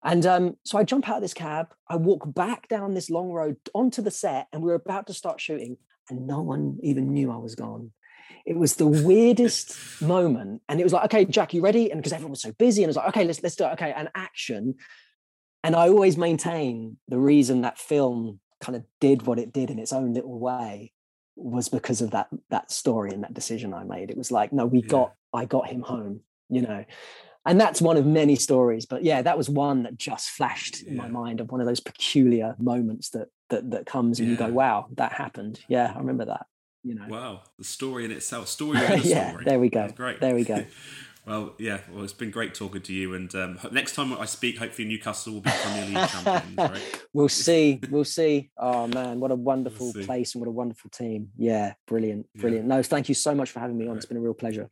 And 0.05 0.24
um, 0.26 0.55
so 0.64 0.78
I 0.78 0.84
jump 0.84 1.09
out 1.09 1.16
of 1.16 1.22
this 1.22 1.34
cab. 1.34 1.74
I 1.89 1.97
walk 1.97 2.32
back 2.32 2.68
down 2.68 2.95
this 2.95 3.11
long 3.11 3.30
road 3.30 3.57
onto 3.74 4.01
the 4.01 4.11
set, 4.11 4.47
and 4.53 4.62
we're 4.62 4.74
about 4.74 5.09
to 5.09 5.14
start 5.14 5.41
shooting 5.41 5.76
and 6.11 6.26
no 6.26 6.42
one 6.42 6.78
even 6.82 7.12
knew 7.12 7.30
I 7.30 7.36
was 7.36 7.54
gone. 7.54 7.92
It 8.46 8.56
was 8.56 8.76
the 8.76 8.86
weirdest 8.86 10.00
moment. 10.00 10.62
And 10.68 10.80
it 10.80 10.84
was 10.84 10.92
like, 10.92 11.04
okay, 11.06 11.24
Jack, 11.24 11.52
you 11.52 11.61
ready? 11.61 11.90
And 11.90 12.00
because 12.00 12.12
everyone 12.12 12.32
was 12.32 12.42
so 12.42 12.52
busy, 12.52 12.82
and 12.82 12.88
I 12.88 12.90
was 12.90 12.96
like, 12.96 13.09
okay, 13.09 13.24
let's 13.24 13.42
let's 13.42 13.56
do 13.56 13.64
it. 13.64 13.72
Okay, 13.72 13.92
and 13.94 14.09
action. 14.14 14.74
And 15.64 15.74
I 15.74 15.88
always 15.88 16.16
maintain 16.16 16.96
the 17.09 17.18
reason 17.18 17.62
that 17.62 17.78
film 17.78 18.40
kind 18.61 18.76
of 18.76 18.84
did 19.00 19.22
what 19.22 19.38
it 19.38 19.52
did 19.52 19.70
in 19.70 19.78
its 19.78 19.92
own 19.92 20.14
little 20.14 20.38
way 20.38 20.92
was 21.36 21.68
because 21.68 22.00
of 22.00 22.12
that 22.12 22.28
that 22.50 22.70
story 22.70 23.11
and 23.12 23.22
that 23.24 23.34
decision 23.34 23.74
I 23.74 23.84
made. 23.84 24.11
It 24.11 24.16
was 24.16 24.32
like, 24.32 24.52
no, 24.52 24.66
we 24.66 24.80
yeah. 24.80 24.88
got 24.88 25.14
I 25.32 25.44
got 25.44 25.68
him 25.68 25.82
home, 25.82 26.20
you 26.48 26.62
know 26.62 26.84
and 27.47 27.61
that's 27.61 27.80
one 27.80 27.97
of 27.97 28.07
many 28.07 28.36
stories 28.36 28.86
but 28.86 29.03
yeah 29.03 29.22
that 29.22 29.36
was 29.36 29.49
one 29.49 29.82
that 29.82 29.97
just 29.97 30.30
flashed 30.30 30.82
in 30.82 30.97
my 30.97 31.09
mind 31.09 31.41
of 31.41 31.51
one 31.51 31.61
of 31.61 31.66
those 31.66 31.80
peculiar 31.80 32.55
moments 32.59 33.11
that 33.11 33.28
that 33.51 33.70
that 33.70 33.86
comes 33.86 34.18
and 34.18 34.28
yeah. 34.28 34.32
you 34.32 34.39
go 34.39 34.49
wow 34.49 34.86
that 34.97 35.12
happened. 35.12 35.61
Yeah 35.68 35.93
i 35.95 35.99
remember 35.99 36.26
that 36.26 36.47
you 36.84 36.95
know. 36.95 37.07
Wow 37.09 37.43
the 37.59 37.64
story 37.64 38.05
in 38.05 38.12
itself 38.12 38.49
story 38.49 38.78
yeah 39.03 39.30
story. 39.30 39.45
there 39.45 39.59
we 39.59 39.68
go 39.68 39.89
great. 39.89 40.20
there 40.20 40.34
we 40.34 40.45
go. 40.45 40.64
Well 41.26 41.53
yeah 41.59 41.80
well 41.93 42.05
it's 42.05 42.14
been 42.14 42.30
great 42.30 42.55
talking 42.55 42.80
to 42.80 42.93
you 42.95 43.12
and 43.12 43.34
um, 43.34 43.59
next 43.70 43.95
time 43.95 44.14
i 44.14 44.24
speak 44.24 44.57
hopefully 44.57 44.89
newcastle 44.89 45.34
will 45.34 45.41
be 45.43 45.51
premier 45.51 45.84
league 45.84 46.09
champions 46.09 46.57
right? 46.57 47.05
We'll 47.12 47.28
see 47.28 47.80
we'll 47.91 48.07
see. 48.07 48.51
Oh 48.57 48.86
man 48.86 49.20
what 49.20 49.30
a 49.30 49.34
wonderful 49.34 49.93
we'll 49.95 50.07
place 50.07 50.34
and 50.34 50.41
what 50.41 50.49
a 50.49 50.53
wonderful 50.53 50.89
team. 50.89 51.28
Yeah 51.36 51.74
brilliant 51.86 52.28
brilliant. 52.34 52.66
Yeah. 52.66 52.76
no 52.76 52.82
thank 52.82 53.11
you 53.11 53.14
so 53.14 53.34
much 53.34 53.51
for 53.51 53.61
having 53.61 53.76
me 53.76 53.84
on. 53.84 53.91
Right. 53.91 53.97
it's 53.99 54.07
been 54.07 54.16
a 54.16 54.20
real 54.20 54.32
pleasure. 54.32 54.70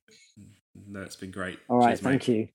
No 0.88 1.02
it's 1.02 1.16
been 1.16 1.30
great. 1.30 1.58
All 1.68 1.76
right 1.76 1.88
Cheers, 1.88 2.00
thank 2.00 2.28
mate. 2.28 2.34
you 2.34 2.48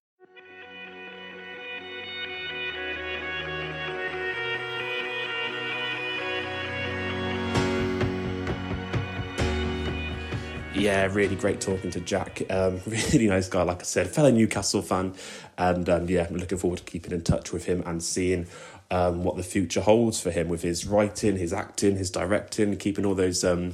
yeah, 10.82 11.08
really 11.12 11.36
great 11.36 11.62
talking 11.62 11.92
to 11.92 12.00
Jack. 12.00 12.42
Um, 12.50 12.82
really 12.88 13.28
nice 13.28 13.48
guy, 13.48 13.62
like 13.62 13.82
I 13.82 13.84
said, 13.84 14.08
fellow 14.08 14.32
Newcastle 14.32 14.82
fan, 14.82 15.14
and 15.58 15.88
um, 15.88 16.10
yeah, 16.10 16.26
I'm 16.30 16.38
looking 16.38 16.58
forward 16.58 16.80
to 16.80 16.86
keeping 16.86 17.12
in 17.12 17.22
touch 17.22 17.54
with 17.54 17.66
him 17.66 17.84
and 17.86 18.04
seeing 18.04 18.48
um, 18.90 19.24
what 19.24 19.38
the 19.38 19.44
future 19.44 19.82
holds 19.82 20.20
for 20.20 20.32
him 20.32 20.50
with 20.50 20.64
his 20.64 20.86
writing, 20.86 21.38
his 21.38 21.54
acting, 21.54 21.98
his 21.98 22.10
directing, 22.10 22.76
keeping 22.78 23.06
all 23.06 23.16
those 23.16 23.44
um, 23.44 23.74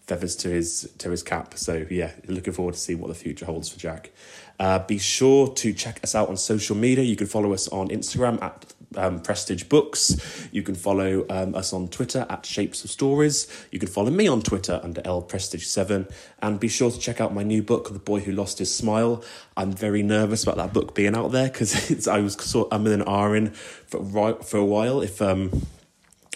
feathers 0.00 0.34
to 0.36 0.48
his 0.48 0.90
to 0.98 1.10
his 1.10 1.22
cap. 1.22 1.54
So 1.56 1.86
yeah, 1.88 2.12
looking 2.26 2.52
forward 2.52 2.74
to 2.74 2.80
seeing 2.80 3.00
what 3.00 3.08
the 3.08 3.14
future 3.14 3.46
holds 3.46 3.68
for 3.68 3.78
Jack. 3.78 4.10
Uh, 4.58 4.80
be 4.80 4.98
sure 4.98 5.48
to 5.48 5.72
check 5.72 6.00
us 6.02 6.14
out 6.14 6.28
on 6.28 6.36
social 6.36 6.76
media. 6.76 7.04
You 7.04 7.16
can 7.16 7.28
follow 7.28 7.52
us 7.52 7.68
on 7.68 7.88
Instagram 7.88 8.42
at 8.42 8.74
um, 8.96 9.20
Prestige 9.20 9.64
Books. 9.64 10.48
You 10.52 10.62
can 10.62 10.74
follow 10.74 11.24
um, 11.28 11.54
us 11.54 11.72
on 11.72 11.88
Twitter 11.88 12.26
at 12.28 12.46
Shapes 12.46 12.84
of 12.84 12.90
Stories. 12.90 13.46
You 13.70 13.78
can 13.78 13.88
follow 13.88 14.10
me 14.10 14.28
on 14.28 14.42
Twitter 14.42 14.80
under 14.82 15.00
L 15.04 15.22
Prestige 15.22 15.66
Seven, 15.66 16.08
and 16.40 16.58
be 16.58 16.68
sure 16.68 16.90
to 16.90 16.98
check 16.98 17.20
out 17.20 17.34
my 17.34 17.42
new 17.42 17.62
book, 17.62 17.92
The 17.92 17.98
Boy 17.98 18.20
Who 18.20 18.32
Lost 18.32 18.58
His 18.58 18.74
Smile. 18.74 19.22
I'm 19.56 19.72
very 19.72 20.02
nervous 20.02 20.42
about 20.42 20.56
that 20.56 20.72
book 20.72 20.94
being 20.94 21.16
out 21.16 21.32
there 21.32 21.48
because 21.48 22.08
I 22.08 22.20
was 22.20 22.34
sort 22.34 22.72
of 22.72 22.86
an 22.86 23.02
R 23.02 23.36
in 23.36 23.50
for 23.50 24.42
for 24.42 24.58
a 24.58 24.64
while 24.64 25.02
if 25.02 25.22
um, 25.22 25.66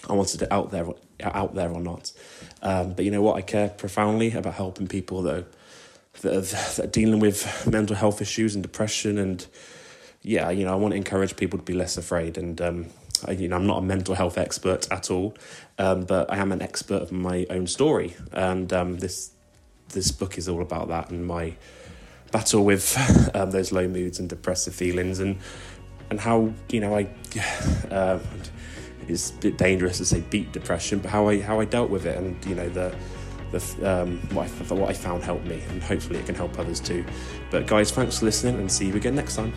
I 0.08 0.12
wanted 0.12 0.42
it 0.42 0.52
out 0.52 0.70
there 0.70 0.86
out 1.22 1.54
there 1.54 1.70
or 1.70 1.80
not. 1.80 2.12
Um, 2.62 2.94
but 2.94 3.04
you 3.04 3.10
know 3.10 3.22
what? 3.22 3.36
I 3.36 3.42
care 3.42 3.68
profoundly 3.68 4.32
about 4.32 4.54
helping 4.54 4.86
people 4.86 5.22
that 5.22 5.46
that 6.22 6.32
are, 6.32 6.40
that 6.40 6.78
are 6.78 6.86
dealing 6.86 7.20
with 7.20 7.66
mental 7.70 7.96
health 7.96 8.20
issues 8.20 8.54
and 8.54 8.62
depression 8.62 9.18
and 9.18 9.46
yeah, 10.24 10.50
you 10.50 10.64
know, 10.64 10.72
I 10.72 10.76
want 10.76 10.92
to 10.92 10.96
encourage 10.96 11.36
people 11.36 11.58
to 11.58 11.64
be 11.64 11.74
less 11.74 11.98
afraid, 11.98 12.38
and 12.38 12.58
um, 12.60 12.86
I, 13.28 13.32
you 13.32 13.46
know, 13.46 13.56
I'm 13.56 13.66
not 13.66 13.78
a 13.78 13.82
mental 13.82 14.14
health 14.14 14.38
expert 14.38 14.90
at 14.90 15.10
all, 15.10 15.36
um, 15.78 16.04
but 16.04 16.32
I 16.32 16.38
am 16.38 16.50
an 16.50 16.62
expert 16.62 17.02
of 17.02 17.12
my 17.12 17.46
own 17.50 17.66
story, 17.66 18.16
and 18.32 18.72
um, 18.72 18.98
this 18.98 19.30
this 19.90 20.10
book 20.10 20.38
is 20.38 20.48
all 20.48 20.62
about 20.62 20.88
that 20.88 21.10
and 21.10 21.26
my 21.26 21.54
battle 22.32 22.64
with 22.64 22.96
um, 23.34 23.50
those 23.50 23.70
low 23.70 23.86
moods 23.86 24.18
and 24.18 24.28
depressive 24.28 24.74
feelings, 24.74 25.20
and 25.20 25.38
and 26.10 26.18
how 26.18 26.52
you 26.70 26.80
know 26.80 26.96
I. 26.96 27.08
Uh, 27.90 28.18
it's 29.06 29.30
a 29.30 29.34
bit 29.34 29.58
dangerous 29.58 29.98
to 29.98 30.04
say 30.06 30.22
beat 30.30 30.50
depression, 30.50 30.98
but 30.98 31.10
how 31.10 31.28
I 31.28 31.38
how 31.40 31.60
I 31.60 31.66
dealt 31.66 31.90
with 31.90 32.06
it, 32.06 32.16
and 32.16 32.42
you 32.46 32.54
know 32.54 32.68
the 32.70 32.94
the, 33.52 34.02
um, 34.02 34.18
what, 34.32 34.48
I, 34.48 34.74
what 34.74 34.88
I 34.88 34.94
found 34.94 35.22
helped 35.22 35.44
me, 35.44 35.62
and 35.68 35.82
hopefully 35.82 36.18
it 36.18 36.26
can 36.26 36.34
help 36.34 36.58
others 36.58 36.80
too. 36.80 37.04
But 37.50 37.66
guys, 37.66 37.90
thanks 37.90 38.18
for 38.18 38.24
listening, 38.24 38.56
and 38.56 38.72
see 38.72 38.86
you 38.86 38.96
again 38.96 39.14
next 39.14 39.36
time. 39.36 39.52